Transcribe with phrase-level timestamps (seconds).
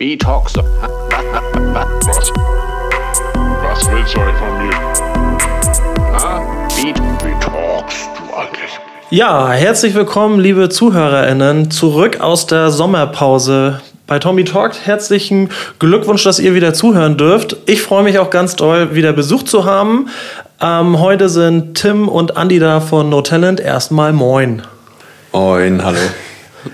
[0.00, 0.06] Du?
[0.12, 0.62] Was?
[3.64, 4.72] Was willst du eigentlich von mir?
[6.12, 6.40] Ha?
[7.40, 8.78] Talkst du eigentlich?
[9.10, 13.80] Ja, herzlich willkommen, liebe ZuhörerInnen, zurück aus der Sommerpause.
[14.06, 15.50] Bei Tommy Talk herzlichen
[15.80, 17.56] Glückwunsch, dass ihr wieder zuhören dürft.
[17.66, 20.10] Ich freue mich auch ganz doll, wieder Besuch zu haben.
[20.60, 23.58] Ähm, heute sind Tim und Andi da von No Talent.
[23.58, 24.62] Erstmal moin.
[25.32, 25.98] Moin, hallo.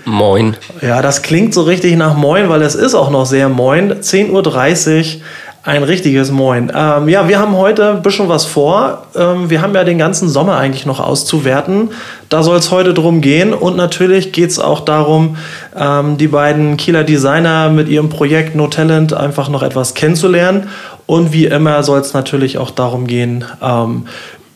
[0.05, 0.57] Moin.
[0.81, 3.93] Ja, das klingt so richtig nach Moin, weil es ist auch noch sehr Moin.
[3.93, 5.21] 10.30 Uhr,
[5.65, 6.71] ein richtiges Moin.
[6.75, 9.07] Ähm, ja, wir haben heute ein bisschen was vor.
[9.15, 11.89] Ähm, wir haben ja den ganzen Sommer eigentlich noch auszuwerten.
[12.29, 13.53] Da soll es heute drum gehen.
[13.53, 15.37] Und natürlich geht es auch darum,
[15.75, 20.69] ähm, die beiden Kieler Designer mit ihrem Projekt No Talent einfach noch etwas kennenzulernen.
[21.07, 24.05] Und wie immer soll es natürlich auch darum gehen, ähm,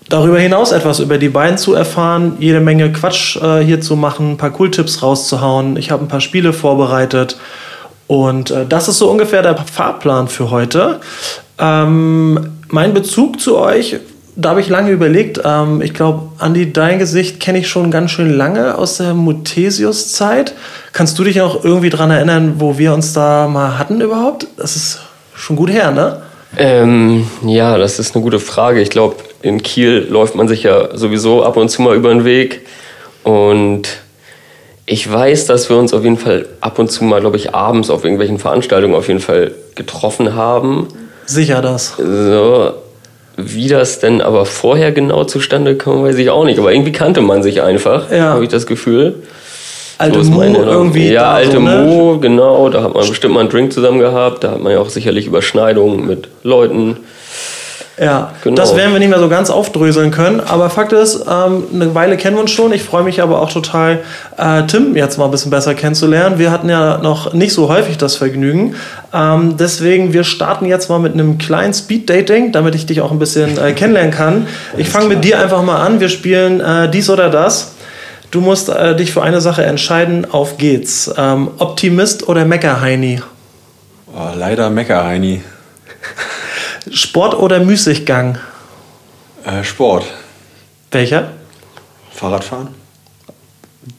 [0.09, 4.31] darüber hinaus etwas über die beiden zu erfahren, jede Menge Quatsch äh, hier zu machen,
[4.31, 5.77] ein paar Cooltipps rauszuhauen.
[5.77, 7.37] Ich habe ein paar Spiele vorbereitet
[8.07, 10.99] und äh, das ist so ungefähr der Fahrplan für heute.
[11.59, 13.97] Ähm, mein Bezug zu euch,
[14.35, 15.41] da habe ich lange überlegt.
[15.45, 20.55] Ähm, ich glaube, Andi, dein Gesicht kenne ich schon ganz schön lange aus der Muthesius-Zeit.
[20.91, 24.47] Kannst du dich noch irgendwie daran erinnern, wo wir uns da mal hatten überhaupt?
[24.57, 25.01] Das ist
[25.35, 26.21] schon gut her, ne?
[26.57, 28.81] Ähm, ja, das ist eine gute Frage.
[28.81, 32.25] Ich glaube, in Kiel läuft man sich ja sowieso ab und zu mal über den
[32.25, 32.61] Weg.
[33.23, 33.83] Und
[34.85, 37.89] ich weiß, dass wir uns auf jeden Fall ab und zu mal, glaube ich, abends
[37.89, 40.87] auf irgendwelchen Veranstaltungen auf jeden Fall getroffen haben.
[41.25, 41.95] Sicher das.
[41.97, 42.71] So,
[43.37, 46.59] wie das denn aber vorher genau zustande kam, weiß ich auch nicht.
[46.59, 48.33] Aber irgendwie kannte man sich einfach, Ja.
[48.33, 49.15] habe ich das Gefühl.
[49.99, 51.09] Alte ist Mo irgendwie.
[51.11, 51.83] Ja, alte so, ne?
[51.85, 52.69] Mo, genau.
[52.69, 54.43] Da hat man bestimmt mal einen Drink zusammen gehabt.
[54.45, 56.97] Da hat man ja auch sicherlich Überschneidungen mit Leuten.
[58.01, 58.55] Ja, Genau.
[58.55, 60.39] das werden wir nicht mehr so ganz aufdröseln können.
[60.39, 62.71] Aber Fakt ist, ähm, eine Weile kennen wir uns schon.
[62.71, 63.99] Ich freue mich aber auch total,
[64.37, 66.39] äh, Tim jetzt mal ein bisschen besser kennenzulernen.
[66.39, 68.75] Wir hatten ja noch nicht so häufig das Vergnügen.
[69.13, 73.19] Ähm, deswegen, wir starten jetzt mal mit einem kleinen Speed-Dating, damit ich dich auch ein
[73.19, 74.47] bisschen äh, kennenlernen kann.
[74.77, 75.99] Ich fange mit dir einfach mal an.
[75.99, 77.73] Wir spielen äh, dies oder das.
[78.31, 80.25] Du musst äh, dich für eine Sache entscheiden.
[80.31, 81.11] Auf geht's.
[81.17, 83.21] Ähm, Optimist oder Meckerheini?
[84.15, 85.41] Oh, leider Mecker-Heini.
[86.91, 88.37] Sport oder Müßiggang?
[89.45, 90.05] Äh, Sport.
[90.91, 91.31] Welcher?
[92.11, 92.79] Fahrradfahren?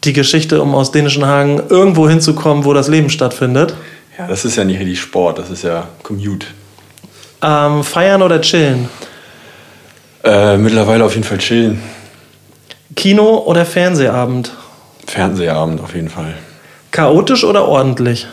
[0.04, 3.74] die Geschichte, um aus dänischen Hagen irgendwo hinzukommen, wo das Leben stattfindet.
[4.18, 6.46] Ja, das ist ja nicht richtig Sport, das ist ja Commute.
[7.42, 8.88] Ähm, feiern oder chillen?
[10.22, 11.82] Äh, mittlerweile auf jeden Fall chillen.
[12.94, 14.52] Kino oder Fernsehabend?
[15.06, 16.34] Fernsehabend auf jeden Fall.
[16.90, 18.26] Chaotisch oder ordentlich?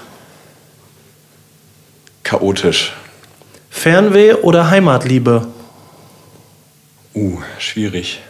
[2.24, 2.92] Chaotisch.
[3.78, 5.48] Fernweh oder Heimatliebe?
[7.14, 8.22] Uh, schwierig.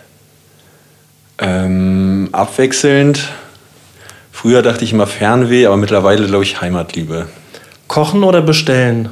[1.38, 3.30] Ähm, abwechselnd.
[4.34, 7.30] Früher dachte ich immer Fernweh, aber mittlerweile glaube ich Heimatliebe.
[7.88, 9.08] Kochen oder bestellen?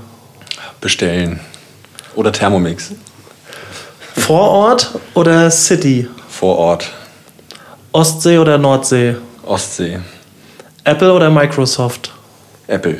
[0.81, 1.39] Bestellen.
[2.15, 2.91] Oder Thermomix.
[4.17, 6.09] Vorort oder City?
[6.27, 6.91] Vor Ort.
[7.93, 9.15] Ostsee oder Nordsee?
[9.43, 9.99] Ostsee.
[10.83, 12.11] Apple oder Microsoft?
[12.67, 12.99] Apple.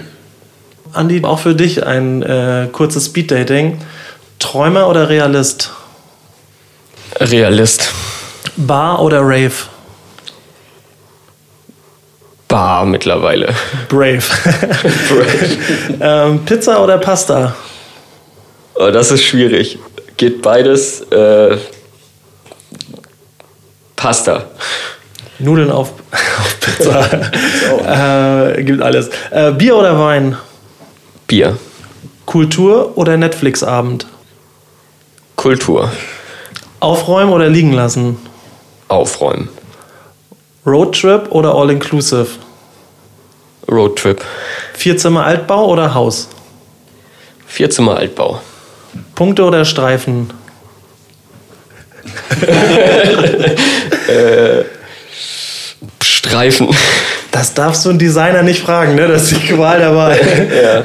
[0.96, 3.80] Andi, auch für dich ein äh, kurzes Speeddating.
[4.40, 5.72] Träumer oder Realist?
[7.20, 7.92] Realist.
[8.58, 9.54] Bar oder Rave?
[12.48, 13.54] Bar mittlerweile.
[13.90, 14.24] Brave.
[16.00, 17.56] ähm, Pizza oder Pasta?
[18.76, 19.80] Oh, das ist schwierig.
[20.18, 21.02] Geht beides.
[21.12, 21.58] Äh,
[23.96, 24.46] Pasta.
[25.40, 28.52] Nudeln auf, auf Pizza.
[28.56, 29.10] äh, gibt alles.
[29.32, 30.38] Äh, Bier oder Wein?
[31.28, 31.58] Bier.
[32.26, 34.08] Kultur oder Netflix-Abend?
[35.36, 35.92] Kultur.
[36.80, 38.18] Aufräumen oder liegen lassen?
[38.88, 39.50] Aufräumen.
[40.66, 42.28] Roadtrip oder All-Inclusive?
[43.70, 44.24] Roadtrip.
[44.74, 46.30] Vierzimmer Altbau oder Haus?
[47.48, 48.40] Vierzimmer Altbau.
[49.16, 50.32] Punkte oder Streifen?
[56.04, 56.70] Streifen.
[57.36, 59.10] Das darfst du einen Designer nicht fragen, ne?
[59.10, 60.18] Das ist die Qual dabei.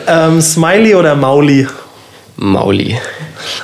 [0.08, 1.68] ähm, Smiley oder Mauli?
[2.34, 2.98] Mauli.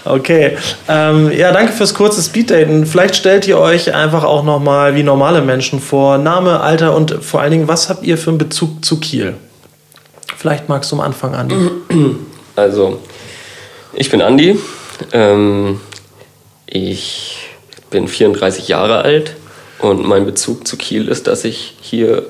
[0.05, 0.57] Okay.
[0.89, 2.87] Ähm, ja, danke fürs kurze Speeddaten.
[2.87, 6.19] Vielleicht stellt ihr euch einfach auch nochmal wie normale Menschen vor.
[6.19, 9.35] Name, Alter und vor allen Dingen, was habt ihr für einen Bezug zu Kiel?
[10.37, 11.51] Vielleicht magst du am Anfang an.
[12.55, 13.01] Also,
[13.95, 14.59] ich bin Andi.
[15.13, 15.81] Ähm,
[16.65, 17.49] ich
[17.91, 19.35] bin 34 Jahre alt
[19.81, 22.23] und mein Bezug zu Kiel ist, dass ich hier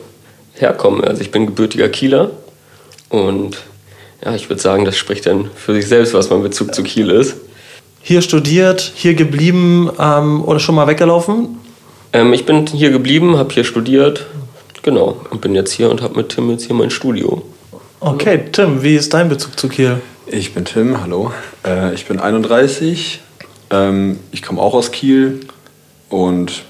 [0.56, 1.04] herkomme.
[1.04, 2.30] Also ich bin gebürtiger Kieler
[3.08, 3.58] und
[4.24, 7.10] ja, ich würde sagen, das spricht dann für sich selbst, was mein Bezug zu Kiel
[7.10, 7.36] ist.
[8.02, 11.58] Hier studiert, hier geblieben ähm, oder schon mal weggelaufen?
[12.12, 14.26] Ähm, ich bin hier geblieben, habe hier studiert,
[14.82, 17.42] genau, und bin jetzt hier und habe mit Tim jetzt hier mein Studio.
[18.00, 20.00] Okay, Tim, wie ist dein Bezug zu Kiel?
[20.26, 21.32] Ich bin Tim, hallo.
[21.64, 23.20] Äh, ich bin 31.
[23.70, 25.40] Ähm, ich komme auch aus Kiel
[26.08, 26.62] und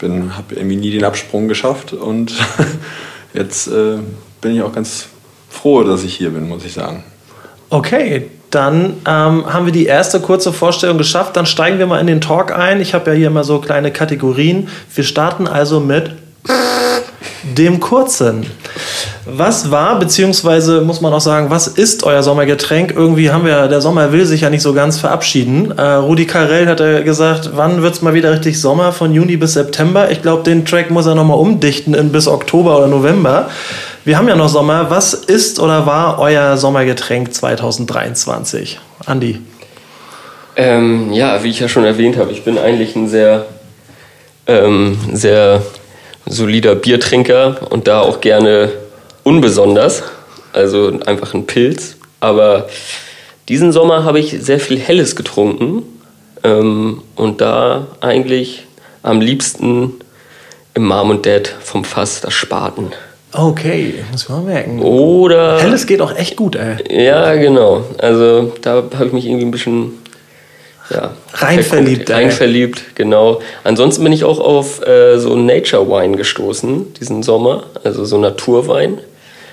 [0.00, 1.92] habe irgendwie nie den Absprung geschafft.
[1.92, 2.34] Und
[3.36, 3.98] jetzt äh,
[4.40, 5.06] bin ich auch ganz
[5.48, 7.04] froh, dass ich hier bin, muss ich sagen.
[7.70, 11.36] Okay, dann ähm, haben wir die erste kurze Vorstellung geschafft.
[11.36, 12.80] Dann steigen wir mal in den Talk ein.
[12.80, 14.68] Ich habe ja hier immer so kleine Kategorien.
[14.94, 16.12] Wir starten also mit
[17.54, 18.46] dem kurzen.
[19.24, 22.92] Was war, beziehungsweise muss man auch sagen, was ist euer Sommergetränk?
[22.94, 25.76] Irgendwie haben wir, der Sommer will sich ja nicht so ganz verabschieden.
[25.76, 28.92] Äh, Rudi Carell hat ja gesagt, wann wird es mal wieder richtig Sommer?
[28.92, 30.10] Von Juni bis September.
[30.10, 33.50] Ich glaube, den Track muss er nochmal umdichten in bis Oktober oder November.
[34.04, 34.90] Wir haben ja noch Sommer.
[34.90, 38.78] Was ist oder war euer Sommergetränk 2023?
[39.06, 39.40] Andi.
[40.56, 43.44] Ähm, ja, wie ich ja schon erwähnt habe, ich bin eigentlich ein sehr,
[44.46, 45.62] ähm, sehr
[46.26, 48.70] solider Biertrinker und da auch gerne
[49.22, 50.02] unbesonders,
[50.52, 51.96] also einfach ein Pilz.
[52.20, 52.68] Aber
[53.48, 55.82] diesen Sommer habe ich sehr viel Helles getrunken
[56.42, 58.64] ähm, und da eigentlich
[59.02, 59.92] am liebsten
[60.74, 62.92] im Mom und Dad vom Fass das Spaten.
[63.32, 64.80] Okay, muss man merken.
[64.80, 65.58] Oder.
[65.58, 67.04] Helles geht auch echt gut, ey.
[67.04, 67.84] Ja, genau.
[67.98, 69.92] Also da habe ich mich irgendwie ein bisschen
[70.90, 72.10] ja, rein verliebt.
[72.10, 73.40] Rein verliebt, genau.
[73.64, 78.98] Ansonsten bin ich auch auf äh, so Nature Wine gestoßen diesen Sommer, also so Naturwein.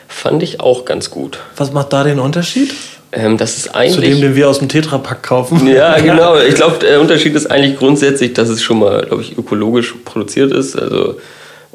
[0.08, 1.40] Fand ich auch ganz gut.
[1.58, 2.74] Was macht da den Unterschied?
[3.12, 3.96] Ähm, das ist eigentlich.
[3.96, 5.68] Zu dem, den wir aus dem Tetrapack kaufen.
[5.68, 6.38] Ja, genau.
[6.38, 10.52] Ich glaube, der Unterschied ist eigentlich grundsätzlich, dass es schon mal, glaube ich, ökologisch produziert
[10.52, 11.16] ist, also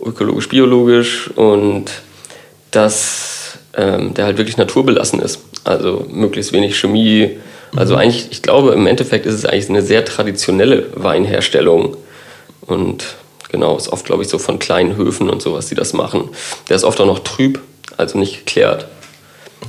[0.05, 1.87] ökologisch, biologisch und
[2.71, 5.41] dass ähm, der halt wirklich naturbelassen ist.
[5.65, 7.39] Also möglichst wenig Chemie,
[7.77, 8.01] also mhm.
[8.01, 11.97] eigentlich, ich glaube, im Endeffekt ist es eigentlich eine sehr traditionelle Weinherstellung.
[12.63, 13.05] Und
[13.51, 16.31] genau, ist oft, glaube ich, so von kleinen Höfen und sowas, die das machen.
[16.69, 17.61] Der ist oft auch noch trüb,
[17.97, 18.87] also nicht geklärt.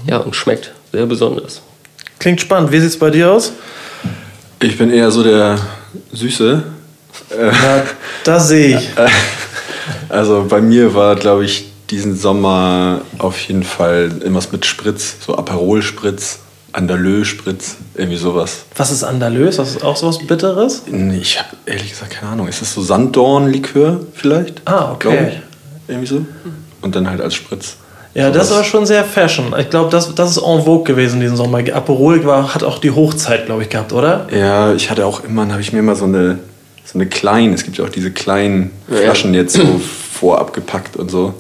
[0.08, 1.62] Ja, und schmeckt sehr besonders.
[2.20, 2.72] Klingt spannend.
[2.72, 3.54] Wie sieht es bei dir aus?
[4.62, 5.58] Ich bin eher so der
[6.12, 6.64] Süße.
[7.32, 7.84] Ja,
[8.24, 8.90] das sehe ich.
[10.08, 15.36] Also bei mir war, glaube ich, diesen Sommer auf jeden Fall irgendwas mit Spritz, so
[15.36, 16.40] Aperol-Spritz.
[16.72, 18.66] Andalö-Spritz, irgendwie sowas.
[18.76, 19.48] Was ist Andalö?
[19.48, 20.84] Ist das auch sowas Bitteres?
[21.20, 22.48] Ich habe ehrlich gesagt keine Ahnung.
[22.48, 24.62] Ist das so Sanddorn-Likör vielleicht?
[24.66, 25.42] Ah, okay.
[25.88, 26.26] Irgendwie so.
[26.82, 27.78] Und dann halt als Spritz.
[28.14, 29.54] Ja, so das war schon sehr fashion.
[29.58, 31.60] Ich glaube, das, das ist en vogue gewesen diesen Sommer.
[31.60, 34.28] Aperol war, hat auch die Hochzeit, glaube ich, gehabt, oder?
[34.36, 36.40] Ja, ich hatte auch immer, habe ich mir immer so eine,
[36.86, 39.80] so eine kleine, es gibt ja auch diese kleinen Flaschen jetzt so
[40.12, 41.34] vorab gepackt und so.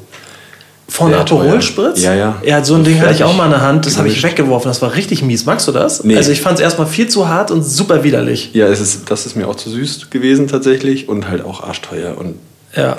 [0.89, 2.01] Von Aperol Spritz?
[2.01, 2.41] Ja, ja.
[2.43, 3.85] Ja, so ein Ding hatte ich auch mal in der Hand.
[3.85, 4.69] Das habe ich weggeworfen.
[4.69, 5.45] Das war richtig mies.
[5.45, 6.03] Magst du das?
[6.03, 6.17] Nee.
[6.17, 8.49] Also ich fand es erstmal viel zu hart und super widerlich.
[8.53, 12.17] Ja, es ist, das ist mir auch zu süß gewesen tatsächlich und halt auch arschteuer
[12.17, 12.35] und
[12.75, 12.97] ja.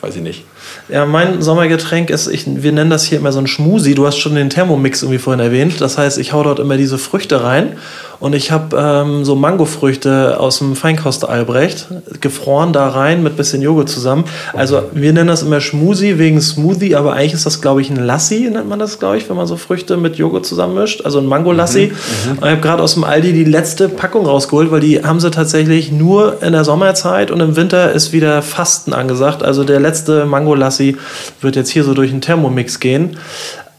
[0.00, 0.44] weiß ich nicht.
[0.88, 3.94] Ja, mein Sommergetränk ist, ich, wir nennen das hier immer so ein Schmusi.
[3.94, 5.80] Du hast schon den Thermomix irgendwie vorhin erwähnt.
[5.80, 7.76] Das heißt, ich hau dort immer diese Früchte rein
[8.22, 11.88] und ich habe ähm, so Mangofrüchte aus dem Feinkost Albrecht,
[12.20, 14.26] gefroren da rein mit bisschen Joghurt zusammen.
[14.52, 17.96] Also wir nennen das immer Schmusi wegen Smoothie, aber eigentlich ist das, glaube ich, ein
[17.96, 21.04] Lassi, nennt man das, glaube ich, wenn man so Früchte mit Joghurt zusammenmischt.
[21.04, 21.90] Also ein Mango-Lassi.
[21.90, 22.38] Mhm, mhm.
[22.38, 25.90] ich habe gerade aus dem Aldi die letzte Packung rausgeholt, weil die haben sie tatsächlich
[25.90, 29.42] nur in der Sommerzeit und im Winter ist wieder Fasten angesagt.
[29.42, 30.96] Also der letzte Mango-Lassi
[31.40, 33.16] wird jetzt hier so durch den Thermomix gehen.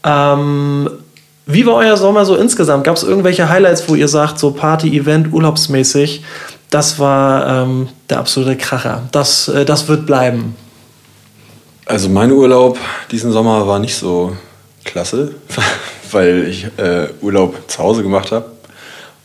[0.04, 0.90] Ähm,
[1.46, 2.84] wie war euer Sommer so insgesamt?
[2.84, 6.22] Gab es irgendwelche Highlights, wo ihr sagt, so Party, Event, urlaubsmäßig,
[6.70, 9.02] das war ähm, der absolute Kracher.
[9.12, 10.56] Das, äh, das wird bleiben.
[11.86, 12.78] Also mein Urlaub
[13.10, 14.36] diesen Sommer war nicht so
[14.84, 15.34] klasse,
[16.10, 18.46] weil ich äh, Urlaub zu Hause gemacht habe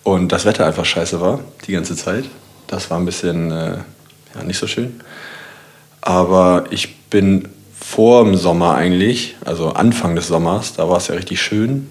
[0.03, 2.25] und das Wetter einfach scheiße war die ganze Zeit.
[2.67, 3.77] Das war ein bisschen äh,
[4.35, 4.99] ja, nicht so schön.
[6.01, 7.47] Aber ich bin
[7.79, 11.89] vor dem Sommer eigentlich, also Anfang des Sommers, da war es ja richtig schön.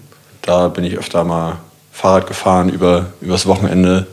[0.49, 1.57] Da bin ich öfter mal
[1.91, 4.07] Fahrrad gefahren, über, übers Wochenende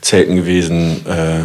[0.00, 1.04] zelten gewesen.
[1.08, 1.40] Äh,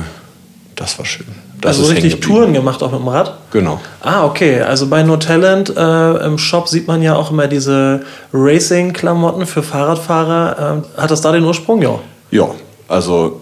[0.75, 1.25] das war schön.
[1.59, 3.35] Das also richtig Touren gemacht, auch mit dem Rad?
[3.49, 3.81] Genau.
[4.01, 4.61] Ah, okay.
[4.61, 9.63] Also bei No Talent äh, im Shop sieht man ja auch immer diese Racing-Klamotten für
[9.63, 10.83] Fahrradfahrer.
[10.83, 11.81] Ähm, hat das da den Ursprung?
[11.81, 11.97] Ja.
[12.29, 12.49] Ja,
[12.87, 13.41] also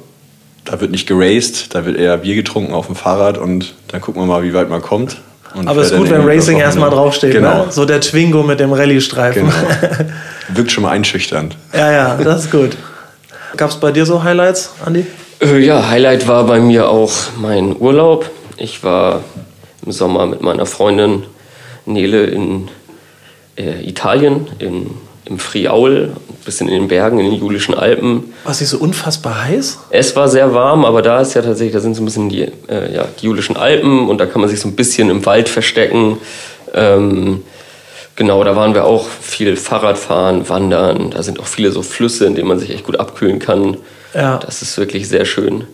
[0.63, 4.21] da wird nicht geraced, da wird eher Bier getrunken auf dem Fahrrad und dann gucken
[4.21, 5.17] wir mal, wie weit man kommt.
[5.65, 7.31] Aber es ist gut, wenn Racing erstmal draufsteht.
[7.31, 7.65] Genau.
[7.65, 7.71] Ne?
[7.71, 9.43] So der Twingo mit dem Rallye-Streifen.
[9.43, 10.11] Genau.
[10.49, 11.55] Wirkt schon mal einschüchternd.
[11.73, 12.75] Ja, ja, das ist gut.
[13.55, 15.05] Gab es bei dir so Highlights, Andi?
[15.41, 18.29] Äh, ja, Highlight war bei mir auch mein Urlaub.
[18.57, 19.23] Ich war
[19.85, 21.23] im Sommer mit meiner Freundin
[21.85, 22.69] Nele in
[23.57, 24.91] äh, Italien, in
[25.25, 28.33] im Friaul, ein bisschen in den Bergen, in den Julischen Alpen.
[28.43, 29.79] War es nicht so unfassbar heiß?
[29.89, 32.41] Es war sehr warm, aber da ist ja tatsächlich, da sind so ein bisschen die,
[32.67, 35.49] äh, ja, die Julischen Alpen und da kann man sich so ein bisschen im Wald
[35.49, 36.17] verstecken.
[36.73, 37.43] Ähm,
[38.15, 41.09] Genau, da waren wir auch viel Fahrradfahren, Wandern.
[41.09, 43.77] Da sind auch viele so Flüsse, in denen man sich echt gut abkühlen kann.
[44.13, 44.37] Ja.
[44.37, 45.65] Das ist wirklich sehr schön.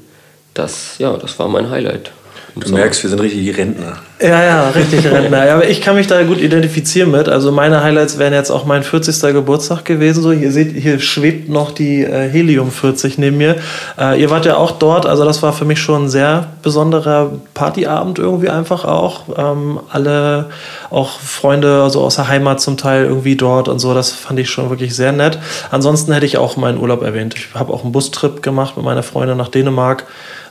[0.54, 2.12] Das, ja, das war mein Highlight.
[2.56, 3.98] Du merkst, wir sind richtig Rentner.
[4.22, 5.46] Ja, ja, richtig Rentner.
[5.46, 7.30] Ja, aber ich kann mich da gut identifizieren mit.
[7.30, 9.34] Also meine Highlights wären jetzt auch mein 40.
[9.34, 10.22] Geburtstag gewesen.
[10.22, 13.56] So, ihr seht, hier schwebt noch die äh, Helium 40 neben mir.
[13.98, 15.06] Äh, ihr wart ja auch dort.
[15.06, 19.24] Also das war für mich schon ein sehr besonderer Partyabend irgendwie einfach auch.
[19.38, 20.48] Ähm, alle
[20.90, 23.94] auch Freunde also aus der Heimat zum Teil irgendwie dort und so.
[23.94, 25.40] Das fand ich schon wirklich sehr nett.
[25.72, 27.36] Ansonsten hätte ich auch meinen Urlaub erwähnt.
[27.36, 30.06] Ich habe auch einen Bustrip gemacht mit meiner Freundin nach Dänemark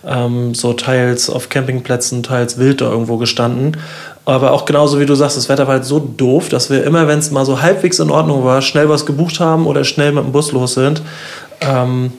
[0.06, 3.76] ähm, so teils auf Campingplätzen, teils wild da irgendwo gestanden.
[4.24, 7.08] Aber auch genauso wie du sagst, das Wetter war halt so doof, dass wir immer,
[7.08, 10.24] wenn es mal so halbwegs in Ordnung war, schnell was gebucht haben oder schnell mit
[10.24, 11.00] dem Bus los sind.
[11.60, 12.12] Ähm,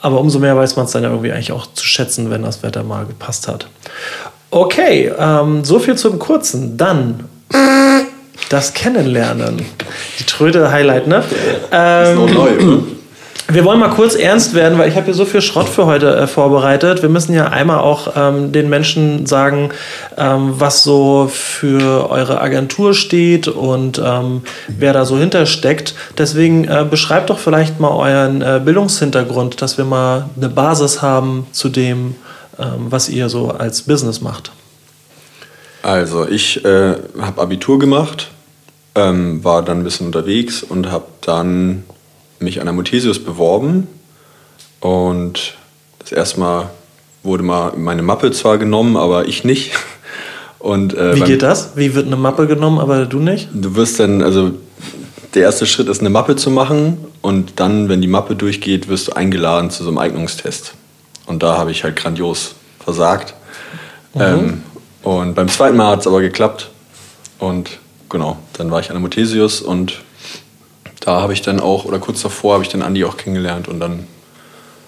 [0.00, 2.62] aber umso mehr weiß man es dann ja irgendwie eigentlich auch zu schätzen, wenn das
[2.62, 3.66] Wetter mal gepasst hat.
[4.50, 6.78] Okay, ähm, so viel zum Kurzen.
[6.78, 7.24] Dann
[8.48, 9.62] das Kennenlernen.
[10.18, 11.22] Die Tröte Highlight, ne?
[11.70, 12.82] Ähm, Noch neu, oder?
[13.48, 16.14] Wir wollen mal kurz ernst werden, weil ich habe hier so viel Schrott für heute
[16.16, 17.02] äh, vorbereitet.
[17.02, 19.70] Wir müssen ja einmal auch ähm, den Menschen sagen,
[20.16, 25.94] ähm, was so für eure Agentur steht und ähm, wer da so hintersteckt.
[26.18, 31.46] Deswegen äh, beschreibt doch vielleicht mal euren äh, Bildungshintergrund, dass wir mal eine Basis haben
[31.52, 32.14] zu dem,
[32.58, 34.52] ähm, was ihr so als Business macht.
[35.82, 38.30] Also, ich äh, habe Abitur gemacht,
[38.94, 41.84] ähm, war dann ein bisschen unterwegs und habe dann
[42.40, 43.86] mich an der Muthesius beworben.
[44.80, 45.54] Und
[45.98, 46.70] das erste Mal
[47.22, 49.72] wurde mal meine Mappe zwar genommen, aber ich nicht.
[50.58, 51.76] Und, äh, Wie geht das?
[51.76, 53.48] Wie wird eine Mappe genommen, aber du nicht?
[53.54, 54.52] Du wirst dann, also
[55.32, 59.08] der erste Schritt ist eine Mappe zu machen und dann, wenn die Mappe durchgeht, wirst
[59.08, 60.74] du eingeladen zu so einem Eignungstest.
[61.24, 63.34] Und da habe ich halt grandios versagt.
[64.14, 64.62] Ähm,
[65.02, 66.70] und beim zweiten Mal hat es aber geklappt.
[67.38, 67.78] Und
[68.08, 70.00] genau, dann war ich an der Muthesius und
[71.10, 73.80] da habe ich dann auch, oder kurz davor habe ich dann Andi auch kennengelernt und
[73.80, 74.06] dann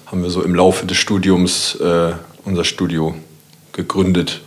[0.07, 2.13] haben wir so im Laufe des Studiums äh,
[2.45, 3.15] unser Studio
[3.73, 4.41] gegründet.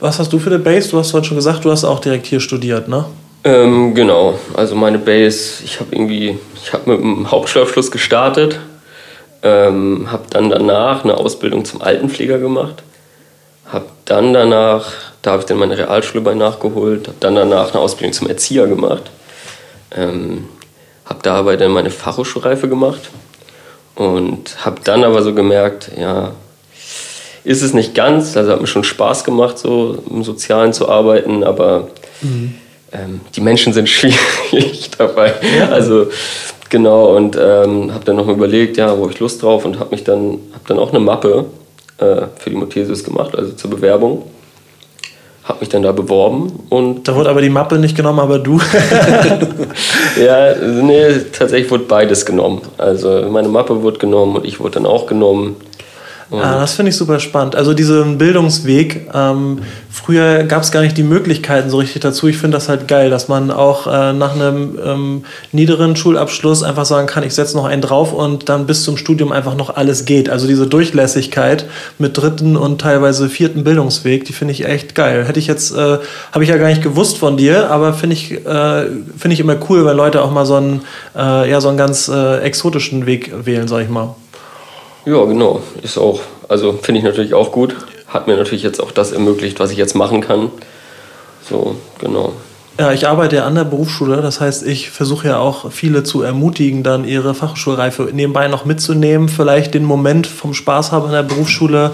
[0.00, 0.90] Was hast du für eine Base?
[0.90, 3.04] Du hast heute schon gesagt, du hast auch direkt hier studiert, ne?
[3.44, 8.58] Ähm, genau, also meine Base, ich habe irgendwie, ich habe mit einem Hauptschulabschluss gestartet,
[9.42, 12.82] ähm, habe dann danach eine Ausbildung zum Altenpfleger gemacht,
[13.66, 17.80] habe dann danach, da habe ich dann meine Realschule bei nachgeholt, habe dann danach eine
[17.80, 19.10] Ausbildung zum Erzieher gemacht,
[19.96, 20.46] ähm,
[21.04, 23.10] habe dabei dann meine Fachhochschulreife gemacht
[23.94, 26.32] und habe dann aber so gemerkt, ja,
[27.44, 31.44] ist es nicht ganz, also hat mir schon Spaß gemacht, so im Sozialen zu arbeiten,
[31.44, 31.88] aber
[32.92, 35.34] ähm, die Menschen sind schwierig dabei.
[35.70, 36.08] Also
[36.70, 39.78] genau und ähm, habe dann noch mal überlegt, ja, wo habe ich Lust drauf und
[39.78, 41.46] habe mich dann habe dann auch eine Mappe
[41.98, 44.22] äh, für die Muthesius gemacht, also zur Bewerbung.
[45.44, 48.58] Habe mich dann da beworben und Da wurde aber die Mappe nicht genommen, aber du.
[50.24, 52.62] ja, nee, tatsächlich wurde beides genommen.
[52.78, 55.56] Also meine Mappe wurde genommen und ich wurde dann auch genommen.
[56.30, 57.54] Ah, das finde ich super spannend.
[57.54, 59.58] Also diesen Bildungsweg, ähm,
[59.90, 62.28] früher gab es gar nicht die Möglichkeiten so richtig dazu.
[62.28, 66.86] Ich finde das halt geil, dass man auch äh, nach einem ähm, niederen Schulabschluss einfach
[66.86, 70.06] sagen kann, ich setze noch einen drauf und dann bis zum Studium einfach noch alles
[70.06, 70.30] geht.
[70.30, 71.66] Also diese Durchlässigkeit
[71.98, 75.26] mit dritten und teilweise vierten Bildungsweg, die finde ich echt geil.
[75.26, 75.98] Hätte ich jetzt, äh,
[76.32, 79.56] habe ich ja gar nicht gewusst von dir, aber finde ich, äh, finde ich immer
[79.68, 80.82] cool, wenn Leute auch mal so einen,
[81.16, 84.14] äh, ja, so einen ganz äh, exotischen Weg wählen, sag ich mal.
[85.06, 85.60] Ja, genau.
[85.82, 87.76] Ist auch, also finde ich natürlich auch gut.
[88.08, 90.50] Hat mir natürlich jetzt auch das ermöglicht, was ich jetzt machen kann.
[91.48, 92.32] So, genau.
[92.78, 96.22] Ja, ich arbeite ja an der Berufsschule, das heißt, ich versuche ja auch viele zu
[96.22, 101.22] ermutigen, dann ihre Fachschulreife nebenbei noch mitzunehmen, vielleicht den Moment vom Spaß haben in der
[101.22, 101.92] Berufsschule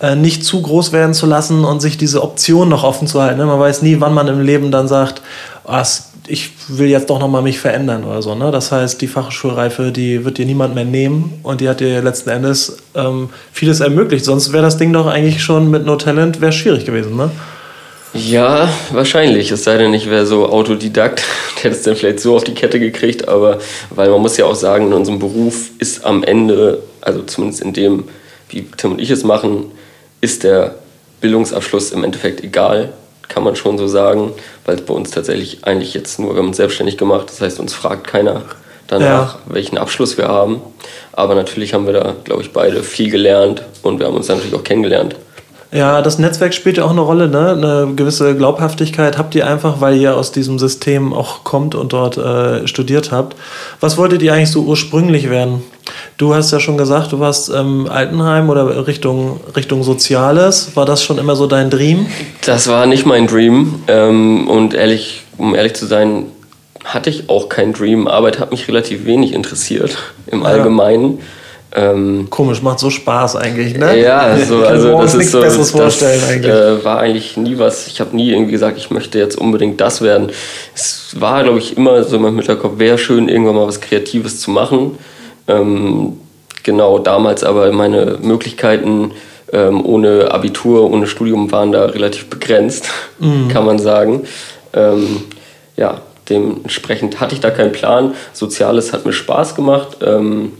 [0.00, 3.44] äh, nicht zu groß werden zu lassen und sich diese Option noch offen zu halten.
[3.44, 5.20] Man weiß nie, wann man im Leben dann sagt,
[5.66, 8.34] ah, es- ich will jetzt doch noch mal mich verändern oder so.
[8.34, 8.50] Ne?
[8.50, 12.30] Das heißt, die Fachschulreife, die wird dir niemand mehr nehmen und die hat dir letzten
[12.30, 14.24] Endes ähm, vieles ermöglicht.
[14.24, 17.16] Sonst wäre das Ding doch eigentlich schon mit No Talent wäre schwierig gewesen.
[17.16, 17.30] Ne?
[18.14, 19.50] Ja, wahrscheinlich.
[19.50, 21.22] Es sei denn, ich wäre so Autodidakt.
[21.56, 23.28] Der hätte es dann vielleicht so auf die Kette gekriegt.
[23.28, 23.58] Aber
[23.90, 27.72] weil man muss ja auch sagen, in unserem Beruf ist am Ende, also zumindest in
[27.72, 28.04] dem,
[28.48, 29.66] wie Tim und ich es machen,
[30.20, 30.76] ist der
[31.20, 32.92] Bildungsabschluss im Endeffekt egal.
[33.28, 34.32] Kann man schon so sagen.
[34.64, 37.26] Weil es bei uns tatsächlich eigentlich jetzt nur, wir haben uns selbstständig gemacht.
[37.28, 38.42] Das heißt, uns fragt keiner
[38.86, 40.60] danach, welchen Abschluss wir haben.
[41.12, 43.62] Aber natürlich haben wir da, glaube ich, beide viel gelernt.
[43.82, 45.16] Und wir haben uns dann natürlich auch kennengelernt.
[45.74, 47.50] Ja, das Netzwerk spielt ja auch eine Rolle, ne?
[47.50, 52.16] Eine gewisse Glaubhaftigkeit habt ihr einfach, weil ihr aus diesem System auch kommt und dort
[52.16, 53.34] äh, studiert habt.
[53.80, 55.64] Was wolltet ihr eigentlich so ursprünglich werden?
[56.16, 60.74] Du hast ja schon gesagt, du warst ähm, Altenheim oder Richtung, Richtung Soziales.
[60.74, 62.06] War das schon immer so dein Dream?
[62.46, 63.82] Das war nicht mein Dream.
[63.88, 66.26] Ähm, und ehrlich um ehrlich zu sein,
[66.84, 68.06] hatte ich auch keinen Dream.
[68.06, 70.48] Arbeit hat mich relativ wenig interessiert im Ja.
[70.48, 71.18] Allgemeinen.
[71.76, 74.00] Ähm, Komisch, macht so Spaß eigentlich, ne?
[74.00, 76.52] ja, Ich so, also das ist nichts so, Besseres vorstellen das eigentlich.
[76.52, 77.88] Äh, war eigentlich nie was.
[77.88, 80.30] Ich habe nie irgendwie gesagt, ich möchte jetzt unbedingt das werden.
[80.72, 84.38] Es war, glaube ich, immer so in meinem Hinterkopf, wäre schön, irgendwann mal was Kreatives
[84.38, 84.98] zu machen.
[85.48, 86.18] Ähm,
[86.62, 89.12] genau, damals aber meine Möglichkeiten
[89.52, 93.48] ähm, ohne Abitur, ohne Studium waren da relativ begrenzt, Mhm.
[93.48, 94.26] kann man sagen.
[94.72, 95.22] Ähm,
[95.76, 98.14] ja, dementsprechend hatte ich da keinen Plan.
[98.32, 99.98] Soziales hat mir Spaß gemacht.
[100.02, 100.52] Ähm,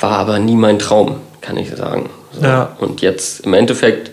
[0.00, 2.10] war aber nie mein Traum, kann ich sagen.
[2.32, 2.42] So.
[2.42, 2.76] Ja.
[2.80, 4.10] Und jetzt im Endeffekt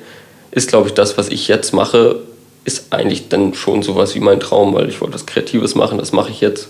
[0.51, 2.17] ist, glaube ich, das, was ich jetzt mache,
[2.63, 6.11] ist eigentlich dann schon sowas wie mein Traum, weil ich wollte was Kreatives machen, das
[6.11, 6.67] mache ich jetzt.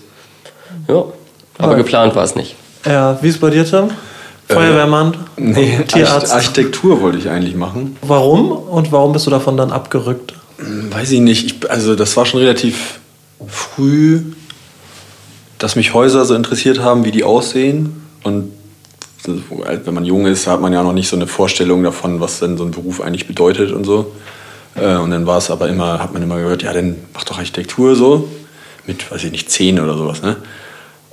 [0.88, 1.04] Ja,
[1.58, 1.78] aber Ja.
[1.78, 2.56] geplant war es nicht.
[2.84, 3.88] Ja, wie ist bei dir, Tim?
[4.48, 5.16] Feuerwehrmann?
[5.36, 6.26] Nee, Tierarzt?
[6.32, 7.96] Arch- Architektur wollte ich eigentlich machen.
[8.02, 8.52] Warum?
[8.52, 10.34] Und warum bist du davon dann abgerückt?
[10.58, 11.46] Weiß ich nicht.
[11.64, 13.00] Ich, also das war schon relativ
[13.48, 14.20] früh,
[15.58, 18.02] dass mich Häuser so interessiert haben, wie die aussehen.
[18.22, 18.52] Und
[19.24, 19.38] so,
[19.84, 22.58] wenn man jung ist, hat man ja noch nicht so eine Vorstellung davon, was denn
[22.58, 24.12] so ein Beruf eigentlich bedeutet und so.
[24.74, 27.38] Äh, Und dann war es aber immer, hat man immer gehört, ja, dann mach doch
[27.38, 28.28] Architektur so.
[28.86, 30.20] Mit, weiß ich nicht, zehn oder sowas.
[30.22, 30.36] Ne?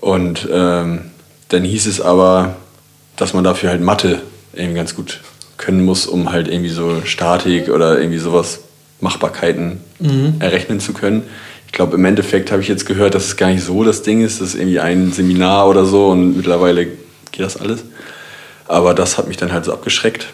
[0.02, 1.11] Und ähm,
[1.52, 2.56] dann hieß es aber,
[3.18, 4.22] dass man dafür halt Mathe
[4.54, 5.22] irgendwie ganz gut
[5.58, 8.62] können muss, um halt irgendwie so Statik oder irgendwie sowas,
[9.02, 9.80] Machbarkeiten
[10.40, 11.24] errechnen zu können.
[11.66, 14.24] Ich glaube, im Endeffekt habe ich jetzt gehört, dass es gar nicht so das Ding
[14.24, 14.42] ist.
[14.42, 17.84] Das ist irgendwie ein Seminar oder so und mittlerweile geht das alles.
[18.68, 20.28] Aber das hat mich dann halt so abgeschreckt,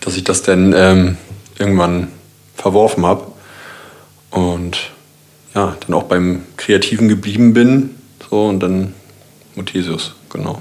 [0.00, 1.16] dass ich das dann ähm,
[1.58, 2.08] irgendwann
[2.56, 3.26] verworfen habe.
[4.30, 4.90] Und
[5.54, 7.90] ja, dann auch beim Kreativen geblieben bin.
[8.28, 8.94] So und dann
[9.54, 10.60] Muthesius, genau.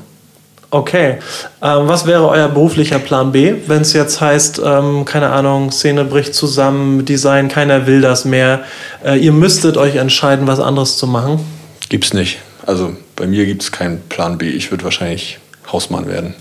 [0.71, 1.17] Okay.
[1.63, 6.05] Ähm, was wäre euer beruflicher Plan B, wenn es jetzt heißt, ähm, keine Ahnung, Szene
[6.05, 8.63] bricht zusammen, Design, keiner will das mehr.
[9.03, 11.39] Äh, ihr müsstet euch entscheiden, was anderes zu machen?
[11.89, 12.37] Gibt's nicht.
[12.67, 14.47] Also bei mir gibt es keinen Plan B.
[14.49, 15.39] Ich würde wahrscheinlich
[15.71, 16.35] Hausmann werden.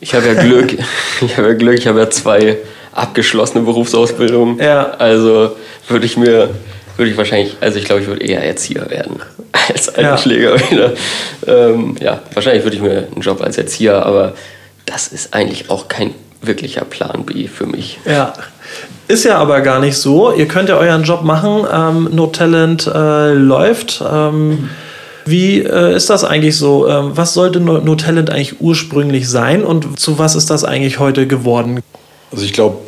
[0.00, 0.78] Ich habe ja Glück,
[1.20, 2.56] ich habe ja Glück, ich habe ja zwei
[2.92, 4.58] abgeschlossene Berufsausbildungen.
[4.58, 4.92] Ja.
[4.92, 5.56] Also
[5.88, 6.54] würde ich mir,
[7.00, 9.20] würde ich wahrscheinlich, also ich glaube, ich würde eher Erzieher werden
[9.68, 9.92] als Ja.
[9.94, 10.92] Altenpfleger wieder.
[11.46, 14.34] Ähm, ja, wahrscheinlich würde ich mir einen Job als Erzieher, aber
[14.84, 17.98] das ist eigentlich auch kein wirklicher Plan B für mich.
[18.04, 18.34] Ja.
[19.08, 20.30] Ist ja aber gar nicht so.
[20.32, 21.66] Ihr könnt ja euren Job machen.
[21.72, 24.02] Ähm, no Talent äh, läuft.
[24.08, 24.68] Ähm,
[25.24, 26.86] wie äh, ist das eigentlich so?
[26.86, 30.98] Ähm, was sollte no, no Talent eigentlich ursprünglich sein und zu was ist das eigentlich
[30.98, 31.80] heute geworden?
[32.30, 32.78] Also ich glaube,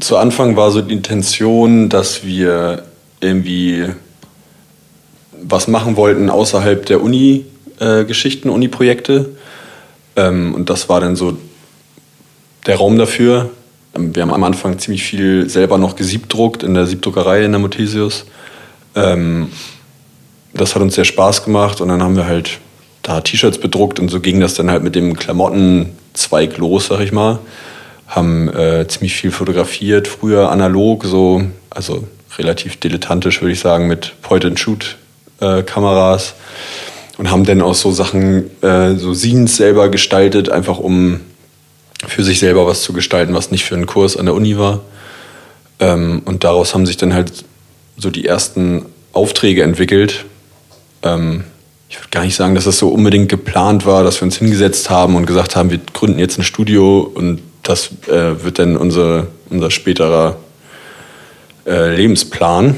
[0.00, 2.84] zu Anfang war so die Intention, dass wir
[3.20, 3.86] irgendwie
[5.42, 9.30] was machen wollten außerhalb der Uni-Geschichten, Uni-Projekte.
[10.16, 11.36] Ähm, und das war dann so
[12.66, 13.50] der Raum dafür.
[13.94, 17.60] Ähm, Wir haben am Anfang ziemlich viel selber noch gesiebdruckt in der Siebdruckerei in der
[17.60, 18.24] Muthesius.
[18.94, 19.50] Ähm,
[20.54, 22.58] das hat uns sehr Spaß gemacht und dann haben wir halt
[23.02, 27.12] da T-Shirts bedruckt und so ging das dann halt mit dem Klamottenzweig los, sag ich
[27.12, 27.38] mal.
[28.08, 34.20] Haben äh, ziemlich viel fotografiert, früher analog, so, also relativ dilettantisch würde ich sagen, mit
[34.22, 36.34] Point-and-Shoot-Kameras
[37.18, 41.20] und haben dann auch so Sachen, äh, so Scenes selber gestaltet, einfach um
[42.06, 44.80] für sich selber was zu gestalten, was nicht für einen Kurs an der Uni war.
[45.80, 47.44] Ähm, und daraus haben sich dann halt
[47.96, 50.24] so die ersten Aufträge entwickelt.
[51.02, 51.44] Ähm,
[51.88, 54.90] ich würde gar nicht sagen, dass das so unbedingt geplant war, dass wir uns hingesetzt
[54.90, 59.26] haben und gesagt haben, wir gründen jetzt ein Studio und das äh, wird dann unser,
[59.50, 60.36] unser späterer
[61.66, 62.76] äh, Lebensplan.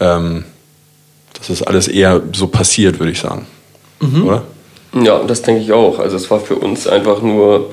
[0.00, 0.44] Ähm,
[1.34, 3.46] das ist alles eher so passiert, würde ich sagen.
[4.24, 4.42] Oder?
[4.94, 5.98] Ja, das denke ich auch.
[5.98, 7.70] Also es war für uns einfach nur,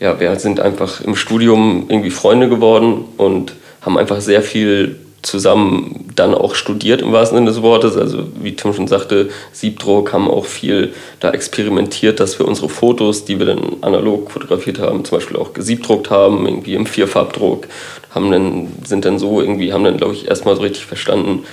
[0.00, 6.10] ja, wir sind einfach im Studium irgendwie Freunde geworden und haben einfach sehr viel zusammen
[6.16, 7.96] dann auch studiert im wahrsten Sinne des Wortes.
[7.96, 13.24] Also wie Tim schon sagte, Siebdruck haben auch viel da experimentiert, dass wir unsere Fotos,
[13.24, 17.68] die wir dann analog fotografiert haben, zum Beispiel auch gesiebdruckt haben, irgendwie im Vierfarbdruck,
[18.10, 21.44] haben dann, sind dann so irgendwie, haben dann, glaube ich, erstmal so richtig verstanden,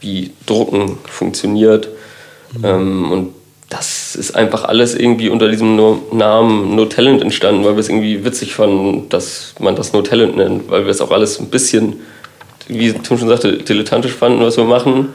[0.00, 1.88] wie Drucken funktioniert.
[2.64, 3.34] Ähm, und
[3.68, 7.88] das ist einfach alles irgendwie unter diesem no Namen No Talent entstanden, weil wir es
[7.88, 11.50] irgendwie witzig fanden, dass man das No Talent nennt, weil wir es auch alles ein
[11.50, 12.00] bisschen,
[12.70, 15.10] wie Tim schon sagte, dilettantisch fanden, was wir machen.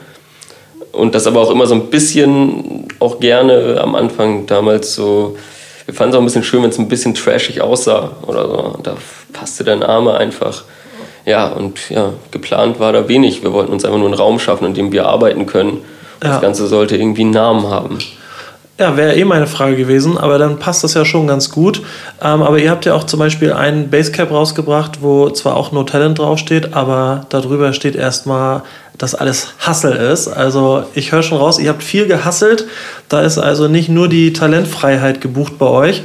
[0.92, 5.36] Und das aber auch immer so ein bisschen auch gerne am Anfang damals so,
[5.84, 8.78] wir fanden es auch ein bisschen schön, wenn es ein bisschen trashig aussah oder so.
[8.82, 8.96] Da
[9.32, 10.64] passte der Name einfach.
[11.26, 13.42] Ja, und ja, geplant war da wenig.
[13.42, 15.82] Wir wollten uns einfach nur einen Raum schaffen, in dem wir arbeiten können.
[16.22, 16.30] Ja.
[16.30, 17.98] Das Ganze sollte irgendwie einen Namen haben.
[18.78, 21.78] Ja, wäre eh meine Frage gewesen, aber dann passt das ja schon ganz gut.
[22.20, 25.82] Ähm, aber ihr habt ja auch zum Beispiel einen Basecap rausgebracht, wo zwar auch No
[25.84, 28.62] Talent draufsteht, aber darüber steht erstmal
[28.98, 30.28] das alles Hassel ist.
[30.28, 32.66] Also ich höre schon raus, ihr habt viel gehasselt.
[33.08, 36.02] Da ist also nicht nur die Talentfreiheit gebucht bei euch.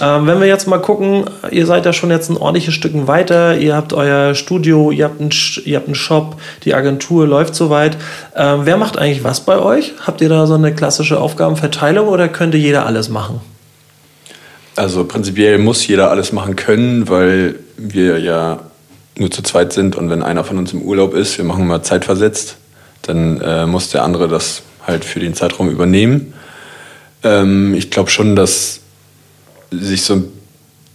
[0.00, 3.56] Ähm, wenn wir jetzt mal gucken, ihr seid ja schon jetzt ein ordentliches Stück weiter.
[3.56, 5.30] Ihr habt euer Studio, ihr habt einen,
[5.64, 7.96] ihr habt einen Shop, die Agentur läuft soweit.
[8.36, 9.94] Ähm, wer macht eigentlich was bei euch?
[10.06, 13.40] Habt ihr da so eine klassische Aufgabenverteilung oder könnte jeder alles machen?
[14.76, 18.60] Also prinzipiell muss jeder alles machen können, weil wir ja
[19.16, 21.82] nur zu zweit sind und wenn einer von uns im Urlaub ist, wir machen mal
[21.82, 22.56] zeitversetzt,
[23.02, 26.34] dann äh, muss der andere das halt für den Zeitraum übernehmen.
[27.22, 28.80] Ähm, ich glaube schon, dass
[29.70, 30.24] sich so ein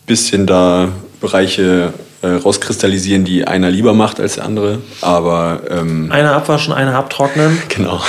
[0.06, 0.90] bisschen da
[1.22, 4.80] Bereiche äh, rauskristallisieren, die einer lieber macht als der andere.
[5.02, 7.62] Aber ähm, einer abwaschen, einer abtrocknen.
[7.70, 8.02] Genau.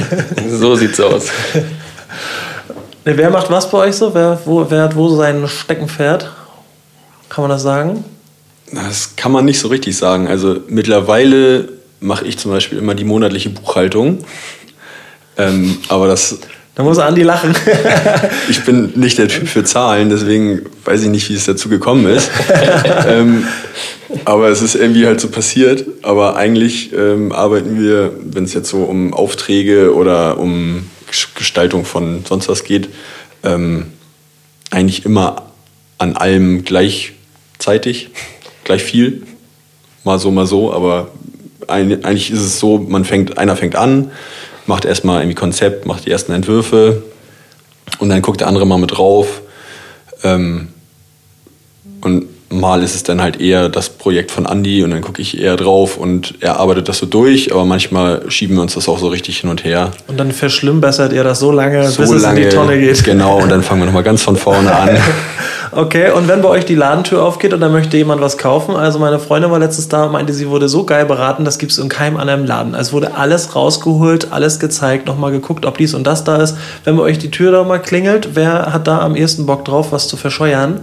[0.48, 1.26] so sieht's aus.
[3.04, 4.14] Ne, wer macht was bei euch so?
[4.14, 6.30] Wer, wo, wer hat wo sein Steckenpferd?
[7.28, 8.04] Kann man das sagen?
[8.72, 10.28] Das kann man nicht so richtig sagen.
[10.28, 11.68] Also mittlerweile
[12.00, 14.24] mache ich zum Beispiel immer die monatliche Buchhaltung.
[15.36, 16.38] Ähm, aber das.
[16.76, 17.54] Da muss Andi lachen.
[18.48, 22.06] ich bin nicht der Typ für Zahlen, deswegen weiß ich nicht, wie es dazu gekommen
[22.06, 22.30] ist.
[23.06, 23.44] ähm,
[24.24, 25.84] aber es ist irgendwie halt so passiert.
[26.02, 30.88] Aber eigentlich ähm, arbeiten wir, wenn es jetzt so um Aufträge oder um
[31.34, 32.88] Gestaltung von sonst was geht,
[33.42, 33.86] ähm,
[34.70, 35.50] eigentlich immer
[35.98, 38.10] an allem gleichzeitig
[38.70, 39.22] gleich viel.
[40.04, 41.08] Mal so, mal so, aber
[41.66, 44.12] eigentlich ist es so, man fängt, einer fängt an,
[44.66, 47.02] macht erstmal irgendwie Konzept, macht die ersten Entwürfe
[47.98, 49.42] und dann guckt der andere mal mit drauf.
[50.22, 50.68] Ähm,
[52.02, 55.40] und mal ist es dann halt eher das Projekt von Andy und dann gucke ich
[55.40, 58.98] eher drauf und er arbeitet das so durch, aber manchmal schieben wir uns das auch
[58.98, 59.92] so richtig hin und her.
[60.08, 63.04] Und dann verschlimmbessert ihr das so lange, so bis lange, es in die Tonne geht.
[63.04, 64.90] Genau, und dann fangen wir nochmal ganz von vorne an.
[65.72, 68.98] okay, und wenn bei euch die Ladentür aufgeht und dann möchte jemand was kaufen, also
[68.98, 71.78] meine Freundin war letztens da und meinte, sie wurde so geil beraten, das gibt es
[71.78, 72.74] in keinem anderen Laden.
[72.74, 76.56] Also wurde alles rausgeholt, alles gezeigt, nochmal geguckt, ob dies und das da ist.
[76.82, 79.92] Wenn bei euch die Tür da mal klingelt, wer hat da am ehesten Bock drauf,
[79.92, 80.80] was zu verscheuern?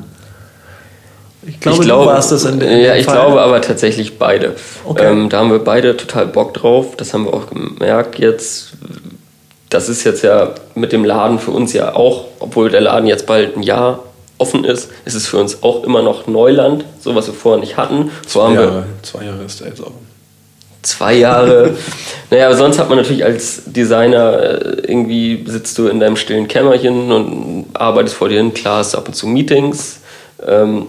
[1.47, 3.15] Ich glaube, ich glaube, du warst das in dem Ja, ich Fall.
[3.15, 4.55] glaube aber tatsächlich beide.
[4.85, 5.05] Okay.
[5.05, 6.95] Ähm, da haben wir beide total Bock drauf.
[6.97, 8.73] Das haben wir auch gemerkt jetzt.
[9.69, 13.25] Das ist jetzt ja mit dem Laden für uns ja auch, obwohl der Laden jetzt
[13.25, 14.03] bald ein Jahr
[14.37, 17.75] offen ist, ist es für uns auch immer noch Neuland, so was wir vorher nicht
[17.77, 18.11] hatten.
[18.25, 19.91] So zwei, Jahre, zwei Jahre ist der jetzt auch.
[20.83, 21.75] Zwei Jahre.
[22.29, 26.47] naja, aber sonst hat man natürlich als Designer äh, irgendwie sitzt du in deinem stillen
[26.47, 28.53] Kämmerchen und arbeitest vor dir hin.
[28.53, 29.99] Klar, hast ab und zu Meetings.
[30.45, 30.85] Ähm,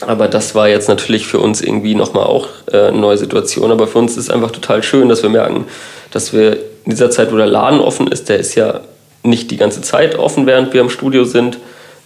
[0.00, 3.70] aber das war jetzt natürlich für uns irgendwie nochmal auch äh, eine neue Situation.
[3.70, 5.66] Aber für uns ist es einfach total schön, dass wir merken,
[6.10, 8.80] dass wir in dieser Zeit, wo der Laden offen ist, der ist ja
[9.22, 11.58] nicht die ganze Zeit offen, während wir im Studio sind.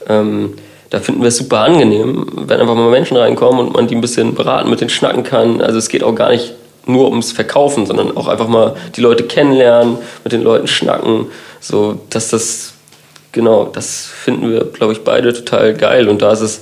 [0.09, 0.55] Ähm,
[0.91, 4.01] da finden wir es super angenehm, wenn einfach mal Menschen reinkommen und man die ein
[4.01, 5.61] bisschen beraten, mit denen schnacken kann.
[5.61, 6.55] Also es geht auch gar nicht
[6.87, 11.27] nur ums Verkaufen, sondern auch einfach mal die Leute kennenlernen, mit den Leuten schnacken.
[11.61, 12.73] So, dass das,
[13.33, 16.09] genau, das finden wir, glaube ich, beide total geil.
[16.09, 16.61] Und da ist es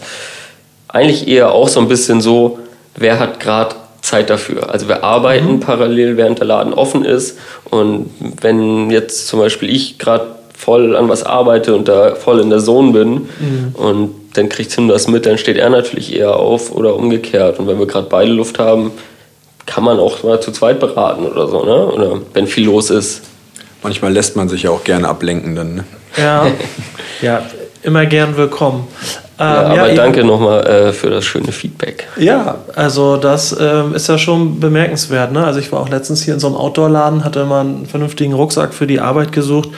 [0.88, 2.58] eigentlich eher auch so ein bisschen so,
[2.96, 4.70] wer hat gerade Zeit dafür.
[4.70, 5.60] Also wir arbeiten mhm.
[5.60, 7.38] parallel, während der Laden offen ist.
[7.64, 12.48] Und wenn jetzt zum Beispiel ich gerade voll an was arbeite und da voll in
[12.48, 13.74] der Zone bin mhm.
[13.74, 17.58] und dann kriegt Tim das mit, dann steht er natürlich eher auf oder umgekehrt.
[17.58, 18.92] Und wenn wir gerade beide Luft haben,
[19.66, 21.86] kann man auch mal zu zweit beraten oder so, ne?
[21.86, 23.22] Oder wenn viel los ist.
[23.82, 25.74] Manchmal lässt man sich ja auch gerne ablenken dann.
[25.74, 25.84] Ne?
[26.16, 26.46] Ja,
[27.22, 27.42] ja,
[27.82, 28.86] immer gern willkommen.
[29.38, 32.08] Ja, ähm, aber ja, danke nochmal äh, für das schöne Feedback.
[32.16, 35.32] Ja, also das ähm, ist ja schon bemerkenswert.
[35.32, 35.44] Ne?
[35.44, 38.72] Also ich war auch letztens hier in so einem Outdoor-Laden, hatte mal einen vernünftigen Rucksack
[38.72, 39.68] für die Arbeit gesucht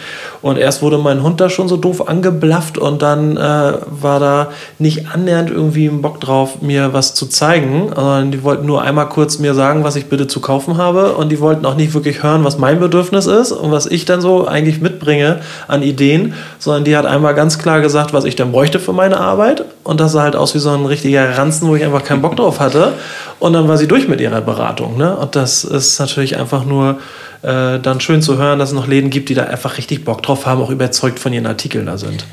[0.43, 4.49] und erst wurde mein Hund da schon so doof angeblafft und dann äh, war da
[4.79, 9.09] nicht annähernd irgendwie ein Bock drauf, mir was zu zeigen, sondern die wollten nur einmal
[9.09, 12.23] kurz mir sagen, was ich bitte zu kaufen habe und die wollten auch nicht wirklich
[12.23, 16.85] hören, was mein Bedürfnis ist und was ich dann so eigentlich mitbringe an Ideen, sondern
[16.85, 20.01] die hat einmal ganz klar gesagt, was ich dann bräuchte für meine Arbeit Arbeit und
[20.01, 22.61] das sah halt aus wie so ein richtiger Ranzen, wo ich einfach keinen Bock drauf
[22.61, 22.95] hatte.
[23.39, 24.97] Und dann war sie durch mit ihrer Beratung.
[24.97, 25.17] Ne?
[25.17, 26.99] Und das ist natürlich einfach nur
[27.43, 30.23] äh, dann schön zu hören, dass es noch Läden gibt, die da einfach richtig Bock
[30.23, 32.25] drauf haben, auch überzeugt von ihren Artikeln da sind.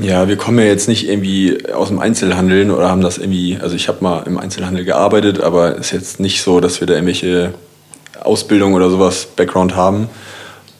[0.00, 3.74] Ja, wir kommen ja jetzt nicht irgendwie aus dem Einzelhandel oder haben das irgendwie, also
[3.74, 6.94] ich habe mal im Einzelhandel gearbeitet, aber es ist jetzt nicht so, dass wir da
[6.94, 7.54] irgendwelche
[8.22, 10.08] Ausbildung oder sowas Background haben.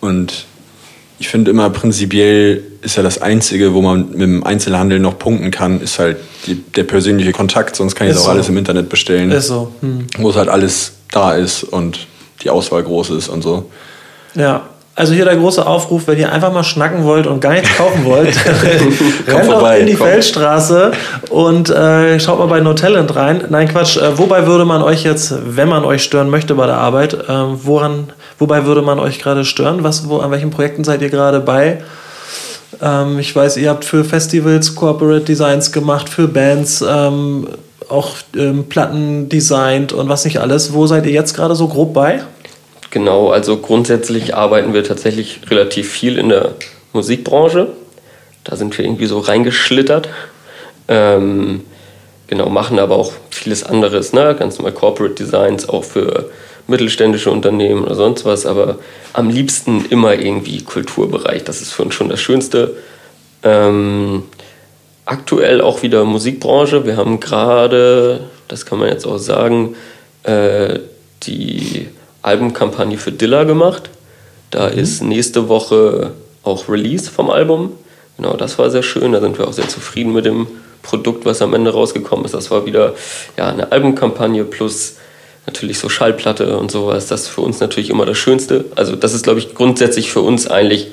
[0.01, 0.47] Und
[1.21, 5.51] ich finde immer prinzipiell ist ja das Einzige, wo man mit dem Einzelhandel noch punkten
[5.51, 7.77] kann, ist halt die, der persönliche Kontakt.
[7.77, 8.31] Sonst kann ich auch so.
[8.31, 9.31] alles im Internet bestellen.
[9.31, 9.71] Ist so.
[9.81, 10.07] Hm.
[10.17, 12.07] Wo es halt alles da ist und
[12.43, 13.71] die Auswahl groß ist und so.
[14.35, 14.70] Ja,
[15.01, 18.05] Also hier der große Aufruf, wenn ihr einfach mal schnacken wollt und gar nichts kaufen
[18.05, 18.37] wollt,
[19.27, 20.09] rennt doch vorbei, in die komm.
[20.09, 20.93] Feldstraße
[21.31, 23.45] und äh, schaut mal bei No Talent rein.
[23.49, 23.97] Nein, Quatsch.
[23.97, 27.29] Äh, wobei würde man euch jetzt, wenn man euch stören möchte bei der Arbeit, äh,
[27.29, 29.83] woran, wobei würde man euch gerade stören?
[29.85, 31.79] Was, wo, an welchen Projekten seid ihr gerade bei?
[32.83, 37.49] Ähm, ich weiß, ihr habt für Festivals Corporate Designs gemacht, für Bands ähm,
[37.89, 40.75] auch ähm, Platten designt und was nicht alles.
[40.75, 42.21] Wo seid ihr jetzt gerade so grob bei?
[42.91, 46.55] Genau, also grundsätzlich arbeiten wir tatsächlich relativ viel in der
[46.93, 47.69] Musikbranche.
[48.43, 50.09] Da sind wir irgendwie so reingeschlittert.
[50.89, 51.63] Ähm,
[52.27, 54.35] genau, machen aber auch vieles anderes, ne?
[54.37, 56.31] ganz normal Corporate Designs, auch für
[56.67, 58.79] mittelständische Unternehmen oder sonst was, aber
[59.13, 61.45] am liebsten immer irgendwie Kulturbereich.
[61.45, 62.77] Das ist für uns schon das Schönste.
[63.43, 64.25] Ähm,
[65.05, 66.87] aktuell auch wieder Musikbranche.
[66.87, 69.77] Wir haben gerade, das kann man jetzt auch sagen,
[70.25, 70.81] äh,
[71.23, 71.89] die
[72.23, 73.91] Albumkampagne für Dilla gemacht.
[74.51, 77.73] Da ist nächste Woche auch Release vom Album.
[78.17, 79.13] Genau, das war sehr schön.
[79.13, 80.47] Da sind wir auch sehr zufrieden mit dem
[80.83, 82.35] Produkt, was am Ende rausgekommen ist.
[82.35, 82.95] Das war wieder
[83.37, 84.97] ja, eine Albumkampagne plus
[85.47, 87.07] natürlich so Schallplatte und sowas.
[87.07, 88.67] Das ist für uns natürlich immer das Schönste.
[88.77, 90.89] Also das ist, glaube ich, grundsätzlich für uns eigentlich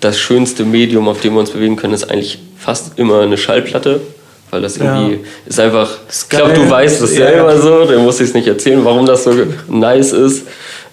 [0.00, 4.00] das schönste Medium, auf dem wir uns bewegen können, ist eigentlich fast immer eine Schallplatte.
[4.50, 5.18] Weil das irgendwie Ja.
[5.46, 7.60] ist einfach, ich glaube, du weißt es Ja, selber ja.
[7.60, 9.32] so, dann muss ich es nicht erzählen, warum das so
[9.68, 10.46] nice ist.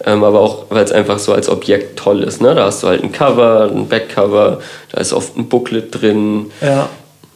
[0.05, 2.41] Ähm, aber auch, weil es einfach so als Objekt toll ist.
[2.41, 2.53] Ne?
[2.53, 4.59] Da hast du halt ein Cover, ein Backcover,
[4.91, 6.51] da ist oft ein Booklet drin.
[6.61, 6.89] Ja.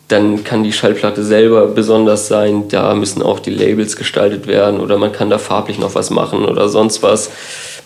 [0.09, 2.67] Dann kann die Schallplatte selber besonders sein.
[2.67, 6.45] Da müssen auch die Labels gestaltet werden oder man kann da farblich noch was machen
[6.45, 7.29] oder sonst was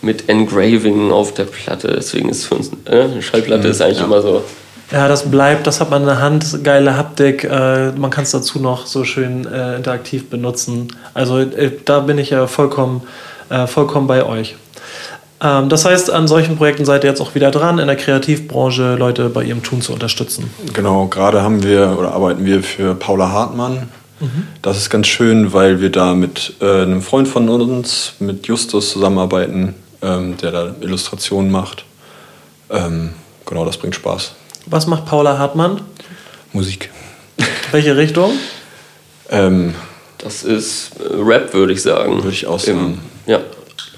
[0.01, 1.93] mit Engraving auf der Platte.
[1.95, 4.41] Deswegen ist für uns äh, eine Schallplatte ist eigentlich immer so.
[4.91, 8.31] Ja, das bleibt, das hat man in der Hand, geile Haptik, äh, man kann es
[8.31, 10.89] dazu noch so schön äh, interaktiv benutzen.
[11.13, 13.01] Also äh, da bin ich ja vollkommen,
[13.49, 14.55] äh, vollkommen bei euch.
[15.41, 18.95] Ähm, das heißt, an solchen Projekten seid ihr jetzt auch wieder dran, in der Kreativbranche
[18.95, 20.51] Leute bei ihrem Tun zu unterstützen.
[20.73, 23.89] Genau, gerade haben wir oder arbeiten wir für Paula Hartmann.
[24.61, 28.91] Das ist ganz schön, weil wir da mit äh, einem Freund von uns, mit Justus,
[28.91, 31.83] zusammenarbeiten, ähm, der da Illustrationen macht.
[32.69, 33.13] Ähm,
[33.45, 34.33] genau, das bringt Spaß.
[34.65, 35.81] Was macht Paula Hartmann?
[36.53, 36.89] Musik.
[37.71, 38.31] Welche Richtung?
[39.29, 39.73] Ähm,
[40.19, 42.17] Das ist äh, Rap, würde ich sagen.
[42.23, 42.99] Würde ich auch Im- sagen.
[43.25, 43.39] Ja.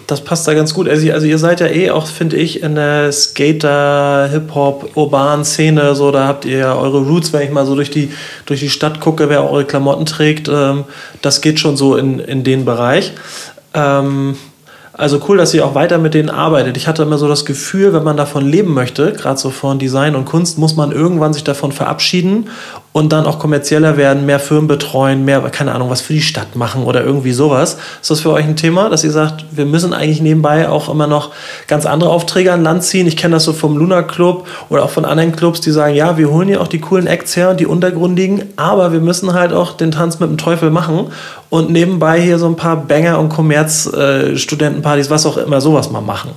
[0.07, 0.87] Das passt da ganz gut.
[0.87, 5.95] Also, also ihr seid ja eh auch, finde ich, in der Skater, Hip-Hop, urbanen Szene.
[5.95, 8.11] So, da habt ihr ja eure Roots, wenn ich mal so durch die,
[8.45, 10.47] durch die Stadt gucke, wer eure Klamotten trägt.
[10.47, 10.83] Ähm,
[11.23, 13.13] das geht schon so in, in den Bereich.
[13.73, 14.37] Ähm,
[14.97, 16.77] also cool, dass ihr auch weiter mit denen arbeitet.
[16.77, 20.15] Ich hatte immer so das Gefühl, wenn man davon leben möchte, gerade so von Design
[20.15, 22.49] und Kunst, muss man irgendwann sich davon verabschieden
[22.93, 26.55] und dann auch kommerzieller werden, mehr Firmen betreuen, mehr, keine Ahnung, was für die Stadt
[26.55, 27.77] machen oder irgendwie sowas.
[28.01, 31.07] Ist das für euch ein Thema, dass ihr sagt, wir müssen eigentlich nebenbei auch immer
[31.07, 31.31] noch
[31.67, 33.05] ganz andere Aufträge an Land ziehen?
[33.05, 36.17] Ich kenne das so vom Luna Club oder auch von anderen Clubs, die sagen, ja,
[36.17, 39.51] wir holen ja auch die coolen Acts her und die untergrundigen, aber wir müssen halt
[39.51, 41.07] auch den Tanz mit dem Teufel machen
[41.55, 46.31] und nebenbei hier so ein paar Banger und Kommerz-Studentenpartys, was auch immer, sowas mal machen.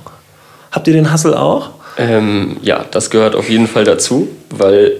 [0.71, 1.71] Habt ihr den Hassel auch?
[1.97, 4.93] Ähm, ja, das gehört auf jeden Fall dazu, weil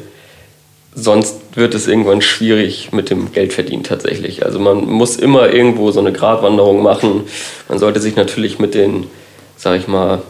[0.93, 4.45] sonst wird es irgendwann schwierig mit dem Geldverdienen tatsächlich.
[4.45, 7.23] Also man muss immer irgendwo so eine Gratwanderung machen.
[7.69, 9.07] Man sollte sich natürlich mit den,
[9.55, 10.21] sag ich mal,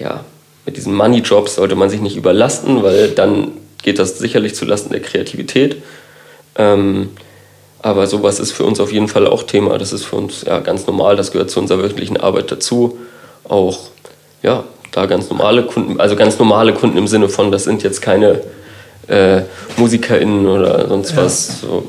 [0.00, 0.24] ja,
[0.66, 5.02] mit diesen Money-Jobs sollte man sich nicht überlasten, weil dann geht das sicherlich zulasten der
[5.02, 5.76] Kreativität.
[6.56, 7.10] Ähm,
[7.82, 9.78] aber sowas ist für uns auf jeden Fall auch Thema.
[9.78, 11.16] Das ist für uns ja ganz normal.
[11.16, 12.98] Das gehört zu unserer wöchentlichen Arbeit dazu.
[13.48, 13.78] Auch
[14.42, 18.02] ja, da ganz normale Kunden, also ganz normale Kunden im Sinne von, das sind jetzt
[18.02, 18.42] keine
[19.08, 19.42] äh,
[19.76, 21.16] MusikerInnen oder sonst Ja.
[21.18, 21.60] was.
[21.60, 21.84] So,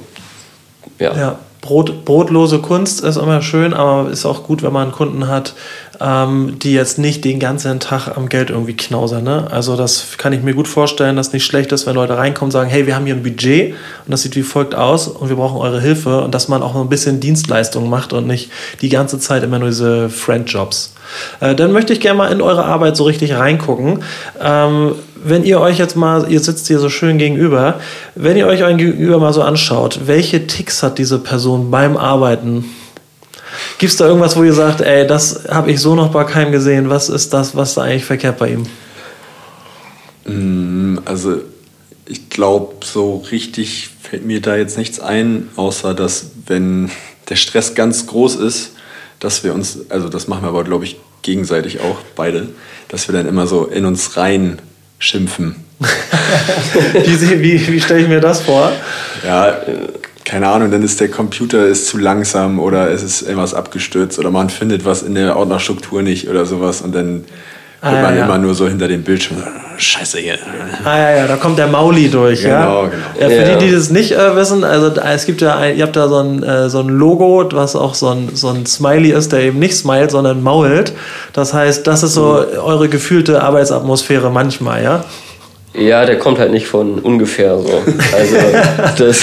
[1.00, 1.16] ja.
[1.16, 5.54] Ja, Brot, brotlose Kunst ist immer schön, aber ist auch gut, wenn man Kunden hat,
[6.00, 9.24] ähm, die jetzt nicht den ganzen Tag am Geld irgendwie knausern.
[9.24, 9.48] Ne?
[9.52, 12.52] Also das kann ich mir gut vorstellen, dass nicht schlecht ist, wenn Leute reinkommen und
[12.52, 15.36] sagen, hey, wir haben hier ein Budget und das sieht wie folgt aus und wir
[15.36, 18.50] brauchen eure Hilfe und dass man auch ein bisschen Dienstleistung macht und nicht
[18.82, 20.94] die ganze Zeit immer nur diese Friend-Jobs.
[21.42, 24.04] Äh, dann möchte ich gerne mal in eure Arbeit so richtig reingucken.
[24.42, 27.80] Ähm, wenn ihr euch jetzt mal, ihr sitzt hier so schön gegenüber,
[28.16, 32.66] wenn ihr euch euren Gegenüber mal so anschaut, welche Ticks hat diese Person beim Arbeiten?
[33.78, 36.52] Gibt es da irgendwas, wo ihr sagt, ey, das habe ich so noch bei keinem
[36.52, 38.66] gesehen, was ist das, was da eigentlich verkehrt bei ihm?
[40.26, 41.42] Mm, Also
[42.06, 46.90] ich glaube, so richtig fällt mir da jetzt nichts ein, außer dass wenn
[47.30, 48.72] der Stress ganz groß ist,
[49.20, 52.50] dass wir uns, also das machen wir aber, glaube ich, gegenseitig auch beide,
[52.90, 54.60] dass wir dann immer so in uns rein
[55.02, 55.56] schimpfen.
[56.94, 58.72] Wie, wie, wie stelle ich mir das vor?
[59.26, 59.90] Ja, äh,
[60.24, 64.30] keine Ahnung, dann ist der Computer ist zu langsam oder es ist irgendwas abgestürzt oder
[64.30, 67.26] man findet was in der Ordnerstruktur nicht oder sowas und dann
[67.82, 68.26] hört Ah, man ja, ja.
[68.26, 69.38] immer nur so hinter dem Bildschirm.
[69.78, 70.38] Scheiße hier.
[70.86, 72.62] Ah ja, ja, da kommt der Mauli durch, ja.
[72.66, 72.94] Genau, genau.
[73.20, 73.56] Ja, für Ja.
[73.58, 76.18] die, die das nicht äh, wissen, also es gibt ja, ein, ihr habt da so
[76.20, 79.58] ein, äh, so ein Logo, was auch so ein, so ein Smiley ist, der eben
[79.60, 80.94] nicht smilet, sondern mault.
[81.34, 85.04] Das heißt, das ist so eure gefühlte Arbeitsatmosphäre manchmal, ja.
[85.74, 87.82] Ja, der kommt halt nicht von ungefähr so.
[88.16, 88.36] Also
[89.04, 89.22] das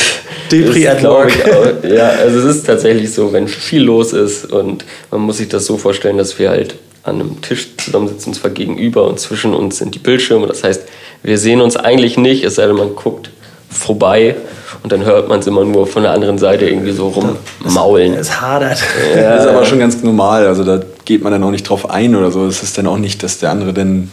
[0.51, 1.29] Depri ist, at glaub work.
[1.37, 5.37] ich, auch, ja, also es ist tatsächlich so, wenn viel los ist und man muss
[5.37, 6.75] sich das so vorstellen, dass wir halt
[7.09, 10.47] an einem Tisch zusammensitzen, und zwar gegenüber und zwischen uns sind die Bildschirme.
[10.47, 10.83] Das heißt,
[11.23, 13.31] wir sehen uns eigentlich nicht, es sei denn, man guckt
[13.71, 14.37] vorbei
[14.83, 18.15] und dann hört man es immer nur von der anderen Seite irgendwie so rummaulen.
[18.15, 18.83] Es hadert.
[19.15, 20.47] Das ist aber schon ganz normal.
[20.47, 22.47] Also da geht man dann auch nicht drauf ein oder so.
[22.47, 24.11] Es ist dann auch nicht, dass der andere dann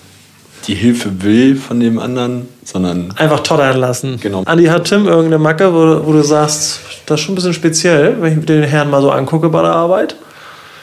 [0.67, 4.19] die Hilfe will von dem anderen, sondern Einfach tottern lassen.
[4.19, 4.43] Genau.
[4.45, 8.17] Andi, hat Tim irgendeine Macke, wo, wo du sagst, das ist schon ein bisschen speziell,
[8.19, 10.15] wenn ich mir den Herrn mal so angucke bei der Arbeit?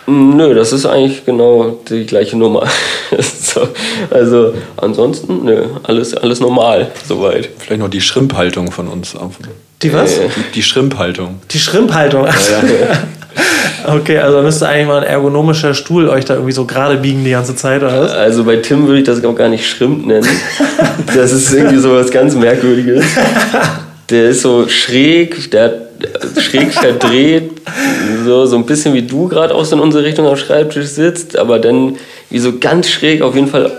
[0.06, 2.66] Nö, das ist eigentlich genau die gleiche Nummer.
[3.40, 3.68] so,
[4.10, 7.48] also ansonsten, nö, alles, alles normal soweit.
[7.58, 9.14] vielleicht noch die Schrimphaltung von uns.
[9.14, 9.36] auf-
[9.80, 10.18] Die was?
[10.18, 11.40] Äh, Die, die Schrimphaltung.
[11.50, 12.26] Die Schrimphaltung.
[13.86, 17.30] okay, also müsste eigentlich mal ein ergonomischer Stuhl euch da irgendwie so gerade biegen die
[17.30, 18.12] ganze Zeit, oder was?
[18.12, 20.26] Also bei Tim würde ich das auch gar nicht Schrimp nennen.
[21.14, 23.04] Das ist irgendwie so was ganz Merkwürdiges.
[24.08, 25.91] Der ist so schräg, der hat
[26.38, 27.62] schräg verdreht,
[28.24, 31.36] so, so ein bisschen wie du gerade auch so in unsere Richtung am Schreibtisch sitzt,
[31.36, 31.96] aber dann
[32.30, 33.70] wie so ganz schräg, auf jeden Fall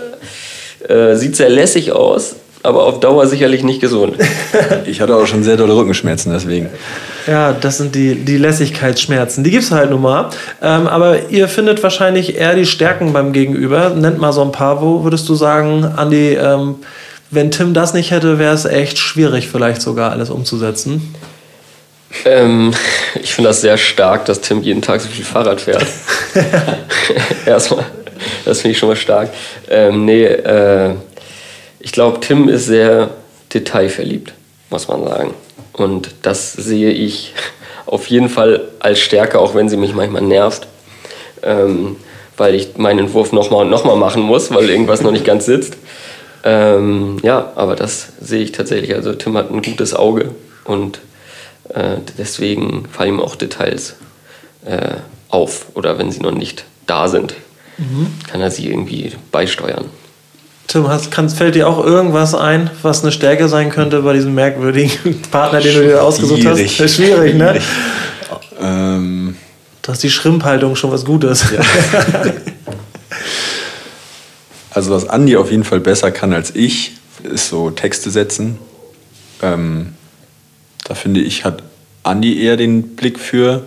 [0.88, 4.16] äh, sieht sehr lässig aus, aber auf Dauer sicherlich nicht gesund.
[4.86, 6.68] Ich hatte auch schon sehr dolle Rückenschmerzen deswegen.
[7.26, 9.42] Ja, das sind die, die Lässigkeitsschmerzen.
[9.42, 10.30] Die gibt's halt nun mal.
[10.62, 13.90] Ähm, aber ihr findet wahrscheinlich eher die Stärken beim Gegenüber.
[13.90, 14.80] Nennt mal so ein paar.
[14.80, 16.76] Wo würdest du sagen, Andi, ähm,
[17.30, 21.14] wenn Tim das nicht hätte, wäre es echt schwierig, vielleicht sogar alles umzusetzen?
[22.24, 22.72] Ähm,
[23.20, 25.86] ich finde das sehr stark, dass Tim jeden Tag so viel Fahrrad fährt.
[27.46, 27.86] Erstmal,
[28.44, 29.30] das finde ich schon mal stark.
[29.68, 30.94] Ähm, nee, äh,
[31.80, 33.10] ich glaube, Tim ist sehr
[33.52, 34.32] detailverliebt,
[34.70, 35.34] muss man sagen.
[35.72, 37.34] Und das sehe ich
[37.86, 40.66] auf jeden Fall als Stärke, auch wenn sie mich manchmal nervt.
[41.42, 41.96] Ähm,
[42.36, 45.76] weil ich meinen Entwurf nochmal und nochmal machen muss, weil irgendwas noch nicht ganz sitzt.
[46.42, 48.94] Ähm, ja, aber das sehe ich tatsächlich.
[48.94, 50.30] Also Tim hat ein gutes Auge
[50.64, 51.00] und
[51.70, 53.94] äh, deswegen fallen ihm auch Details
[54.64, 54.94] äh,
[55.28, 57.34] auf oder wenn sie noch nicht da sind,
[58.30, 59.86] kann er sie irgendwie beisteuern.
[60.68, 64.34] Tim, hast, kann, fällt dir auch irgendwas ein, was eine Stärke sein könnte bei diesem
[64.34, 66.70] merkwürdigen Partner, den du dir ausgesucht Schwierig.
[66.70, 66.80] hast?
[66.80, 67.60] Das ist schwierig, ne?
[68.60, 69.36] Ähm,
[69.82, 71.44] Da ist die Schrimphaltung schon was Gutes.
[74.70, 78.58] also was Andi auf jeden Fall besser kann als ich, ist so Texte setzen.
[79.42, 79.94] Ähm,
[80.84, 81.62] da finde ich, hat
[82.02, 83.62] Andi eher den Blick für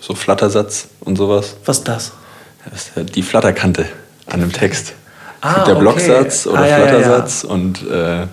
[0.00, 1.56] so Flattersatz und sowas.
[1.64, 2.12] Was ist das?
[2.70, 3.86] Das ist ja die Flatterkante
[4.26, 4.94] an einem Text.
[5.40, 5.82] Ah, Es gibt der okay.
[5.82, 6.86] Blocksatz oder Ah, ja, ja, ja.
[6.88, 8.26] Flattersatz und äh,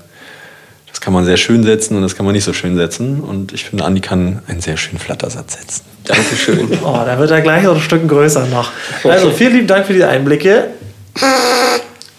[0.90, 3.20] das kann man sehr schön setzen und das kann man nicht so schön setzen.
[3.22, 5.84] Und ich finde, Andi kann einen sehr schönen Flattersatz setzen.
[6.06, 6.80] Dankeschön.
[6.84, 8.72] Oh, da wird er gleich noch ein Stück größer noch.
[9.04, 10.68] Also, vielen lieben Dank für die Einblicke.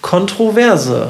[0.03, 1.09] Kontroverse.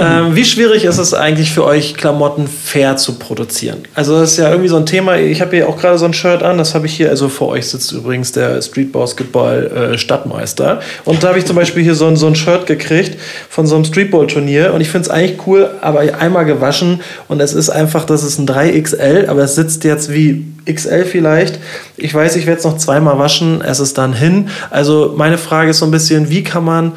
[0.00, 3.78] Ähm, wie schwierig ist es eigentlich für euch, Klamotten fair zu produzieren?
[3.94, 5.16] Also das ist ja irgendwie so ein Thema.
[5.16, 6.58] Ich habe hier auch gerade so ein Shirt an.
[6.58, 7.10] Das habe ich hier.
[7.10, 10.80] Also vor euch sitzt übrigens der Street Basketball äh, Stadtmeister.
[11.04, 13.74] Und da habe ich zum Beispiel hier so ein, so ein Shirt gekriegt von so
[13.74, 14.72] einem Streetball-Turnier.
[14.74, 17.00] Und ich finde es eigentlich cool, aber einmal gewaschen.
[17.28, 21.58] Und es ist einfach, das ist ein 3XL, aber es sitzt jetzt wie XL vielleicht.
[21.96, 23.60] Ich weiß, ich werde es noch zweimal waschen.
[23.62, 24.48] Es ist dann hin.
[24.70, 26.92] Also meine Frage ist so ein bisschen, wie kann man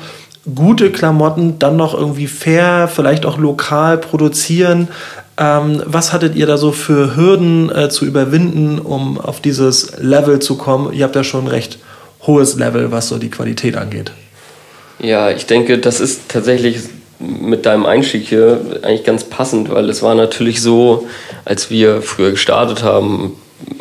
[0.56, 4.88] gute Klamotten dann noch irgendwie fair, vielleicht auch lokal produzieren.
[5.38, 10.40] Ähm, was hattet ihr da so für Hürden äh, zu überwinden, um auf dieses Level
[10.40, 10.94] zu kommen?
[10.94, 11.80] Ihr habt ja schon ein recht
[12.26, 14.12] hohes Level, was so die Qualität angeht.
[15.00, 16.80] Ja, ich denke, das ist tatsächlich
[17.20, 21.08] mit deinem Einstieg hier eigentlich ganz passend, weil es war natürlich so,
[21.46, 23.34] als wir früher gestartet haben,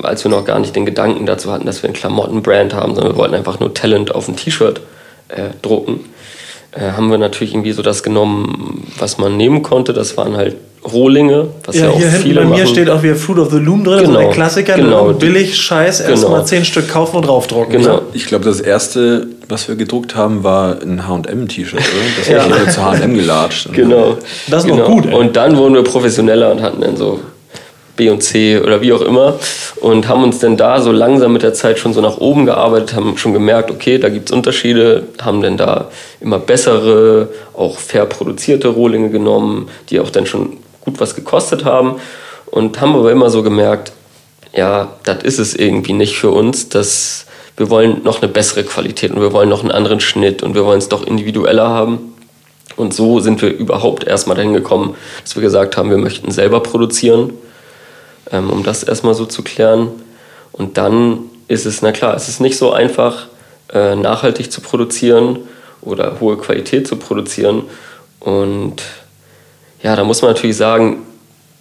[0.03, 3.15] als wir noch gar nicht den Gedanken dazu hatten, dass wir einen Klamottenbrand haben, sondern
[3.15, 4.81] wir wollten einfach nur Talent auf ein T-Shirt
[5.29, 6.01] äh, drucken,
[6.73, 9.93] äh, haben wir natürlich irgendwie so das genommen, was man nehmen konnte.
[9.93, 12.67] Das waren halt Rohlinge, was ja, Ja, auch hier hinten viele bei mir machen.
[12.69, 15.09] steht auch wieder Fruit of the Loom drin, so Genau, der Klassiker, genau.
[15.09, 15.15] ne?
[15.15, 16.45] billig, scheiß, erstmal Genau.
[16.45, 17.83] zehn Stück kaufen und draufdrucken.
[17.83, 18.01] Genau.
[18.15, 21.83] Ich glaube, das erste, was wir gedruckt haben, war ein H&M-T-Shirt, oder?
[22.19, 22.43] Das Ja.
[22.45, 23.73] habe ich zu H&M gelatscht.
[23.75, 24.17] Genau.
[24.49, 24.89] Das ist noch genau.
[24.89, 25.15] gut, ey.
[25.15, 27.21] Und dann wurden wir professioneller und hatten dann so
[28.09, 29.39] Und C oder wie auch immer
[29.81, 32.95] und haben uns dann da so langsam mit der Zeit schon so nach oben gearbeitet,
[32.95, 35.91] haben schon gemerkt, okay, da gibt es Unterschiede, haben dann da
[36.21, 41.97] immer bessere, auch fair produzierte Rohlinge genommen, die auch dann schon gut was gekostet haben
[42.47, 43.93] und haben aber immer so gemerkt,
[44.55, 47.27] ja, das ist es irgendwie nicht für uns, das
[47.57, 50.65] wir wollen noch eine bessere Qualität und wir wollen noch einen anderen Schnitt und wir
[50.65, 52.15] wollen es doch individueller haben.
[52.77, 56.61] Und so sind wir überhaupt erstmal dahin gekommen, dass wir gesagt haben, wir möchten selber
[56.61, 57.35] produzieren,
[58.33, 59.89] ähm, um das erstmal so zu klären.
[60.53, 63.27] Und dann ist es, na klar, es ist nicht so einfach,
[63.73, 65.41] äh, nachhaltig zu produzieren
[65.83, 67.63] oder hohe Qualität zu produzieren.
[68.21, 68.83] Und
[69.83, 70.99] ja, da muss man natürlich sagen,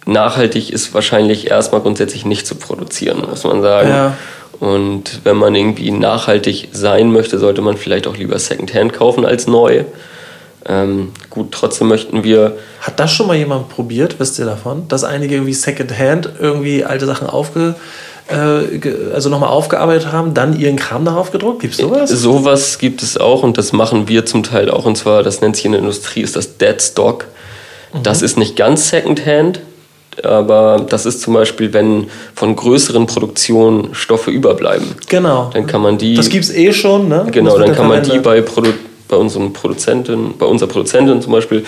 [0.06, 3.88] nachhaltig ist wahrscheinlich erstmal grundsätzlich nicht zu produzieren, muss man sagen.
[3.88, 4.16] Ja.
[4.58, 9.46] Und wenn man irgendwie nachhaltig sein möchte, sollte man vielleicht auch lieber Secondhand kaufen als
[9.46, 9.84] neu.
[10.66, 12.58] Ähm, gut, trotzdem möchten wir.
[12.80, 14.88] Hat das schon mal jemand probiert, wisst ihr davon?
[14.88, 17.76] Dass einige irgendwie Secondhand irgendwie alte Sachen aufge,
[18.28, 21.60] äh, also nochmal aufgearbeitet haben, dann ihren Kram darauf gedruckt?
[21.60, 22.10] Gibt's sowas?
[22.10, 24.84] Sowas gibt es auch und das machen wir zum Teil auch.
[24.84, 27.26] Und zwar, das nennt sich in der Industrie, ist das Dead Stock.
[28.02, 29.60] Das ist nicht ganz Secondhand,
[30.22, 34.86] aber das ist zum Beispiel, wenn von größeren Produktionen Stoffe überbleiben.
[35.08, 35.50] Genau.
[35.52, 36.14] Dann kann man die.
[36.14, 37.26] Das gibt's eh schon, ne?
[37.30, 38.70] Genau, dann kann man die bei, Produ
[39.10, 41.64] bei unseren Produzenten, bei unserer Produzentin zum Beispiel,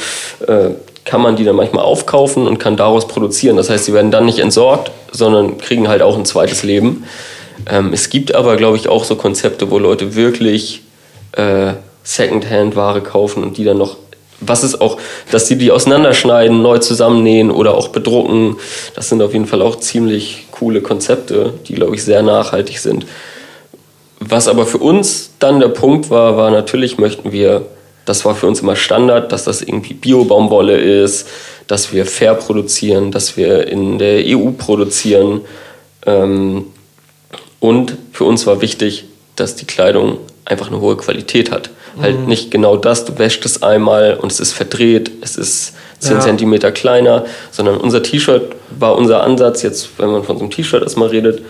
[0.47, 0.71] äh,
[1.05, 3.57] kann man die dann manchmal aufkaufen und kann daraus produzieren.
[3.57, 7.05] Das heißt, sie werden dann nicht entsorgt, sondern kriegen halt auch ein zweites Leben.
[7.71, 10.83] Ähm, es gibt aber, glaube ich, auch so Konzepte, wo Leute wirklich
[11.33, 11.73] äh,
[12.05, 13.97] Secondhand-Ware kaufen und die dann noch,
[14.41, 14.99] was ist auch,
[15.31, 18.57] dass sie die auseinanderschneiden, neu zusammennähen oder auch bedrucken.
[18.95, 23.07] Das sind auf jeden Fall auch ziemlich coole Konzepte, die, glaube ich, sehr nachhaltig sind.
[24.29, 27.67] Was aber für uns dann der Punkt war, war natürlich möchten wir,
[28.05, 31.29] das war für uns immer Standard, dass das irgendwie Bio-Baumwolle ist,
[31.67, 35.41] dass wir fair produzieren, dass wir in der EU produzieren.
[36.07, 36.67] Ähm,
[37.61, 39.05] und für uns war wichtig,
[39.37, 41.71] dass die Kleidung einfach eine hohe Qualität hat.
[42.01, 46.15] Halt nicht genau das, du wäschst es einmal und es ist verdreht, es ist 10
[46.15, 46.21] Ja.
[46.21, 50.83] Zentimeter kleiner, sondern unser T-Shirt war unser Ansatz, jetzt wenn man von so einem T-Shirt
[50.83, 51.43] erstmal redet,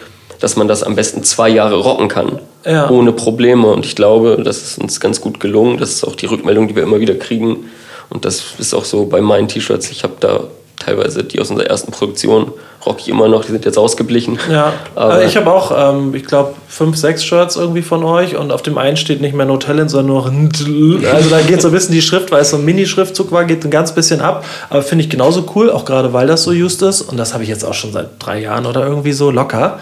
[0.42, 2.90] dass man das am besten zwei Jahre rocken kann, Ja.
[2.90, 3.68] ohne Probleme.
[3.68, 5.78] Und ich glaube, das ist uns ganz gut gelungen.
[5.78, 7.70] Das ist auch die Rückmeldung, die wir immer wieder kriegen.
[8.10, 9.90] Und das ist auch so bei meinen T-Shirts.
[9.90, 10.40] Ich habe da
[10.84, 12.50] teilweise die aus unserer ersten Produktion,
[12.84, 14.36] rock ich immer noch, die sind jetzt ausgeblichen.
[14.50, 18.36] Ja, Aber- aber ich habe auch, ähm, ich glaube, fünf, sechs Shirts irgendwie von euch
[18.36, 21.06] und auf dem einen steht nicht mehr No Talent, sondern nur NTL.
[21.06, 23.64] Also da geht so ein bisschen die Schrift, weil es so ein Mini-Schriftzug war, geht
[23.64, 24.44] ein ganz bisschen ab.
[24.70, 27.00] Aber finde ich genauso cool, auch gerade weil das so just ist.
[27.02, 29.78] Und das habe ich jetzt auch schon seit drei Jahren oder irgendwie so locker.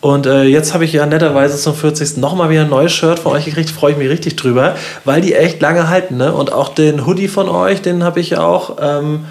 [0.00, 2.16] Und äh, jetzt habe ich ja netterweise zum 40.
[2.16, 5.34] nochmal wieder ein neues Shirt von euch gekriegt, freue ich mich richtig drüber, weil die
[5.34, 6.16] echt lange halten.
[6.16, 6.32] Ne?
[6.32, 8.78] Und auch den Hoodie von euch, den habe ich auch.
[8.80, 9.26] Ähm,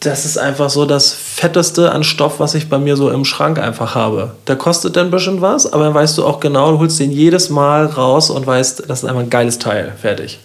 [0.00, 3.58] das ist einfach so das Fetteste an Stoff, was ich bei mir so im Schrank
[3.58, 4.32] einfach habe.
[4.46, 7.10] Der kostet dann ein bisschen was, aber dann weißt du auch genau, du holst den
[7.10, 9.92] jedes Mal raus und weißt, das ist einfach ein geiles Teil.
[10.00, 10.38] Fertig.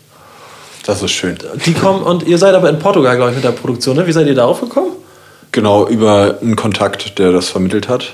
[0.85, 1.37] Das ist schön.
[1.65, 3.95] Die kommen und ihr seid aber in Portugal, glaube ich, mit der Produktion.
[3.95, 4.05] Ne?
[4.05, 4.91] Wie seid ihr darauf gekommen?
[5.51, 8.13] Genau, über einen Kontakt, der das vermittelt hat.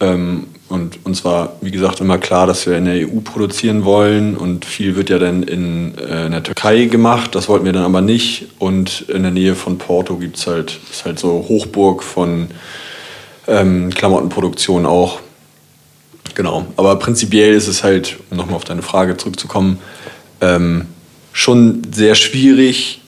[0.00, 4.38] Ähm, und uns war, wie gesagt, immer klar, dass wir in der EU produzieren wollen.
[4.38, 7.34] Und viel wird ja dann in, äh, in der Türkei gemacht.
[7.34, 8.48] Das wollten wir dann aber nicht.
[8.58, 12.48] Und in der Nähe von Porto gibt es halt, halt so Hochburg von
[13.46, 15.20] ähm, Klamottenproduktion auch.
[16.34, 16.64] Genau.
[16.78, 19.78] Aber prinzipiell ist es halt, um nochmal auf deine Frage zurückzukommen,
[20.40, 20.86] ähm,
[21.34, 23.02] schon sehr schwierig,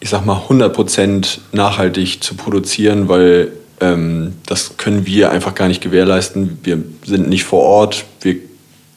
[0.00, 5.80] ich sag mal, 100% nachhaltig zu produzieren, weil ähm, das können wir einfach gar nicht
[5.82, 6.58] gewährleisten.
[6.62, 8.36] Wir sind nicht vor Ort, wir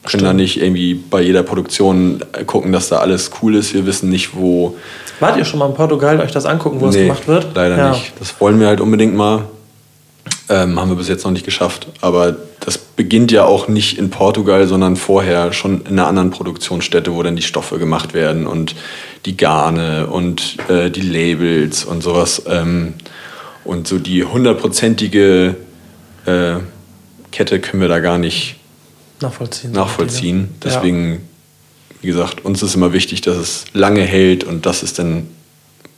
[0.06, 3.74] können da nicht irgendwie bei jeder Produktion gucken, dass da alles cool ist.
[3.74, 4.76] Wir wissen nicht, wo.
[5.22, 7.48] Wart ihr schon mal in Portugal euch das angucken, wo es Nee, gemacht wird?
[7.56, 7.90] Leider Ja.
[7.92, 8.12] nicht.
[8.20, 9.46] Das wollen wir halt unbedingt mal.
[10.50, 11.88] Ähm, haben wir bis jetzt noch nicht geschafft.
[12.02, 17.14] Aber das beginnt ja auch nicht in Portugal, sondern vorher schon in einer anderen Produktionsstätte,
[17.14, 18.76] wo dann die Stoffe gemacht werden und
[19.26, 22.44] die Garne und äh, die Labels und sowas.
[22.48, 22.94] Ähm,
[23.66, 25.56] und so die hundertprozentige
[26.26, 26.56] äh,
[27.32, 28.58] Kette können wir da gar nicht
[29.22, 29.72] Nachvollziehen.
[29.72, 30.40] nachvollziehen.
[30.40, 30.48] Ja.
[30.64, 31.28] Deswegen,
[32.02, 35.28] wie gesagt, uns ist immer wichtig, dass es lange hält und das ist dann,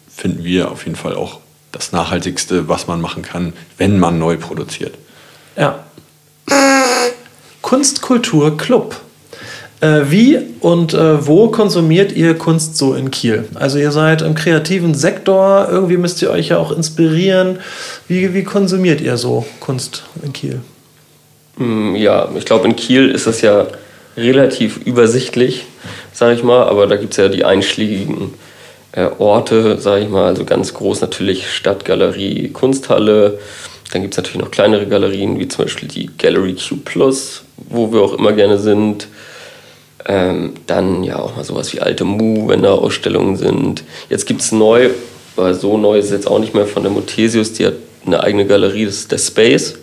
[0.07, 1.39] finden wir auf jeden Fall auch
[1.72, 4.95] das Nachhaltigste, was man machen kann, wenn man neu produziert.
[5.57, 5.84] Ja.
[7.61, 8.95] Kunstkultur Club.
[9.82, 13.45] Äh, wie und äh, wo konsumiert ihr Kunst so in Kiel?
[13.55, 17.59] Also ihr seid im kreativen Sektor, irgendwie müsst ihr euch ja auch inspirieren.
[18.07, 20.61] Wie, wie konsumiert ihr so Kunst in Kiel?
[21.57, 23.67] Mm, Ja, ich glaube, in Kiel ist es ja
[24.17, 25.65] relativ übersichtlich,
[26.13, 28.34] sage ich mal, aber da gibt es ja die einschlägigen
[28.93, 33.39] äh, Orte, sage ich mal, also ganz groß natürlich Stadtgalerie, Kunsthalle.
[33.91, 37.91] Dann gibt es natürlich noch kleinere Galerien, wie zum Beispiel die Gallery Q Plus, wo
[37.91, 39.07] wir auch immer gerne sind.
[40.08, 43.84] Ähm, dann ja auch mal sowas wie Alte Mu, wenn da Ausstellungen sind.
[44.10, 44.89] Jetzt gibt es neu,
[45.36, 47.74] weil so neu ist es jetzt auch nicht mehr von der Mothesius, die hat
[48.06, 49.76] eine eigene Galerie, das ist der Space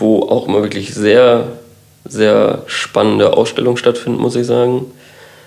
[0.00, 1.48] wo auch immer wirklich sehr
[2.04, 4.86] sehr spannende Ausstellung stattfindet, muss ich sagen.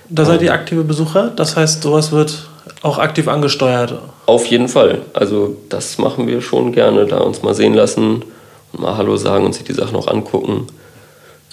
[0.09, 2.47] Da seid ihr aktive Besucher, das heißt, sowas wird
[2.83, 3.95] auch aktiv angesteuert.
[4.27, 5.01] Auf jeden Fall.
[5.13, 8.23] Also das machen wir schon gerne, da uns mal sehen lassen
[8.71, 10.67] und mal Hallo sagen und sich die Sachen auch angucken.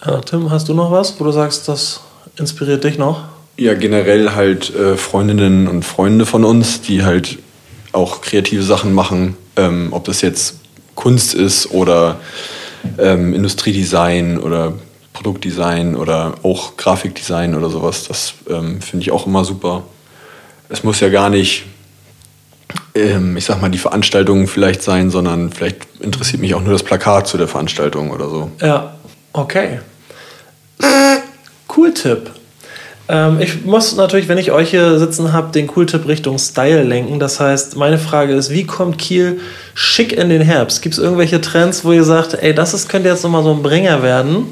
[0.05, 2.01] Ja, Tim, hast du noch was, wo du sagst, das
[2.36, 3.24] inspiriert dich noch?
[3.57, 7.38] Ja, generell halt äh, Freundinnen und Freunde von uns, die halt
[7.92, 10.61] auch kreative Sachen machen, ähm, ob das jetzt
[10.94, 12.16] Kunst ist oder
[12.98, 14.72] ähm, Industriedesign oder
[15.12, 18.09] Produktdesign oder auch Grafikdesign oder sowas.
[18.09, 19.82] Das ähm, finde ich auch immer super.
[20.70, 21.66] Es muss ja gar nicht,
[22.94, 26.82] ähm, ich sag mal, die Veranstaltung vielleicht sein, sondern vielleicht interessiert mich auch nur das
[26.82, 28.51] Plakat zu der Veranstaltung oder so.
[28.62, 28.94] Ja,
[29.34, 29.80] okay.
[31.68, 32.31] Cool Tipp.
[33.11, 37.18] Ähm, ich muss natürlich, wenn ich euch hier sitzen habe, den Cool-Tipp Richtung Style lenken.
[37.18, 39.41] Das heißt, meine Frage ist, wie kommt Kiel
[39.74, 40.81] schick in den Herbst?
[40.81, 43.62] Gibt es irgendwelche Trends, wo ihr sagt, ey, das ist, könnte jetzt nochmal so ein
[43.62, 44.47] Bringer werden?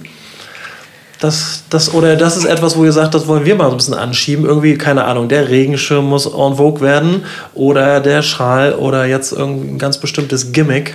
[1.21, 3.77] Das, das, oder das ist etwas, wo ihr sagt, das wollen wir mal so ein
[3.77, 4.45] bisschen anschieben.
[4.45, 7.25] Irgendwie, keine Ahnung, der Regenschirm muss en vogue werden
[7.55, 10.95] oder der Schal oder jetzt irgendein ganz bestimmtes Gimmick.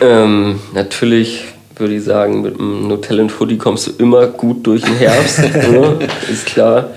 [0.00, 1.44] Ähm, natürlich
[1.82, 5.40] würde ich sagen, mit einem Nutella Hoodie kommst du immer gut durch den Herbst.
[5.70, 5.98] ne?
[6.32, 6.90] Ist klar.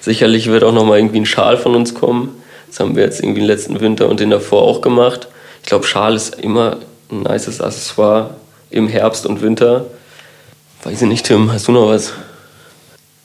[0.00, 2.36] Sicherlich wird auch noch mal irgendwie ein Schal von uns kommen.
[2.68, 5.28] Das haben wir jetzt irgendwie im letzten Winter und den davor auch gemacht.
[5.62, 6.78] Ich glaube, Schal ist immer
[7.10, 8.30] ein nices Accessoire
[8.68, 9.86] im Herbst und Winter.
[10.82, 12.12] Weiß ich nicht, Tim, hast du noch was?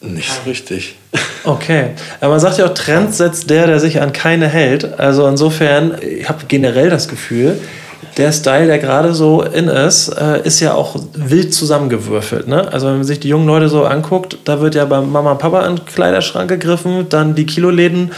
[0.00, 0.94] Nicht so richtig.
[1.42, 1.90] Okay.
[2.20, 4.98] Aber man sagt ja auch, Trends setzt der, der sich an keine hält.
[5.00, 7.58] Also insofern, ich habe generell das Gefühl,
[8.18, 12.48] der Style, der gerade so in ist, äh, ist ja auch wild zusammengewürfelt.
[12.48, 12.70] Ne?
[12.72, 15.38] Also wenn man sich die jungen Leute so anguckt, da wird ja bei Mama und
[15.38, 18.10] Papa in den Kleiderschrank gegriffen, dann die Kiloläden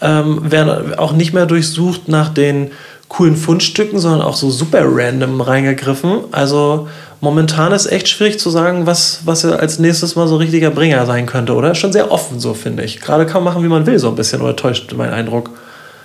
[0.00, 2.70] ähm, werden auch nicht mehr durchsucht nach den
[3.08, 6.20] coolen Fundstücken, sondern auch so super random reingegriffen.
[6.32, 6.88] Also
[7.20, 11.26] momentan ist echt schwierig zu sagen, was, was als nächstes mal so richtiger Bringer sein
[11.26, 11.74] könnte, oder?
[11.74, 13.00] Schon sehr offen so, finde ich.
[13.00, 15.50] Gerade kann man machen, wie man will, so ein bisschen, oder täuscht mein Eindruck?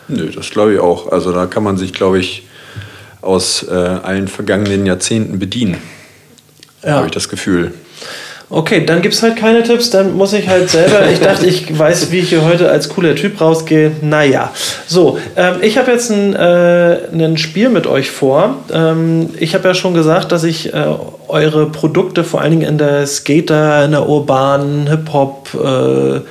[0.10, 1.12] Nö, das glaube ich auch.
[1.12, 2.44] Also da kann man sich, glaube ich,
[3.28, 5.78] aus äh, allen vergangenen Jahrzehnten bedienen.
[6.84, 6.96] Ja.
[6.96, 7.74] Habe ich das Gefühl.
[8.50, 11.06] Okay, dann gibt es halt keine Tipps, dann muss ich halt selber.
[11.12, 13.92] Ich dachte, ich weiß, wie ich hier heute als cooler Typ rausgehe.
[14.02, 14.54] Naja.
[14.88, 18.56] So, ähm, ich habe jetzt ein, äh, ein Spiel mit euch vor.
[18.72, 20.86] Ähm, ich habe ja schon gesagt, dass ich äh,
[21.28, 26.24] eure Produkte vor allen Dingen in der Skater, in der urbanen Hip-Hop-Szene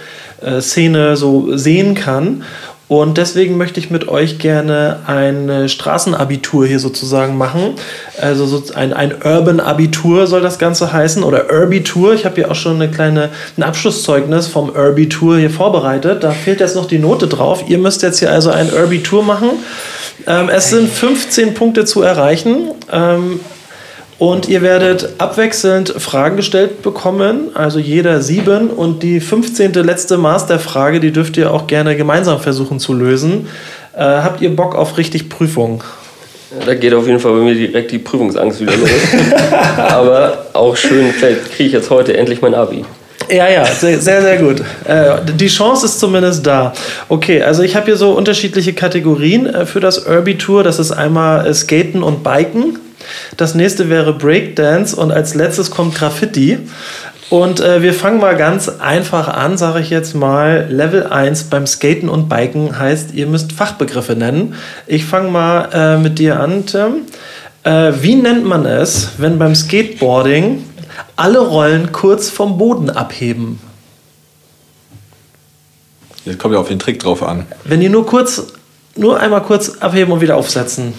[1.11, 2.45] äh, so sehen kann.
[2.89, 7.75] Und deswegen möchte ich mit euch gerne ein Straßenabitur hier sozusagen machen.
[8.21, 12.15] Also so ein, ein Urban-Abitur soll das Ganze heißen oder Urbitur.
[12.15, 16.23] Ich habe hier auch schon eine kleine, ein Abschlusszeugnis vom Urbitur hier vorbereitet.
[16.23, 17.65] Da fehlt jetzt noch die Note drauf.
[17.67, 19.51] Ihr müsst jetzt hier also ein Urbitur machen.
[20.29, 22.71] Ähm, es sind 15 Punkte zu erreichen.
[22.93, 23.41] Ähm,
[24.19, 28.71] und ihr werdet abwechselnd Fragen gestellt bekommen, also jeder sieben.
[28.71, 29.75] Und die 15.
[29.75, 33.49] letzte Masterfrage, die dürft ihr auch gerne gemeinsam versuchen zu lösen.
[33.95, 35.85] Äh, habt ihr Bock auf richtig Prüfung?
[36.65, 38.89] Da geht auf jeden Fall bei mir direkt die Prüfungsangst wieder los.
[39.77, 42.85] Aber auch schön, vielleicht kriege ich jetzt heute endlich mein Abi.
[43.29, 44.61] Ja, ja, sehr, sehr, gut.
[44.85, 46.73] Äh, die Chance ist zumindest da.
[47.09, 50.63] Okay, also ich habe hier so unterschiedliche Kategorien äh, für das Urbi Tour.
[50.63, 52.79] Das ist einmal äh, Skaten und Biken.
[53.37, 56.59] Das nächste wäre Breakdance und als letztes kommt Graffiti.
[57.29, 60.69] Und äh, wir fangen mal ganz einfach an, sage ich jetzt mal.
[60.71, 64.55] Level 1 beim Skaten und Biken heißt, ihr müsst Fachbegriffe nennen.
[64.87, 67.03] Ich fange mal äh, mit dir an, Tim.
[67.65, 70.65] Äh, wie nennt man es, wenn beim Skateboarding
[71.17, 73.59] alle Rollen kurz vom Boden abheben?
[76.25, 77.47] Jetzt kommt ja auf den Trick drauf an.
[77.65, 78.47] Wenn die nur kurz,
[78.95, 80.95] nur einmal kurz abheben und wieder aufsetzen.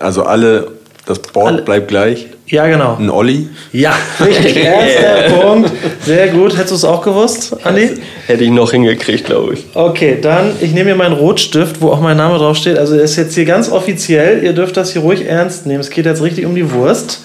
[0.00, 0.68] Also alle,
[1.06, 2.26] das Board Alle- bleibt gleich.
[2.46, 2.96] Ja, genau.
[3.00, 3.48] Ein Olli.
[3.72, 4.56] Ja, richtig.
[4.64, 5.70] Erster Punkt.
[6.04, 6.52] Sehr gut.
[6.54, 7.92] Hättest du es auch gewusst, Andi?
[8.26, 9.64] Hätte ich noch hingekriegt, glaube ich.
[9.72, 12.76] Okay, dann, ich nehme mir meinen Rotstift, wo auch mein Name draufsteht.
[12.78, 14.44] Also, er ist jetzt hier ganz offiziell.
[14.44, 15.80] Ihr dürft das hier ruhig ernst nehmen.
[15.80, 17.22] Es geht jetzt richtig um die Wurst.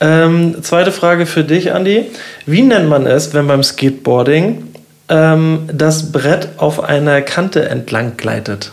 [0.00, 2.06] Ähm, zweite Frage für dich, Andi.
[2.46, 4.62] Wie nennt man es, wenn beim Skateboarding
[5.10, 8.72] ähm, das Brett auf einer Kante entlang gleitet?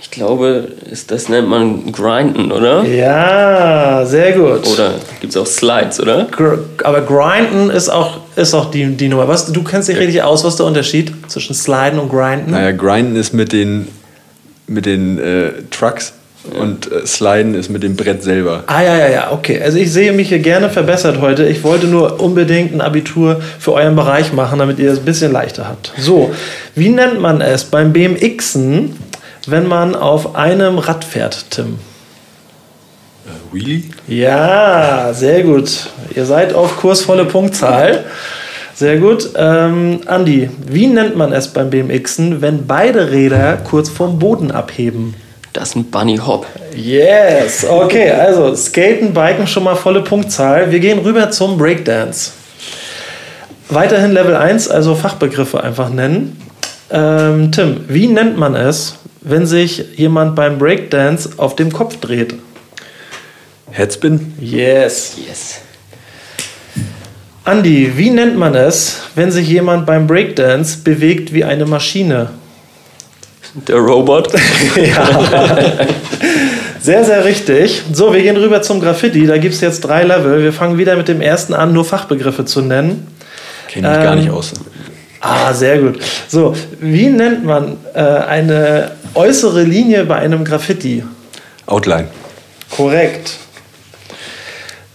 [0.00, 2.84] Ich glaube, ist, das nennt man Grinden, oder?
[2.84, 4.66] Ja, sehr gut.
[4.66, 6.26] Oder gibt es auch Slides, oder?
[6.30, 9.26] Gr aber Grinden ist auch, ist auch die, die Nummer.
[9.26, 12.50] Was, du kennst dich richtig aus, was ist der Unterschied zwischen Sliden und Grinden?
[12.50, 13.88] Naja, Grinden ist mit den,
[14.66, 16.12] mit den äh, Trucks
[16.60, 18.64] und äh, Sliden ist mit dem Brett selber.
[18.66, 19.60] Ah ja, ja, ja, okay.
[19.62, 21.44] Also ich sehe mich hier gerne verbessert heute.
[21.46, 25.32] Ich wollte nur unbedingt ein Abitur für euren Bereich machen, damit ihr es ein bisschen
[25.32, 25.92] leichter habt.
[25.98, 26.32] So,
[26.74, 28.96] wie nennt man es beim BMXen,
[29.46, 31.78] wenn man auf einem Rad fährt, Tim?
[33.52, 33.84] Wheelie?
[34.08, 35.88] Ja, sehr gut.
[36.14, 38.04] Ihr seid auf kursvolle Punktzahl.
[38.74, 39.30] Sehr gut.
[39.36, 45.14] Ähm, Andi, wie nennt man es beim BMXen, wenn beide Räder kurz vom Boden abheben?
[45.54, 46.44] Das ist ein Bunny Hop.
[46.74, 50.70] Yes, okay, also Skaten, Biken schon mal volle Punktzahl.
[50.70, 52.32] Wir gehen rüber zum Breakdance.
[53.70, 56.38] Weiterhin Level 1, also Fachbegriffe einfach nennen.
[56.90, 62.34] Ähm, Tim, wie nennt man es, wenn sich jemand beim Breakdance auf dem Kopf dreht?
[63.72, 64.34] Headspin?
[64.40, 65.16] Yes.
[65.28, 65.60] Yes.
[67.44, 72.30] Andi, wie nennt man es, wenn sich jemand beim Breakdance bewegt wie eine Maschine?
[73.68, 74.32] Der Robot.
[74.76, 75.86] Ja.
[76.80, 77.82] Sehr, sehr richtig.
[77.92, 79.26] So, wir gehen rüber zum Graffiti.
[79.26, 80.40] Da gibt es jetzt drei Level.
[80.40, 83.08] Wir fangen wieder mit dem ersten an, nur Fachbegriffe zu nennen.
[83.66, 84.52] Kenne ich gar Ähm, nicht aus.
[85.26, 85.98] Ah, sehr gut.
[86.28, 91.02] So, wie nennt man äh, eine äußere Linie bei einem Graffiti?
[91.66, 92.08] Outline.
[92.70, 93.32] Korrekt.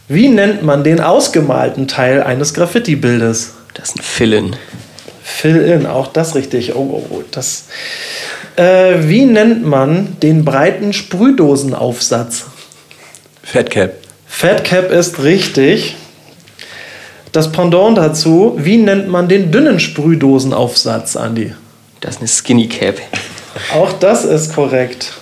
[0.07, 3.53] Wie nennt man den ausgemalten Teil eines Graffiti-Bildes?
[3.73, 4.55] Das ist ein Fill-In.
[5.23, 6.75] Fill-in, auch das richtig.
[6.75, 7.65] Oh, oh, oh, das.
[8.55, 12.45] Äh, wie nennt man den breiten Sprühdosenaufsatz?
[13.43, 13.93] Fatcap.
[14.27, 15.95] Fat Cap ist richtig.
[17.31, 21.53] Das Pendant dazu, wie nennt man den dünnen Sprühdosenaufsatz, Andi?
[22.01, 22.99] Das ist eine Skinny Cap.
[23.73, 25.13] Auch das ist korrekt.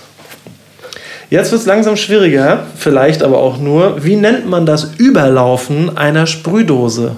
[1.30, 4.04] Jetzt wird es langsam schwieriger, vielleicht aber auch nur.
[4.04, 7.14] Wie nennt man das Überlaufen einer Sprühdose?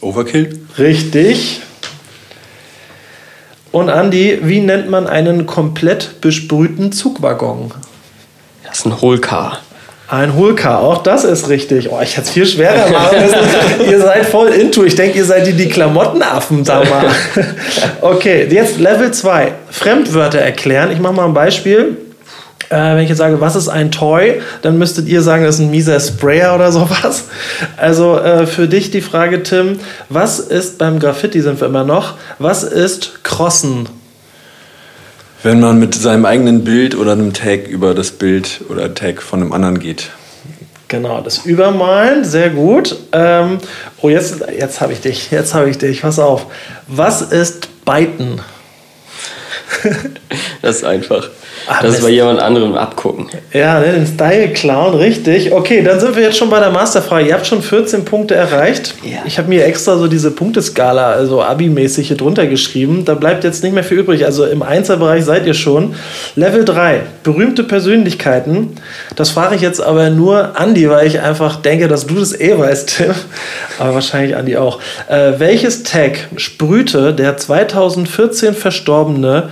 [0.00, 0.58] Overkill?
[0.76, 1.60] Richtig.
[3.70, 7.72] Und Andi, wie nennt man einen komplett besprühten Zugwaggon?
[8.64, 9.60] Das ist ein Holcar.
[10.06, 11.90] Ein Hulka, auch das ist richtig.
[11.90, 13.90] Oh, ich hätte es viel schwerer machen müssen.
[13.90, 14.84] ihr seid voll into.
[14.84, 17.06] Ich denke, ihr seid die, die Klamottenaffen da mal.
[18.02, 19.52] Okay, jetzt Level 2.
[19.70, 20.90] Fremdwörter erklären.
[20.90, 21.96] Ich mache mal ein Beispiel.
[22.68, 25.60] Äh, wenn ich jetzt sage, was ist ein Toy, dann müsstet ihr sagen, das ist
[25.62, 27.24] ein mieser Sprayer oder sowas.
[27.76, 29.78] Also äh, für dich die Frage, Tim,
[30.10, 33.88] was ist beim Graffiti sind wir immer noch, was ist Crossen?
[35.44, 39.42] Wenn man mit seinem eigenen Bild oder einem Tag über das Bild oder Tag von
[39.42, 40.10] einem anderen geht.
[40.88, 42.96] Genau, das Übermalen, sehr gut.
[43.12, 43.58] Ähm,
[44.00, 46.46] oh, jetzt, jetzt habe ich dich, jetzt habe ich dich, pass auf.
[46.86, 48.40] Was ist Biten?
[50.62, 51.28] Das ist einfach.
[51.66, 53.28] Ah, das bei jemand anderem abgucken.
[53.52, 55.52] Ja, ne, den Style klauen, richtig.
[55.52, 57.28] Okay, dann sind wir jetzt schon bei der Masterfrage.
[57.28, 58.94] Ihr habt schon 14 Punkte erreicht.
[59.02, 59.20] Ja.
[59.24, 63.04] Ich habe mir extra so diese Punkteskala, also Abi-mäßig hier drunter geschrieben.
[63.04, 64.26] Da bleibt jetzt nicht mehr viel übrig.
[64.26, 65.94] Also im Einzelbereich seid ihr schon.
[66.36, 68.76] Level 3, berühmte Persönlichkeiten.
[69.16, 72.58] Das frage ich jetzt aber nur Andi, weil ich einfach denke, dass du das eh
[72.58, 73.14] weißt, Tim.
[73.78, 74.80] Aber wahrscheinlich Andi auch.
[75.08, 79.48] Äh, welches Tag sprühte der 2014 verstorbene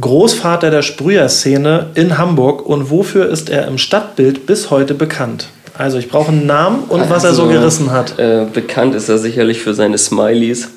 [0.00, 5.48] Großvater der Sprüherszene in Hamburg und wofür ist er im Stadtbild bis heute bekannt?
[5.76, 8.18] Also ich brauche einen Namen und was er so Also, gerissen hat.
[8.18, 10.68] Äh, bekannt ist er sicherlich für seine Smileys,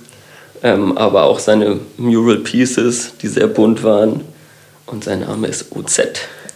[0.63, 4.21] ähm, aber auch seine Mural Pieces, die sehr bunt waren.
[4.85, 6.01] Und sein Name ist OZ.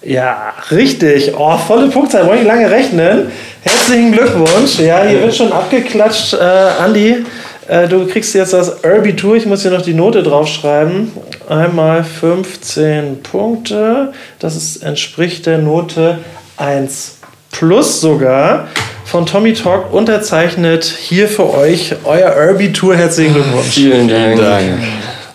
[0.03, 1.33] Ja, richtig.
[1.37, 2.25] Oh, volle Punktzahl.
[2.25, 3.31] Wollte ich lange rechnen.
[3.61, 4.79] Herzlichen Glückwunsch.
[4.79, 6.33] Ja, hier wird schon abgeklatscht.
[6.33, 7.17] Äh, Andi,
[7.67, 9.35] äh, du kriegst jetzt das Irby-Tour.
[9.35, 11.11] Ich muss hier noch die Note draufschreiben.
[11.51, 14.13] Einmal 15 Punkte.
[14.39, 16.19] Das ist, entspricht der Note
[16.55, 17.17] 1
[17.51, 18.69] plus sogar.
[19.03, 22.95] Von Tommy Talk unterzeichnet hier für euch euer Irby-Tour.
[22.95, 23.67] Herzlichen Glückwunsch.
[23.67, 24.39] Vielen Dank.
[24.39, 24.79] Dank.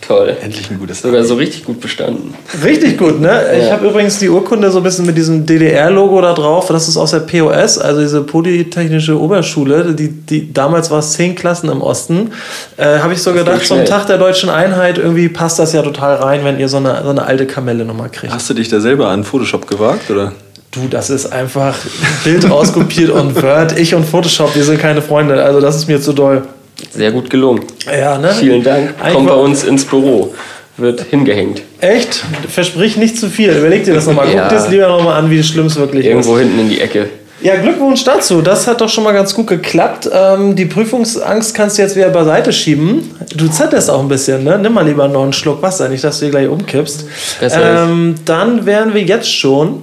[0.06, 0.36] Toll.
[0.40, 2.32] Endlich ein gutes Sogar so richtig gut bestanden.
[2.62, 3.42] Richtig gut, ne?
[3.58, 3.72] Ich Ja.
[3.72, 6.68] habe übrigens die Urkunde so ein bisschen mit diesem DDR-Logo da drauf.
[6.68, 9.94] Das ist aus der POS, also diese Polytechnische Oberschule.
[9.94, 12.30] Die, die, damals war es zehn Klassen im Osten.
[12.76, 13.84] Äh, habe ich so gedacht, geht zum.
[13.84, 17.10] Tag der deutschen Einheit, irgendwie passt das ja total rein, wenn ihr so eine, so
[17.10, 18.32] eine alte Kamelle nochmal kriegt.
[18.32, 20.08] Hast du dich da selber an Photoshop gewagt?
[20.10, 20.32] Oder?
[20.70, 21.74] Du, das ist einfach
[22.24, 23.78] Bild rauskopiert und Word.
[23.78, 25.42] Ich und Photoshop, wir sind keine Freunde.
[25.42, 26.42] Also das ist mir zu doll.
[26.90, 27.64] Sehr gut gelungen.
[27.86, 28.32] Ja, ne?
[28.38, 28.94] Vielen Dank.
[29.00, 30.34] Eigentlich Kommt bei uns ins Büro.
[30.76, 31.62] Wird hingehängt.
[31.80, 32.22] Echt?
[32.48, 33.50] Versprich nicht zu viel.
[33.50, 34.28] Überleg dir das nochmal.
[34.32, 34.42] Ja.
[34.42, 36.10] Guck dir das lieber nochmal an, wie schlimm es wirklich ist.
[36.10, 37.08] Irgendwo hinten in die Ecke.
[37.40, 38.42] Ja, Glückwunsch dazu.
[38.42, 40.08] Das hat doch schon mal ganz gut geklappt.
[40.12, 43.14] Ähm, die Prüfungsangst kannst du jetzt wieder beiseite schieben.
[43.34, 44.58] Du zetterst auch ein bisschen, ne?
[44.58, 47.04] Nimm mal lieber noch einen Schluck Wasser, nicht, dass du dir gleich umkippst.
[47.40, 49.82] Ähm, dann wären wir jetzt schon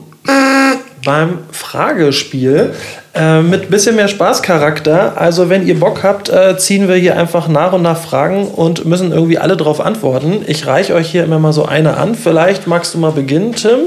[1.05, 2.73] beim Fragespiel
[3.15, 5.19] äh, mit ein bisschen mehr Spaßcharakter.
[5.21, 8.85] Also, wenn ihr Bock habt, äh, ziehen wir hier einfach nach und nach Fragen und
[8.85, 10.43] müssen irgendwie alle drauf antworten.
[10.47, 12.15] Ich reiche euch hier immer mal so eine an.
[12.15, 13.79] Vielleicht magst du mal beginnen, Tim.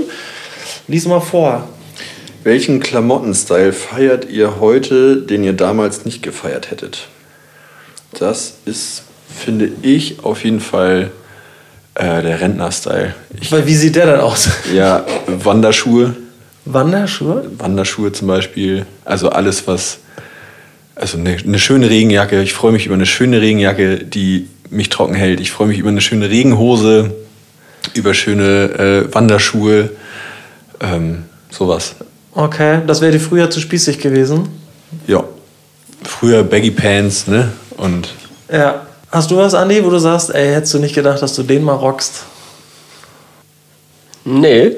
[0.87, 1.69] Lies mal vor.
[2.45, 7.09] Welchen Klamottenstyle feiert ihr heute, den ihr damals nicht gefeiert hättet?
[8.17, 11.11] Das ist, finde ich, auf jeden Fall
[11.97, 13.15] äh, der Rentner-Style.
[13.51, 14.49] Weil, wie sieht der denn aus?
[14.73, 16.15] ja, Wanderschuhe
[16.67, 17.51] Wanderschuhe?
[17.59, 18.87] Wanderschuhe zum Beispiel.
[19.05, 19.99] Also alles, was.
[20.95, 22.43] Also eine, eine schöne Regenjacke.
[22.43, 25.41] Ich freue mich über eine schöne Regenjacke, die mich trocken hält.
[25.41, 27.15] Ich freue mich über eine schöne Regenhose,
[27.95, 29.91] über schöne äh, Wanderschuhe.
[30.81, 31.95] Ähm, sowas.
[32.33, 34.49] Okay, das wäre dir früher zu spießig gewesen.
[35.07, 35.25] Ja.
[36.03, 37.53] Früher Baggy Pants, ne?
[37.77, 38.09] Und
[38.51, 38.87] Ja.
[39.13, 41.63] Hast du was, Andi, wo du sagst, ey, hättest du nicht gedacht, dass du den
[41.63, 42.25] mal rockst?
[44.29, 44.73] Nee.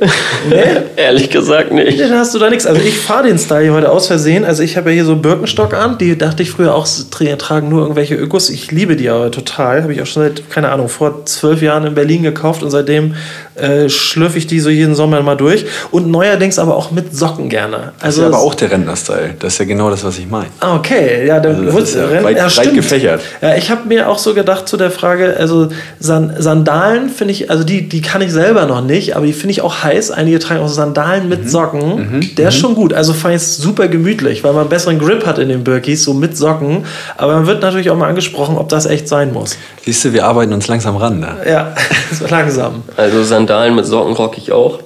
[0.96, 1.98] Ehrlich gesagt nicht.
[1.98, 2.66] Nee, dann hast du da nichts.
[2.66, 4.44] Also ich fahre den Style hier heute aus Versehen.
[4.44, 5.96] Also ich habe ja hier so Birkenstock an.
[5.98, 8.50] Die dachte ich früher auch, tra- tragen nur irgendwelche Ökos.
[8.50, 9.82] Ich liebe die aber total.
[9.82, 13.14] Habe ich auch schon seit, keine Ahnung, vor zwölf Jahren in Berlin gekauft und seitdem
[13.54, 15.64] äh, schlürfe ich die so jeden Sommer mal durch.
[15.90, 17.92] Und neuerdings aber auch mit Socken gerne.
[18.00, 19.34] das Also ist ja aber auch der Rentner-Style.
[19.38, 20.46] Das ist ja genau das, was ich meine.
[20.60, 21.26] Ah, okay.
[21.26, 22.74] Ja, dann Also das ist ja weit- weit stimmt.
[22.74, 23.22] gefächert.
[23.40, 25.68] Ja, ich habe mir auch so gedacht zu der Frage, also
[25.98, 29.52] San Sandalen finde ich, also die, die kann ich selber noch nicht, aber die finde
[29.52, 30.10] ich auch heiß.
[30.10, 31.48] Einige tragen auch Sandalen mit Mhm.
[31.48, 32.30] Socken.
[32.36, 32.92] Der ist schon gut.
[32.92, 36.04] Also fand ich es super gemütlich, weil man einen besseren Grip hat in den Birkis,
[36.04, 36.84] so mit Socken.
[37.16, 39.56] Aber man wird natürlich auch mal angesprochen, ob das echt sein muss.
[39.84, 41.20] Siehst du, wir arbeiten uns langsam ran.
[41.20, 41.36] Ne?
[41.48, 41.74] Ja,
[42.12, 42.82] so langsam.
[42.96, 44.80] Also Sandalen mit Socken rock ich auch.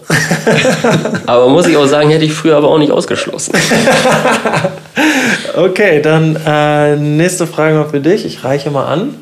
[1.26, 3.52] aber muss ich auch sagen, hätte ich früher aber auch nicht ausgeschlossen.
[5.54, 8.24] Okay, dann äh, nächste Frage mal für dich.
[8.24, 9.14] Ich reiche mal an.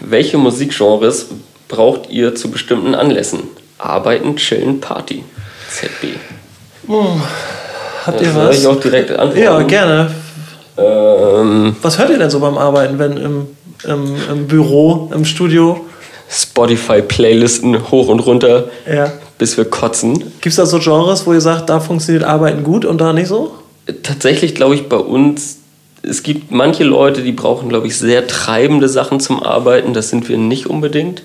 [0.00, 1.26] Welche Musikgenres
[1.68, 3.40] braucht ihr zu bestimmten Anlässen?
[3.78, 5.24] Arbeiten, chillen, Party.
[5.70, 6.16] ZB.
[8.06, 8.66] Habt ihr Soll ich was?
[8.66, 9.38] auch direkt antworten?
[9.42, 10.10] Ja, gerne.
[10.78, 13.46] Ähm, Was hört ihr denn so beim Arbeiten, wenn im,
[13.84, 15.84] im, im Büro, im Studio?
[16.28, 19.12] Spotify-Playlisten hoch und runter, Ja.
[19.38, 20.14] bis wir kotzen.
[20.18, 23.28] Gibt es da so Genres, wo ihr sagt, da funktioniert Arbeiten gut und da nicht
[23.28, 23.54] so?
[24.02, 25.58] Tatsächlich glaube ich bei uns,
[26.02, 29.92] es gibt manche Leute, die brauchen, glaube ich, sehr treibende Sachen zum Arbeiten.
[29.94, 31.22] Das sind wir nicht unbedingt.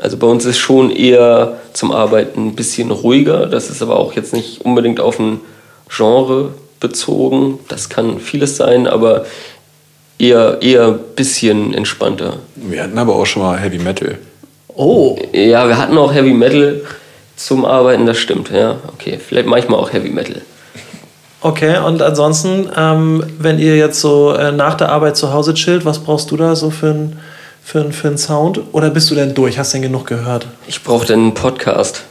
[0.00, 3.46] Also bei uns ist schon eher zum Arbeiten ein bisschen ruhiger.
[3.46, 5.40] Das ist aber auch jetzt nicht unbedingt auf ein
[5.94, 7.58] Genre bezogen.
[7.68, 9.26] Das kann vieles sein, aber
[10.18, 12.38] eher eher ein bisschen entspannter.
[12.56, 14.18] Wir hatten aber auch schon mal Heavy Metal.
[14.74, 16.80] Oh, Ja, wir hatten auch Heavy Metal
[17.36, 18.50] zum Arbeiten, das stimmt.
[18.50, 19.18] Ja, okay.
[19.18, 20.40] Vielleicht manchmal auch Heavy Metal.
[21.42, 21.78] okay.
[21.78, 25.98] Und ansonsten, ähm, wenn ihr jetzt so äh, nach der Arbeit zu Hause chillt, was
[25.98, 27.20] brauchst du da so für einen
[27.62, 28.60] für für ein Sound?
[28.72, 29.58] Oder bist du denn durch?
[29.58, 30.46] Hast du denn genug gehört?
[30.66, 32.04] Ich brauche dann einen Podcast.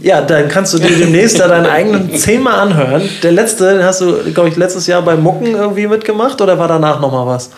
[0.00, 3.08] Ja, dann kannst du dir demnächst da deinen eigenen zehnmal anhören.
[3.22, 6.68] Der letzte, den hast du, glaube ich, letztes Jahr bei Mucken irgendwie mitgemacht oder war
[6.68, 7.50] danach nochmal was?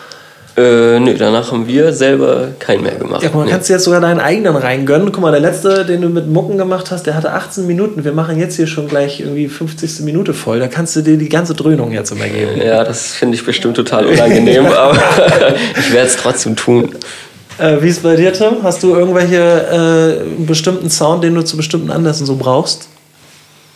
[0.57, 3.21] Äh, nö, danach haben wir selber keinen mehr gemacht.
[3.21, 3.51] Ja, guck mal, Nee.
[3.51, 5.11] kannst du jetzt sogar deinen eigenen reingönnen.
[5.11, 8.03] Guck mal, der letzte, den du mit Mucken gemacht hast, der hatte 18 Minuten.
[8.03, 9.99] Wir machen jetzt hier schon gleich irgendwie 50.
[10.03, 10.59] Minute voll.
[10.59, 12.59] Da kannst du dir die ganze Dröhnung jetzt immer geben.
[12.59, 14.97] Ja, das finde ich bestimmt total unangenehm, aber
[15.79, 16.95] ich werde es trotzdem tun.
[17.59, 18.63] Äh, wie ist bei dir, Tim?
[18.63, 22.87] Hast du irgendwelche äh, bestimmten Sound, den du zu bestimmten Anlässen so brauchst?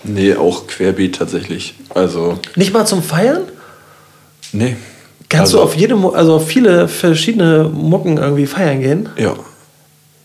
[0.03, 1.75] Nee, auch querbeet tatsächlich.
[1.93, 3.41] Also, Nicht mal zum Feiern?
[4.51, 4.75] nee.
[5.31, 9.09] Kannst also, du auf jede, also auf viele verschiedene Mucken irgendwie feiern gehen?
[9.17, 9.33] Ja,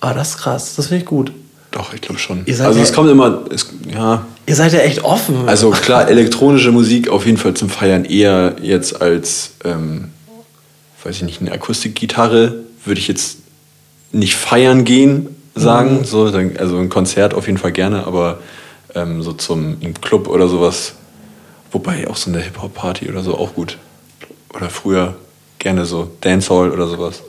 [0.00, 0.74] Ah, das ist krass.
[0.76, 1.32] Das finde ich gut.
[1.70, 2.42] doch, ich glaube schon.
[2.46, 5.48] Ihr seid Also, ja- es kommt immer, es, ja, Ihr seid ja echt offen.
[5.48, 10.10] Also klar, elektronische Musik auf jeden Fall zum Feiern eher jetzt als, ähm,
[11.02, 12.54] weiß ich nicht, eine Akustikgitarre
[12.84, 13.38] würde ich jetzt
[14.12, 16.04] nicht feiern gehen sagen.
[16.04, 18.38] So, dann- also ein Konzert auf jeden Fall gerne, aber
[18.94, 20.94] ähm, so zum im Club oder sowas,
[21.72, 23.78] wobei auch so eine Hip-Hop-Party oder so auch gut.
[24.56, 25.14] Oder früher
[25.58, 27.22] gerne so Dancehall oder sowas.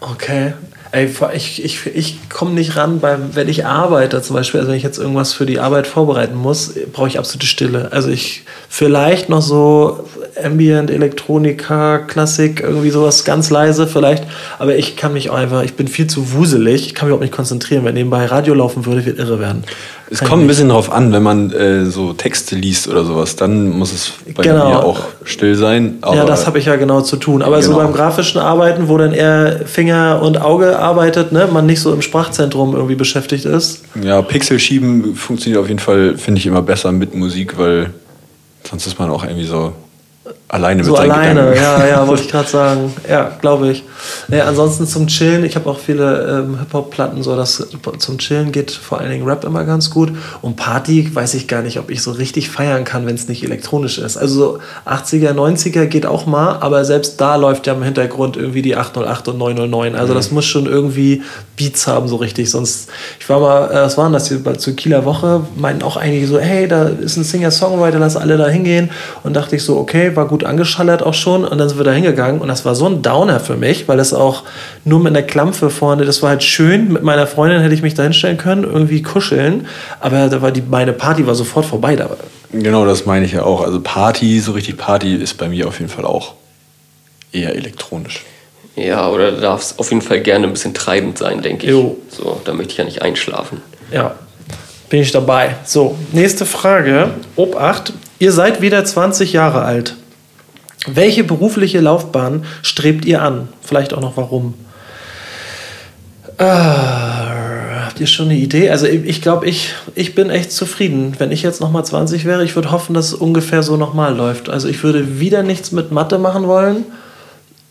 [0.00, 0.54] Okay.
[0.96, 4.78] Ey, ich, ich, ich komme nicht ran, beim, wenn ich arbeite zum Beispiel, also wenn
[4.78, 7.88] ich jetzt irgendwas für die Arbeit vorbereiten muss, brauche ich absolute Stille.
[7.92, 10.06] Also ich vielleicht noch so
[10.42, 14.24] Ambient, Elektronika, Klassik, irgendwie sowas ganz leise vielleicht,
[14.58, 17.22] aber ich kann mich auch einfach, ich bin viel zu wuselig, ich kann mich überhaupt
[17.24, 17.84] nicht konzentrieren.
[17.84, 19.64] Wenn nebenbei Radio laufen würde, ich würde irre werden.
[20.08, 23.70] Es kommt ein bisschen drauf an, wenn man äh, so Texte liest oder sowas, dann
[23.70, 24.68] muss es bei Genau.
[24.68, 25.98] mir auch still sein.
[26.04, 27.42] ja, das habe ich ja genau zu tun.
[27.42, 27.82] Aber so Genau.
[27.82, 32.02] beim grafischen Arbeiten, wo dann eher Finger und Auge arbeitet, ne, man nicht so im
[32.02, 33.82] Sprachzentrum irgendwie beschäftigt ist.
[34.02, 37.92] Ja, Pixel schieben funktioniert auf jeden Fall, finde ich immer besser mit Musik, weil
[38.62, 39.72] sonst ist man auch irgendwie so
[40.48, 41.60] alleine So mit seinen alleine, Gedanken.
[41.62, 42.92] ja, ja, wollte ich gerade sagen.
[43.08, 43.82] Ja, glaube ich.
[44.28, 47.66] Nee, ansonsten zum Chillen, ich habe auch viele ähm, Hip-Hop-Platten, so das
[47.98, 50.12] zum Chillen geht vor allen Dingen Rap immer ganz gut.
[50.42, 53.42] Und Party weiß ich gar nicht, ob ich so richtig feiern kann, wenn es nicht
[53.42, 54.16] elektronisch ist.
[54.16, 54.58] Also so
[54.90, 59.28] 80er, 90er geht auch mal, aber selbst da läuft ja im Hintergrund irgendwie die 808
[59.28, 59.96] und 909.
[59.96, 61.22] Also das muss schon irgendwie
[61.56, 62.50] Beats haben, so richtig.
[62.50, 62.88] Sonst,
[63.18, 66.38] ich war mal, äh, was waren das hier zur Kieler Woche, meinten auch einige so,
[66.38, 68.90] hey, da ist ein Singer-Songwriter, lass alle da hingehen.
[69.24, 71.84] Und dachte ich so, okay, war gut gut angeschallert auch schon und dann sind wir
[71.84, 74.42] da hingegangen und das war so ein Downer für mich, weil das auch
[74.84, 77.94] nur mit einer Klampfe vorne, das war halt schön, mit meiner Freundin hätte ich mich
[77.94, 79.66] da hinstellen können, irgendwie kuscheln,
[79.98, 82.10] aber da war die, meine Party war sofort vorbei da.
[82.52, 83.64] Genau, das meine ich ja auch.
[83.64, 86.34] Also Party, so richtig Party ist bei mir auf jeden Fall auch
[87.32, 88.22] eher elektronisch.
[88.76, 91.72] Ja, oder darf es auf jeden Fall gerne ein bisschen treibend sein, denke ich.
[91.72, 91.96] Jo.
[92.10, 93.62] So, da möchte ich ja nicht einschlafen.
[93.90, 94.16] Ja,
[94.90, 95.56] bin ich dabei.
[95.64, 97.12] So, nächste Frage.
[97.36, 99.96] Obacht, ihr seid wieder 20 Jahre alt.
[100.86, 103.48] Welche berufliche Laufbahn strebt ihr an?
[103.62, 104.54] Vielleicht auch noch warum?
[106.38, 108.70] Äh, habt ihr schon eine Idee?
[108.70, 111.14] Also ich glaube, ich, ich bin echt zufrieden.
[111.18, 114.48] Wenn ich jetzt nochmal 20 wäre, ich würde hoffen, dass es ungefähr so nochmal läuft.
[114.48, 116.84] Also ich würde wieder nichts mit Mathe machen wollen.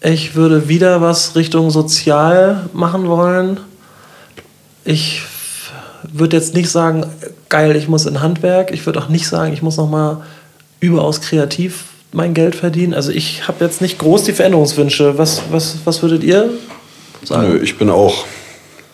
[0.01, 3.59] Ich würde wieder was Richtung Sozial machen wollen.
[4.83, 5.21] Ich
[6.03, 7.05] würde jetzt nicht sagen,
[7.49, 8.71] geil, ich muss in Handwerk.
[8.71, 10.17] Ich würde auch nicht sagen, ich muss nochmal
[10.79, 11.85] überaus kreativ
[12.15, 12.93] mein Geld verdienen.
[12.93, 15.17] Also ich habe jetzt nicht groß die Veränderungswünsche.
[15.17, 16.49] Was, was, was würdet ihr
[17.23, 17.53] sagen?
[17.53, 18.25] Nö, ich bin auch,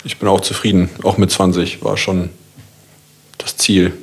[0.03, 0.89] ich bin auch zufrieden.
[1.03, 2.29] Auch mit 20 war schon
[3.37, 3.93] das Ziel,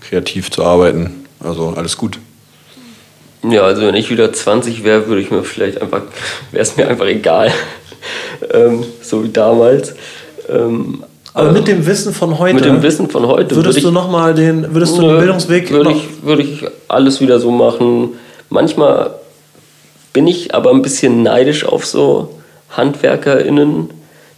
[0.00, 1.24] kreativ zu arbeiten.
[1.40, 2.18] Also alles gut.
[3.48, 6.02] Ja, also wenn ich wieder 20 wäre, würde ich mir vielleicht einfach,
[6.50, 7.52] wäre es mir einfach egal.
[8.52, 9.94] ähm, so wie damals.
[10.48, 11.04] Ähm,
[11.34, 13.94] Aber mit dem Wissen von heute, mit dem Wissen von heute würdest würde du ich,
[13.94, 18.14] nochmal den, würdest du den Nö, Bildungsweg würde ich, würde ich alles wieder so machen.
[18.50, 19.14] Manchmal
[20.12, 22.38] bin ich aber ein bisschen neidisch auf so
[22.76, 23.90] HandwerkerInnen,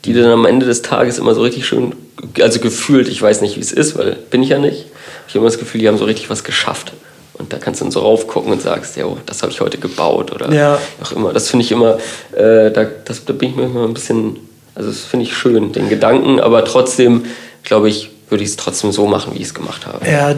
[0.05, 1.95] die dann am Ende des Tages immer so richtig schön,
[2.41, 4.87] also gefühlt, ich weiß nicht, wie es ist, weil bin ich ja nicht.
[5.29, 6.93] Ich habe immer das Gefühl, die haben so richtig was geschafft.
[7.35, 10.33] Und da kannst du dann so raufgucken und sagst, ja, das habe ich heute gebaut
[10.33, 10.79] oder Ja.
[11.03, 11.33] auch immer.
[11.35, 11.99] Das finde ich immer,
[12.33, 14.37] äh, da, das, da bin ich mir immer ein bisschen,
[14.75, 17.25] also das finde ich schön, den Gedanken, aber trotzdem,
[17.63, 20.05] glaube ich, würde ich es trotzdem so machen, wie ich es gemacht habe.
[20.05, 20.35] Ja,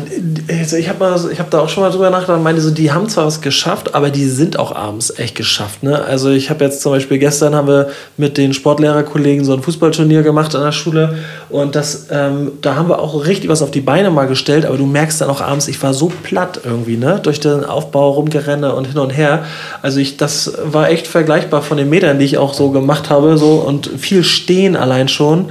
[0.60, 1.06] also ich habe
[1.38, 4.10] hab da auch schon mal drüber nachgedacht und so, die haben zwar was geschafft, aber
[4.10, 5.82] die sind auch abends echt geschafft.
[5.82, 6.04] Ne?
[6.04, 10.22] Also ich habe jetzt zum Beispiel gestern haben wir mit den Sportlehrerkollegen so ein Fußballturnier
[10.22, 11.18] gemacht an der Schule
[11.48, 14.76] und das, ähm, da haben wir auch richtig was auf die Beine mal gestellt, aber
[14.76, 17.20] du merkst dann auch abends, ich war so platt irgendwie, ne?
[17.22, 19.46] durch den Aufbau rumgerenne und hin und her.
[19.80, 23.38] Also ich, das war echt vergleichbar von den Metern, die ich auch so gemacht habe
[23.38, 25.46] so und viel stehen allein schon.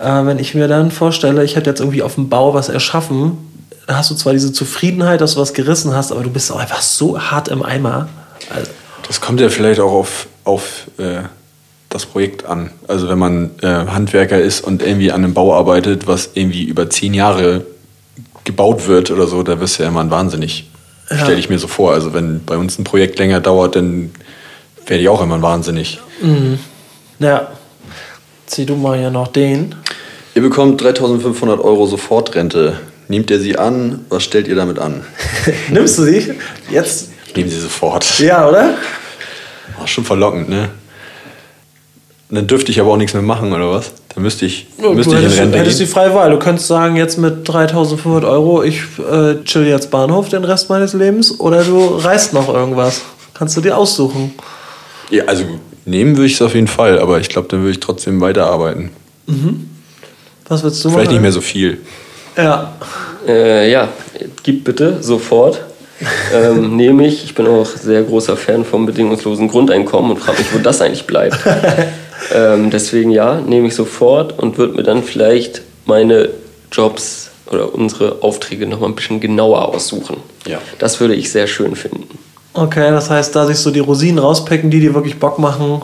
[0.00, 3.36] Äh, wenn ich mir dann vorstelle, ich hätte jetzt irgendwie auf dem Bau was erschaffen,
[3.86, 6.80] hast du zwar diese Zufriedenheit, dass du was gerissen hast, aber du bist auch einfach
[6.80, 8.08] so hart im Eimer.
[8.54, 8.70] Also,
[9.06, 11.22] Das kommt ja vielleicht auch auf, auf äh,
[11.90, 12.70] das Projekt an.
[12.88, 16.88] Also wenn man äh, Handwerker ist und irgendwie an einem Bau arbeitet, was irgendwie über
[16.88, 17.66] zehn Jahre
[18.44, 20.70] gebaut wird oder so, da wirst du ja immer wahnsinnig.
[21.06, 21.92] Stelle ich mir so vor.
[21.92, 24.12] Also wenn bei uns ein Projekt länger dauert, dann
[24.86, 25.98] werde ich auch immer wahnsinnig.
[27.18, 27.48] ja,
[28.46, 29.74] zieh du mal hier noch den.
[30.34, 32.78] Ihr bekommt 3500 Euro Sofortrente.
[33.08, 34.04] Nehmt ihr sie an?
[34.08, 35.02] Was stellt ihr damit an?
[35.70, 36.32] Nimmst du sie?
[36.70, 37.10] Jetzt?
[37.26, 38.18] Ich nehme sie sofort.
[38.20, 38.74] Ja, oder?
[39.82, 40.68] Ach, schon verlockend, ne?
[42.32, 43.90] Dann dürfte ich aber auch nichts mehr machen, oder was?
[44.14, 45.92] Dann müsste ich, Ja, müsste du ich in hättest, Rente hättest die gehen.
[45.92, 46.30] freie Wahl.
[46.30, 50.92] Du könntest sagen, jetzt mit 3500 Euro, ich äh, chill jetzt Bahnhof den Rest meines
[50.92, 53.02] Lebens oder du reist noch irgendwas.
[53.34, 54.34] Kannst du dir aussuchen.
[55.10, 55.44] Ja, also
[55.86, 58.90] nehmen würde ich es auf jeden Fall, aber ich glaube, dann würde ich trotzdem weiterarbeiten.
[60.50, 61.14] Was willst du Vielleicht machen?
[61.14, 61.78] nicht mehr so viel.
[62.36, 62.72] Ja.
[63.26, 63.88] Äh, ja,
[64.42, 65.60] gib bitte sofort.
[66.34, 67.22] ähm, nehme ich.
[67.24, 71.06] Ich bin auch sehr großer Fan vom bedingungslosen Grundeinkommen und frage mich, wo das eigentlich
[71.06, 71.38] bleibt.
[72.34, 76.30] ähm, deswegen ja, nehme ich sofort und würde mir dann vielleicht meine
[76.72, 80.16] Jobs oder unsere Aufträge noch mal ein bisschen genauer aussuchen.
[80.48, 80.58] Ja.
[80.80, 82.18] Das würde ich sehr schön finden.
[82.54, 85.82] Okay, das heißt, da sich so die Rosinen rauspicken, die dir wirklich Bock machen,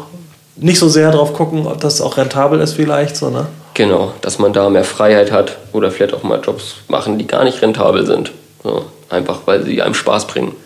[0.56, 3.46] nicht so sehr drauf gucken, ob das auch rentabel ist vielleicht, so, ne?
[3.76, 7.44] Genau, dass man da mehr Freiheit hat oder vielleicht auch mal Jobs machen, die gar
[7.44, 8.32] nicht rentabel sind.
[8.64, 10.56] So, einfach weil sie einem Spaß bringen.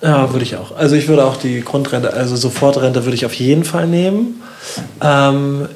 [0.00, 0.74] Ja, würde ich auch.
[0.74, 4.42] Also ich würde auch die Grundrente, also Sofortrente würde ich auf jeden Fall nehmen.
[5.02, 5.68] Ähm,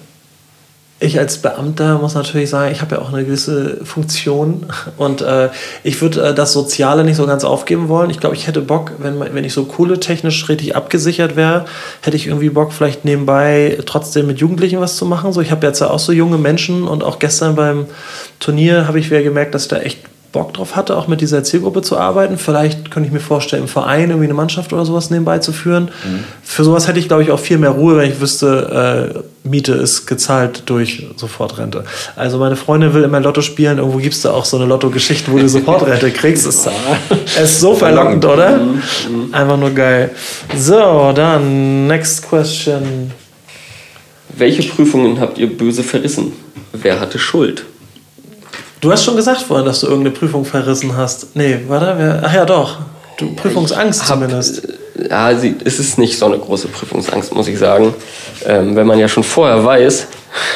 [1.02, 4.66] ich als Beamter muss natürlich sagen, ich habe ja auch eine gewisse Funktion
[4.98, 5.48] und äh,
[5.82, 8.10] ich würde äh, das Soziale nicht so ganz aufgeben wollen.
[8.10, 11.64] Ich glaube, ich hätte Bock, wenn, wenn ich so kohletechnisch richtig abgesichert wäre,
[12.02, 15.32] hätte ich irgendwie Bock, vielleicht nebenbei trotzdem mit Jugendlichen was zu machen.
[15.32, 17.86] So, ich habe jetzt ja auch so junge Menschen und auch gestern beim
[18.38, 20.00] Turnier habe ich wieder gemerkt, dass da echt
[20.32, 22.38] Bock drauf hatte, auch mit dieser Zielgruppe zu arbeiten.
[22.38, 25.90] Vielleicht könnte ich mir vorstellen, im Verein irgendwie eine Mannschaft oder sowas nebenbei zu führen.
[26.42, 29.72] Für sowas hätte ich, glaube ich, auch viel mehr Ruhe, wenn ich wüsste, äh, Miete
[29.72, 31.84] ist gezahlt durch Sofortrente.
[32.14, 33.78] Also meine Freundin will immer Lotto spielen.
[33.78, 36.46] Irgendwo gibt es da auch so eine Lotto-Geschichte, wo du Sofortrente kriegst.
[36.46, 36.68] Ist,
[37.42, 38.60] ist so verlockend, oder?
[39.32, 40.10] Einfach nur geil.
[40.56, 43.10] So, dann next question.
[44.36, 46.32] Welche Prüfungen habt ihr böse verrissen?
[46.72, 47.64] Wer hatte Schuld?
[48.80, 51.36] Du hast schon gesagt vorhin, dass du irgendeine Prüfung verrissen hast.
[51.36, 52.78] Nee, warte, wer, ach ja, doch.
[53.18, 54.64] Du, Prüfungsangst hab, zumindest.
[54.98, 57.94] äh, ja, sie, es ist nicht so eine große Prüfungsangst, muss ich sagen.
[58.46, 60.06] Ähm, wenn man ja schon vorher weiß,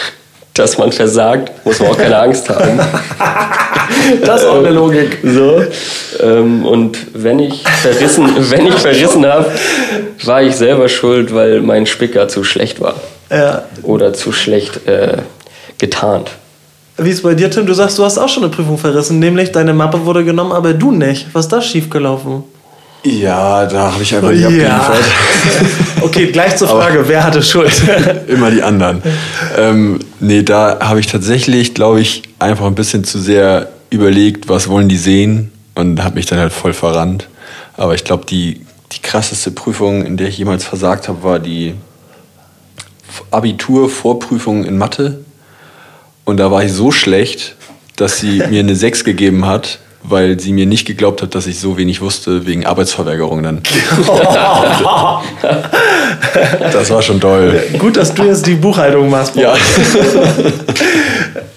[0.55, 2.81] dass man versagt, muss man auch keine Angst haben.
[4.25, 5.19] Das ist auch eine Logik.
[5.23, 5.63] So.
[6.21, 9.51] Ähm, und wenn ich verrissen, wenn ich verrissen habe,
[10.25, 12.95] war ich selber schuld, weil mein Spicker zu schlecht war.
[13.31, 13.65] Ja.
[13.83, 15.19] Oder zu schlecht äh,
[15.79, 16.31] getarnt.
[16.97, 17.67] Wie ist bei dir, Tim?
[17.67, 20.75] Du sagst, du hast auch schon eine Prüfung verrissen, nämlich deine Mappe wurde genommen, aber
[20.75, 21.27] du nicht.
[21.33, 22.45] Was ist da schiefgelaufen?
[23.05, 25.05] Ja, da habe ich einfach nicht abgeliefert.
[26.01, 27.73] okay, gleich zur Frage, wer hatte Schuld?
[28.29, 29.03] Immer die anderen.
[29.59, 34.69] Ähm, nee, da habe ich tatsächlich, glaube ich, einfach ein bisschen zu sehr überlegt, was
[34.69, 37.29] wollen die sehen und habe mich dann halt voll verrannt.
[37.77, 41.75] Aber ich glaube, die, die krasseste Prüfung, in der ich jemals versagt habe, war die
[43.31, 45.25] Abitur-Vorprüfung in Mathe.
[46.25, 47.57] Und da war ich so schlecht,
[47.97, 51.59] dass sie mir eine 6 gegeben hat, weil sie mir nicht geglaubt hat, dass ich
[51.59, 53.63] so wenig wusste, wegen Arbeitsverweigerung dann.
[56.73, 57.63] das war schon toll.
[57.79, 59.35] Gut, dass du jetzt die Buchhaltung machst.
[59.37, 59.55] Ja.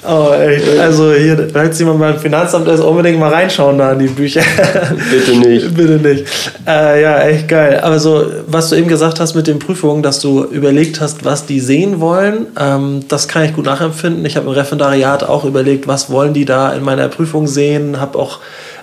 [0.10, 0.80] Oh, echt.
[0.80, 4.42] Also hier, falls jemand beim Finanzamt ist, unbedingt mal reinschauen da in die Bücher.
[5.12, 5.76] Bitte nicht.
[5.76, 6.24] Bitte nicht.
[6.66, 7.82] Äh, ja, echt geil.
[7.84, 11.46] Aber so, was du eben gesagt hast mit den Prüfungen, dass du überlegt hast, was
[11.46, 14.24] die sehen wollen, ähm, das kann ich gut nachempfinden.
[14.26, 18.00] Ich habe im Referendariat auch überlegt, was wollen die da in meiner Prüfung sehen.
[18.00, 18.37] Habe auch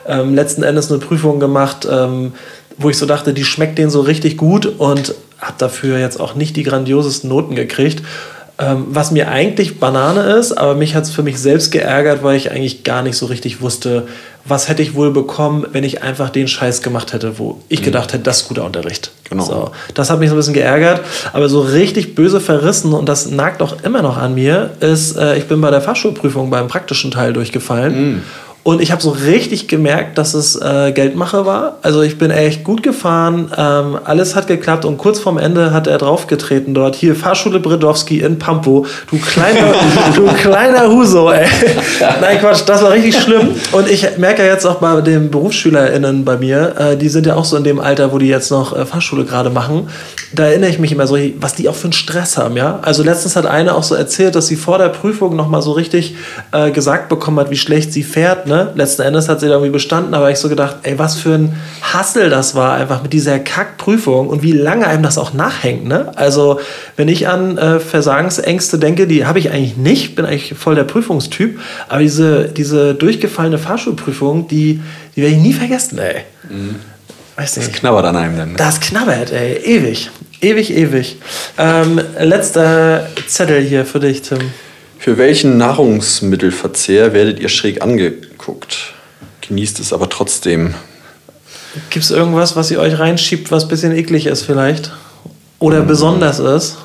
[0.07, 2.33] ähm, letzten Endes eine Prüfung gemacht, ähm,
[2.77, 6.35] wo ich so dachte, die schmeckt denen so richtig gut und habe dafür jetzt auch
[6.35, 8.03] nicht die grandiosesten Noten gekriegt.
[8.57, 12.37] Ähm, was mir eigentlich Banane ist, aber mich hat es für mich selbst geärgert, weil
[12.37, 14.07] ich eigentlich gar nicht so richtig wusste,
[14.45, 18.13] was hätte ich wohl bekommen, wenn ich einfach den Scheiß gemacht hätte, wo ich gedacht
[18.13, 19.11] hätte, das ist guter Unterricht.
[19.29, 19.43] Genau.
[19.43, 21.01] So, das hat mich so ein bisschen geärgert,
[21.33, 25.37] aber so richtig böse verrissen und das nagt auch immer noch an mir, ist, äh,
[25.37, 28.23] ich bin bei der Fachschulprüfung beim praktischen Teil durchgefallen.
[28.65, 31.77] Und ich habe so richtig gemerkt, dass es äh, Geldmache war.
[31.83, 35.87] Also ich bin echt gut gefahren, ähm, alles hat geklappt und kurz vorm Ende hat
[35.87, 36.97] er draufgetreten dort.
[36.97, 38.87] Hier, Fahrschule Bredowski in Pampo.
[39.11, 39.75] Du kleiner,
[40.17, 41.47] du kleiner Huso, ey.
[42.23, 43.51] Nein, Quatsch, das war richtig schlimm.
[43.73, 47.37] Und ich merke ja jetzt auch bei den BerufsschülerInnen bei mir, äh, die sind ja
[47.37, 49.91] auch so in dem Alter, wo die jetzt noch äh, Fahrschule gerade machen.
[50.33, 52.79] Da erinnere ich mich immer so, was die auch für einen Stress haben, ja.
[52.81, 56.17] Also letztens hat eine auch so erzählt, dass sie vor der Prüfung nochmal so richtig
[56.53, 58.54] äh, gesagt bekommen hat, wie schlecht sie fährt, ne?
[58.75, 61.53] Letzten Endes hat sie da irgendwie bestanden, aber ich so gedacht, ey, was für ein
[61.83, 66.13] Hassel das war, einfach mit dieser Kackprüfung und wie lange einem das auch nachhängt, ne?
[66.17, 66.61] Also,
[66.97, 70.85] wenn ich an äh, Versagensängste denke, die habe ich eigentlich nicht, bin eigentlich voll der
[70.85, 74.81] Prüfungstyp, aber diese, diese durchgefallene Fahrschulprüfung, die,
[75.17, 76.23] die werde ich nie vergessen, ey.
[77.37, 77.77] Weiß Das nicht.
[77.81, 78.57] knabbert an einem dann.
[78.57, 79.57] Das knabbert, ey.
[79.65, 80.11] Ewig.
[80.41, 81.17] Ewig, ewig.
[81.59, 84.39] Ähm, letzter Zettel hier für dich, Tim.
[85.05, 88.95] Für welchen Nahrungsmittelverzehr werdet ihr schräg angeguckt?
[89.47, 90.73] Genießt es aber trotzdem.
[91.91, 94.93] Gibt es irgendwas, was ihr euch reinschiebt, was ein bisschen eklig ist vielleicht?
[95.59, 95.89] Oder Mhm.
[95.89, 96.79] besonders ist?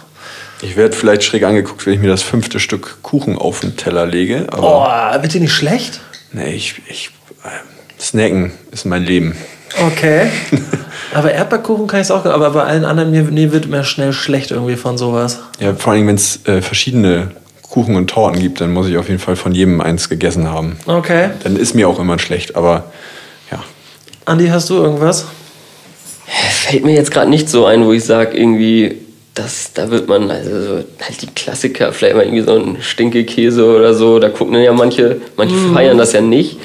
[0.61, 4.05] Ich werde vielleicht schräg angeguckt, wenn ich mir das fünfte Stück Kuchen auf den Teller
[4.05, 4.47] lege.
[4.51, 6.01] Aber Oh, bitte nicht schlecht?
[6.34, 7.11] nee, ich, ich,
[7.45, 9.38] äh, Snacken ist mein Leben.
[9.88, 10.30] Okay.
[11.13, 14.51] aber Erdbeerkuchen kann ich auch, aber bei allen anderen, mir, mir wird immer schnell schlecht
[14.51, 15.39] irgendwie von sowas.
[15.61, 17.32] Ja, vor allem, wenn es äh, verschiedene
[17.70, 20.78] Kuchen und Torten gibt, dann muss ich auf jeden Fall von jedem eins gegessen haben.
[20.88, 21.30] Okay.
[21.43, 22.86] Dann ist mir auch immer schlecht, aber
[23.51, 23.59] ja.
[24.26, 25.26] Andi, hast du irgendwas?
[26.26, 28.97] Fällt mir jetzt gerade nicht so ein, wo ich sage, irgendwie,
[29.36, 33.65] das, da wird man, also so, halt die Klassiker, vielleicht mal irgendwie so ein Stinkekäse
[33.65, 36.57] oder so, da gucken dann ja manche, manche feiern das ja nicht.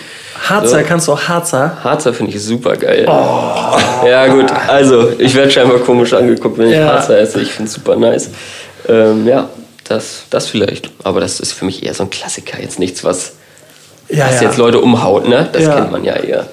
[0.48, 0.84] Harzer, So.
[0.86, 1.78] kannst du auch Harzer?
[1.84, 3.04] Harzer finde ich super geil.
[3.06, 6.94] Ja, gut, also ich werde scheinbar komisch angeguckt, wenn ich Ja.
[6.94, 7.40] Harzer esse.
[7.40, 8.30] Ich finde es super nice.
[8.88, 9.48] Ähm, ja,
[9.84, 10.90] das, das vielleicht.
[11.02, 12.60] Aber das ist für mich eher so ein Klassiker.
[12.60, 13.32] Jetzt nichts, was,
[14.08, 14.48] Ja, was ja.
[14.48, 15.48] jetzt Leute umhaut, ne?
[15.52, 15.74] Das Ja.
[15.76, 16.46] kennt man ja eher.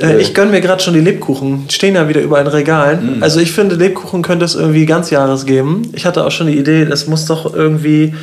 [0.00, 1.66] Äh, ich gönne mir gerade schon die Lebkuchen.
[1.68, 3.22] Die stehen ja wieder überall in Regalen.
[3.22, 5.90] Also ich finde, Lebkuchen könnte es irgendwie ganzjahres geben.
[5.94, 8.14] Ich hatte auch schon die Idee, das muss doch irgendwie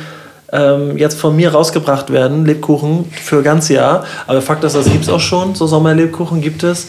[0.52, 4.04] ähm, jetzt von mir rausgebracht werden, Lebkuchen für ganzjahr.
[4.26, 5.54] Aber Fakt ist, das gibt es auch schon.
[5.54, 6.88] So Sommerlebkuchen gibt es.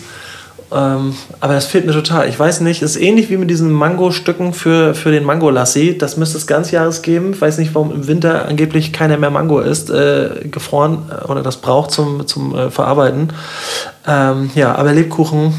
[0.72, 2.28] Ähm, aber das fehlt mir total.
[2.28, 5.98] Ich weiß nicht, ist ähnlich wie mit diesen Mango-Stücken für, für den Mango-Lassi.
[5.98, 7.34] Das müsste es ganzjahres geben.
[7.34, 11.44] Ich weiß nicht, warum im Winter angeblich keiner mehr Mango isst, äh, gefroren äh, oder
[11.44, 13.30] das braucht zum, zum äh, Verarbeiten.
[14.08, 15.54] Ähm, ja, aber Lebkuchen.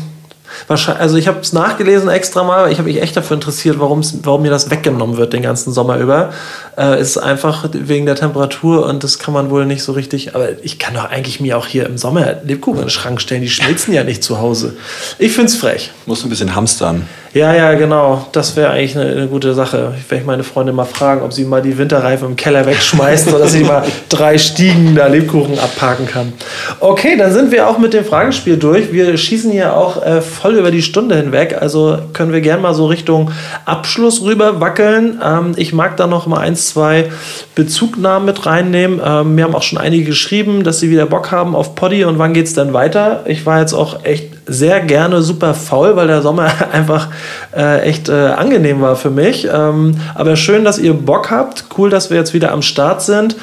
[0.68, 4.18] Wahrscheinlich, also ich habe es nachgelesen extra mal, ich habe mich echt dafür interessiert, warum's,
[4.22, 6.30] warum mir das weggenommen wird den ganzen Sommer über.
[6.78, 10.34] Äh, ist einfach wegen der Temperatur und das kann man wohl nicht so richtig.
[10.34, 13.40] Aber ich kann doch eigentlich mir auch hier im Sommer Lebkuchen in den Schrank stellen.
[13.40, 14.76] Die schmilzen ja nicht zu Hause.
[15.18, 15.90] Ich finde es frech.
[16.04, 17.06] Muss ein bisschen hamstern.
[17.36, 18.26] Ja, ja, genau.
[18.32, 19.92] Das wäre eigentlich eine, eine, gute Sache.
[19.98, 23.52] Ich werde meine Freunde mal fragen, ob sie mal die Winterreifen im Keller wegschmeißen, sodass
[23.52, 26.32] ich mal drei Stiegen da Lebkuchen abparken kann.
[26.80, 28.90] Okay, dann sind wir auch mit dem Fragespiel durch.
[28.90, 31.58] Wir schießen hier auch äh, voll über die Stunde hinweg.
[31.60, 33.30] Also können wir gerne mal so Richtung
[33.66, 35.20] Abschluss rüber wackeln.
[35.22, 37.10] Ähm, ich mag da noch mal eins, zwei
[37.54, 39.00] Bezugnahmen mit reinnehmen.
[39.04, 42.18] Ähm, mir haben auch schon einige geschrieben, dass sie wieder Bock haben auf Poddy und
[42.18, 43.24] wann geht es denn weiter.
[43.26, 47.08] Ich war jetzt auch echt sehr gerne super faul, weil der Sommer einfach
[47.54, 49.48] äh, echt äh, angenehm war für mich.
[49.52, 51.64] Ähm, aber schön, dass ihr Bock habt.
[51.76, 53.36] Cool, dass wir jetzt wieder am Start sind.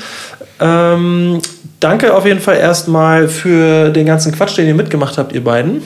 [0.59, 1.39] Ähm,
[1.79, 5.81] danke auf jeden Fall erstmal für den ganzen Quatsch, den ihr mitgemacht habt, ihr beiden.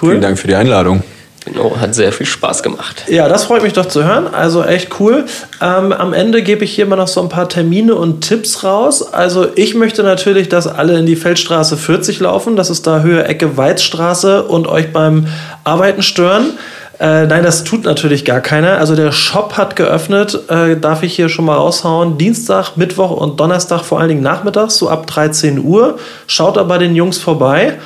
[0.00, 0.10] Cool.
[0.10, 1.02] Vielen Dank für die Einladung.
[1.46, 3.04] Genau, hat sehr viel Spaß gemacht.
[3.06, 4.26] Ja, das freut mich doch zu hören.
[4.26, 5.26] Also echt cool.
[5.62, 9.14] Ähm, am Ende gebe ich hier mal noch so ein paar Termine und Tipps raus.
[9.14, 12.56] Also ich möchte natürlich, dass alle in die Feldstraße 40 laufen.
[12.56, 15.28] Das ist da Höhe Ecke Weizstraße und euch beim
[15.62, 16.58] Arbeiten stören.
[16.98, 18.78] Äh, nein, das tut natürlich gar keiner.
[18.78, 22.18] Also der Shop hat geöffnet, äh, darf ich hier schon mal raushauen.
[22.18, 25.98] Dienstag, Mittwoch und Donnerstag vor allen Dingen nachmittags, so ab 13 Uhr.
[26.26, 27.78] Schaut da bei den Jungs vorbei.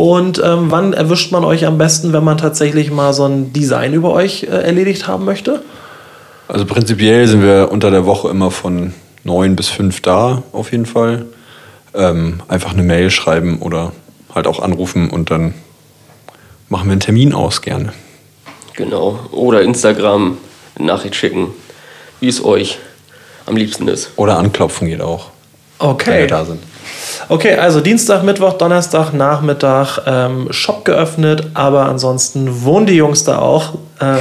[0.00, 3.92] Und ähm, wann erwischt man euch am besten, wenn man tatsächlich mal so ein Design
[3.92, 5.62] über euch äh, erledigt haben möchte?
[6.48, 8.94] Also prinzipiell sind wir unter der Woche immer von
[9.24, 11.26] 9 bis 5 da, auf jeden Fall.
[11.92, 13.92] Ähm, einfach eine Mail schreiben oder
[14.34, 15.52] halt auch anrufen und dann
[16.70, 17.92] machen wir einen Termin aus gerne.
[18.76, 19.20] Genau.
[19.32, 20.38] Oder Instagram
[20.78, 21.48] Nachricht schicken,
[22.20, 22.78] wie es euch
[23.44, 24.12] am liebsten ist.
[24.16, 25.26] Oder anklopfen geht auch.
[25.78, 26.10] Okay.
[26.10, 26.69] Wenn wir da sind.
[27.28, 33.38] Okay, also Dienstag, Mittwoch, Donnerstag, Nachmittag ähm, Shop geöffnet, aber ansonsten wohnen die Jungs da
[33.38, 34.16] auch äh,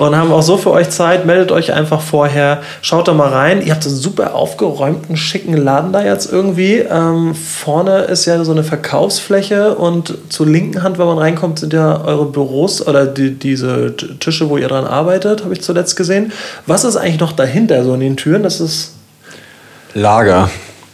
[0.00, 1.26] und haben auch so für euch Zeit.
[1.26, 3.60] Meldet euch einfach vorher, schaut da mal rein.
[3.60, 6.76] Ihr habt einen super aufgeräumten, schicken Laden da jetzt irgendwie.
[6.76, 11.72] Ähm, vorne ist ja so eine Verkaufsfläche und zur linken Hand, wenn man reinkommt, sind
[11.72, 16.32] ja eure Büros oder die, diese Tische, wo ihr dran arbeitet, habe ich zuletzt gesehen.
[16.66, 18.42] Was ist eigentlich noch dahinter so in den Türen?
[18.42, 18.94] Das ist
[19.94, 20.48] Lager.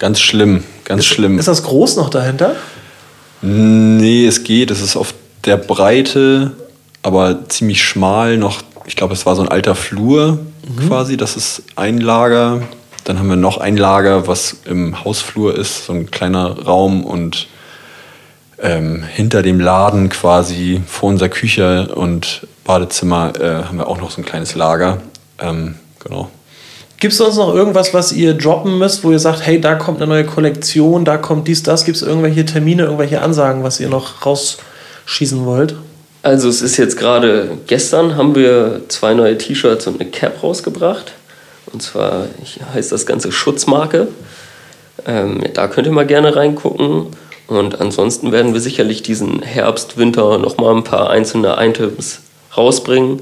[0.05, 0.62] Ganz schlimm.
[0.84, 1.38] Ganz ist, schlimm.
[1.38, 2.57] Ist das groß noch dahinter?
[3.40, 4.70] Nee, es geht.
[4.70, 5.14] Es ist auf
[5.46, 6.52] der Breite,
[7.02, 8.61] aber ziemlich schmal noch.
[8.84, 10.88] Ich glaube, es war so ein alter Flur mhm.
[10.88, 11.16] quasi.
[11.16, 12.61] Das ist ein Lager.
[13.05, 17.46] Dann haben wir noch ein Lager, was im Hausflur ist, so ein kleiner Raum und
[18.59, 24.11] ähm, hinter dem Laden quasi vor unserer Küche und Badezimmer äh, haben wir auch noch
[24.11, 24.98] so ein kleines Lager.
[25.38, 26.30] Ähm, genau.
[27.05, 30.00] Gibt es sonst noch irgendwas, was ihr droppen müsst, wo ihr sagt, hey, da kommt
[30.00, 31.84] eine neue Kollektion, da kommt dies, das?
[31.84, 35.74] Gibt es irgendwelche Termine, irgendwelche Ansagen, was ihr noch rausschießen wollt?
[36.22, 41.12] Also es ist jetzt gerade, gestern haben wir zwei neue T-Shirts und eine Cap rausgebracht.
[41.70, 42.24] Und zwar
[42.72, 44.09] heißt das Ganze Schutzmarke.
[45.05, 47.09] Ähm, da könnt ihr mal gerne reingucken.
[47.48, 52.20] Und ansonsten werden wir sicherlich diesen Herbst, Winter noch mal ein paar einzelne Items
[52.57, 53.20] rausbringen.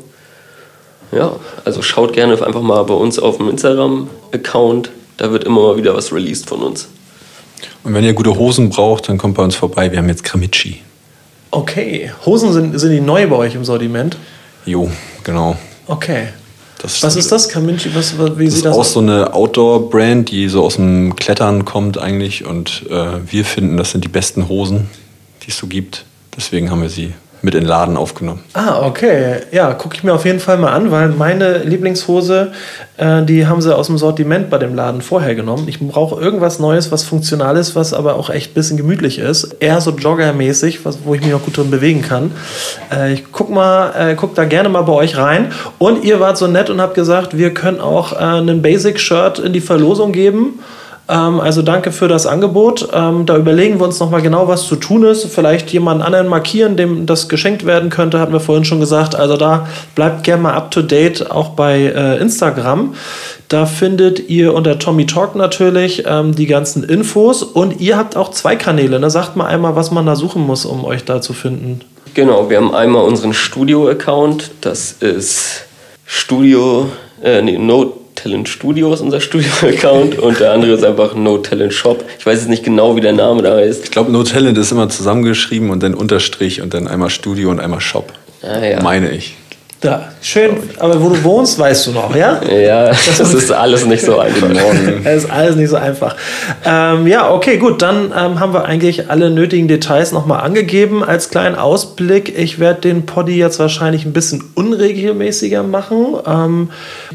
[1.12, 4.90] Ja, also schaut gerne einfach mal bei uns auf dem Instagram-Account.
[5.18, 6.88] Da wird immer mal wieder was released von uns.
[7.84, 9.90] Und wenn ihr gute Hosen braucht, dann kommt bei uns vorbei.
[9.90, 10.80] Wir haben jetzt Kramici.
[11.50, 12.10] Okay.
[12.24, 14.16] Hosen sind, sind die neu bei euch im Sortiment?
[14.64, 14.90] Jo,
[15.22, 15.56] genau.
[15.86, 16.28] Okay.
[16.80, 17.90] Das was ist das, Kramici?
[17.94, 18.64] Was, wie das sieht?
[18.64, 22.44] Das ist auch so eine Outdoor-Brand, die so aus dem Klettern kommt eigentlich.
[22.46, 24.88] Und äh, wir finden, das sind die besten Hosen,
[25.44, 26.04] die es so gibt.
[26.36, 28.40] Deswegen haben wir sie mit in den Laden aufgenommen.
[28.54, 29.40] Ah, okay.
[29.50, 32.52] Ja, gucke ich mir auf jeden Fall mal an, weil meine Lieblingshose,
[32.96, 35.66] äh, die haben sie aus dem Sortiment bei dem Laden vorher genommen.
[35.66, 39.56] Ich brauche irgendwas Neues, was funktional ist, was aber auch echt ein bisschen gemütlich ist.
[39.58, 42.30] Eher so Jogger-mäßig, was, wo ich mich auch gut drin bewegen kann.
[42.92, 45.52] Äh, ich guck, mal, äh, guck da gerne mal bei euch rein.
[45.78, 49.52] Und ihr wart so nett und habt gesagt, wir können auch äh, einen Basic-Shirt in
[49.52, 50.60] die Verlosung geben.
[51.08, 52.88] Ähm, also danke für das Angebot.
[52.92, 55.26] Ähm, da überlegen wir uns nochmal genau, was zu tun ist.
[55.26, 59.14] Vielleicht jemanden anderen markieren, dem das geschenkt werden könnte, hatten wir vorhin schon gesagt.
[59.14, 62.94] Also da bleibt gerne mal up to date, auch bei äh, Instagram.
[63.48, 68.30] Da findet ihr unter Tommy Talk natürlich ähm, die ganzen Infos und ihr habt auch
[68.30, 68.98] zwei Kanäle.
[69.00, 69.10] Ne?
[69.10, 71.80] Sagt mal einmal, was man da suchen muss, um euch da zu finden.
[72.14, 74.50] Genau, wir haben einmal unseren Studio-Account.
[74.60, 75.64] Das ist
[76.06, 76.88] Studio,
[77.22, 81.72] äh, nee, Note Talent Studio ist unser Studio-Account und der andere ist einfach No Talent
[81.72, 82.04] Shop.
[82.18, 83.84] Ich weiß jetzt nicht genau, wie der Name da heißt.
[83.84, 87.60] Ich glaube, No Talent ist immer zusammengeschrieben und dann Unterstrich und dann einmal Studio und
[87.60, 88.12] einmal Shop.
[88.42, 88.82] Ah, ja.
[88.82, 89.36] Meine ich.
[89.82, 90.58] Ja, schön.
[90.78, 92.40] Aber wo du wohnst, weißt du noch, ja?
[92.44, 94.48] Ja, das ist alles nicht so einfach.
[95.02, 96.14] Es ist alles nicht so einfach.
[96.64, 97.82] Ähm, ja, okay, gut.
[97.82, 101.02] Dann ähm, haben wir eigentlich alle nötigen Details nochmal angegeben.
[101.02, 106.70] Als kleinen Ausblick, ich werde den Poddy jetzt wahrscheinlich ein bisschen unregelmäßiger machen, ähm,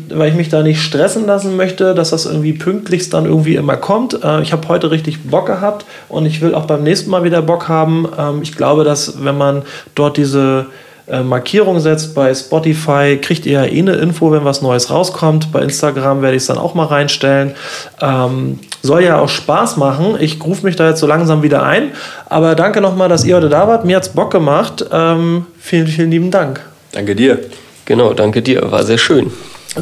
[0.10, 3.78] weil ich mich da nicht stressen lassen möchte, dass das irgendwie pünktlichst dann irgendwie immer
[3.78, 4.22] kommt.
[4.26, 7.42] Äh, ich habe heute richtig Bock gehabt und ich will auch beim nächsten Mal wieder
[7.42, 8.10] Bock haben.
[8.20, 9.64] Ähm, ich glaube, dass wenn man
[9.96, 10.66] dort diese
[11.10, 12.14] äh, Markierung setzt.
[12.14, 15.52] Bei Spotify kriegt ihr ja eh eine Info, wenn was Neues rauskommt.
[15.52, 17.56] Bei Instagram werde ich es dann auch mal reinstellen.
[18.02, 20.18] Ähm, soll ja auch Spaß machen.
[20.20, 21.92] Ich rufe mich da jetzt so langsam wieder ein.
[22.28, 23.86] Aber danke nochmal, dass ihr heute da wart.
[23.86, 24.86] Mir hat es Bock gemacht.
[24.92, 26.62] Ähm, vielen, vielen lieben Dank.
[26.92, 27.40] Danke dir.
[27.86, 28.70] Genau, danke dir.
[28.72, 29.32] War sehr schön.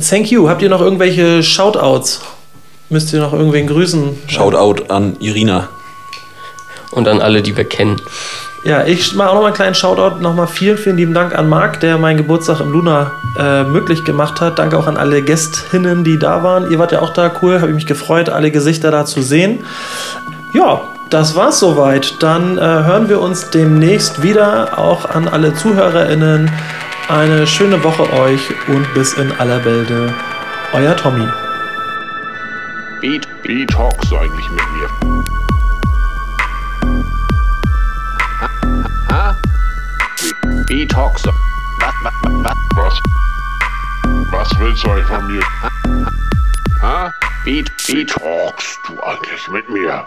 [0.10, 0.47] Thank you.
[0.47, 2.22] Habt ihr noch irgendwelche Shoutouts?
[2.89, 4.15] Müsst ihr noch irgendwen grüßen?
[4.27, 5.69] Shoutout an Irina.
[6.91, 7.99] Und an alle, die wir kennen.
[8.65, 10.21] Ja, ich mache auch noch mal einen kleinen Shoutout.
[10.21, 14.41] Nochmal vielen, vielen lieben Dank an Marc, der meinen Geburtstag im Luna äh, möglich gemacht
[14.41, 14.57] hat.
[14.57, 16.71] Danke auch an alle Gästinnen, die da waren.
[16.71, 17.61] Ihr wart ja auch da, cool.
[17.61, 19.63] Habe ich mich gefreut, alle Gesichter da zu sehen.
[20.51, 20.81] Ja,
[21.11, 22.23] das war's soweit.
[22.23, 24.79] Dann äh, hören wir uns demnächst wieder.
[24.79, 26.49] Auch an alle ZuhörerInnen.
[27.07, 30.11] Eine schöne Woche euch und bis in aller Bälde.
[30.73, 31.27] Euer Tommy.
[33.43, 35.35] Beat, talkst du eigentlich mit mir?
[40.76, 41.31] Wie talkst du?
[42.76, 42.99] Was,
[44.31, 45.41] was, willst du eigentlich von mir?
[46.81, 47.14] ha?
[47.45, 50.06] Wie Wie talkst du eigentlich mit mir?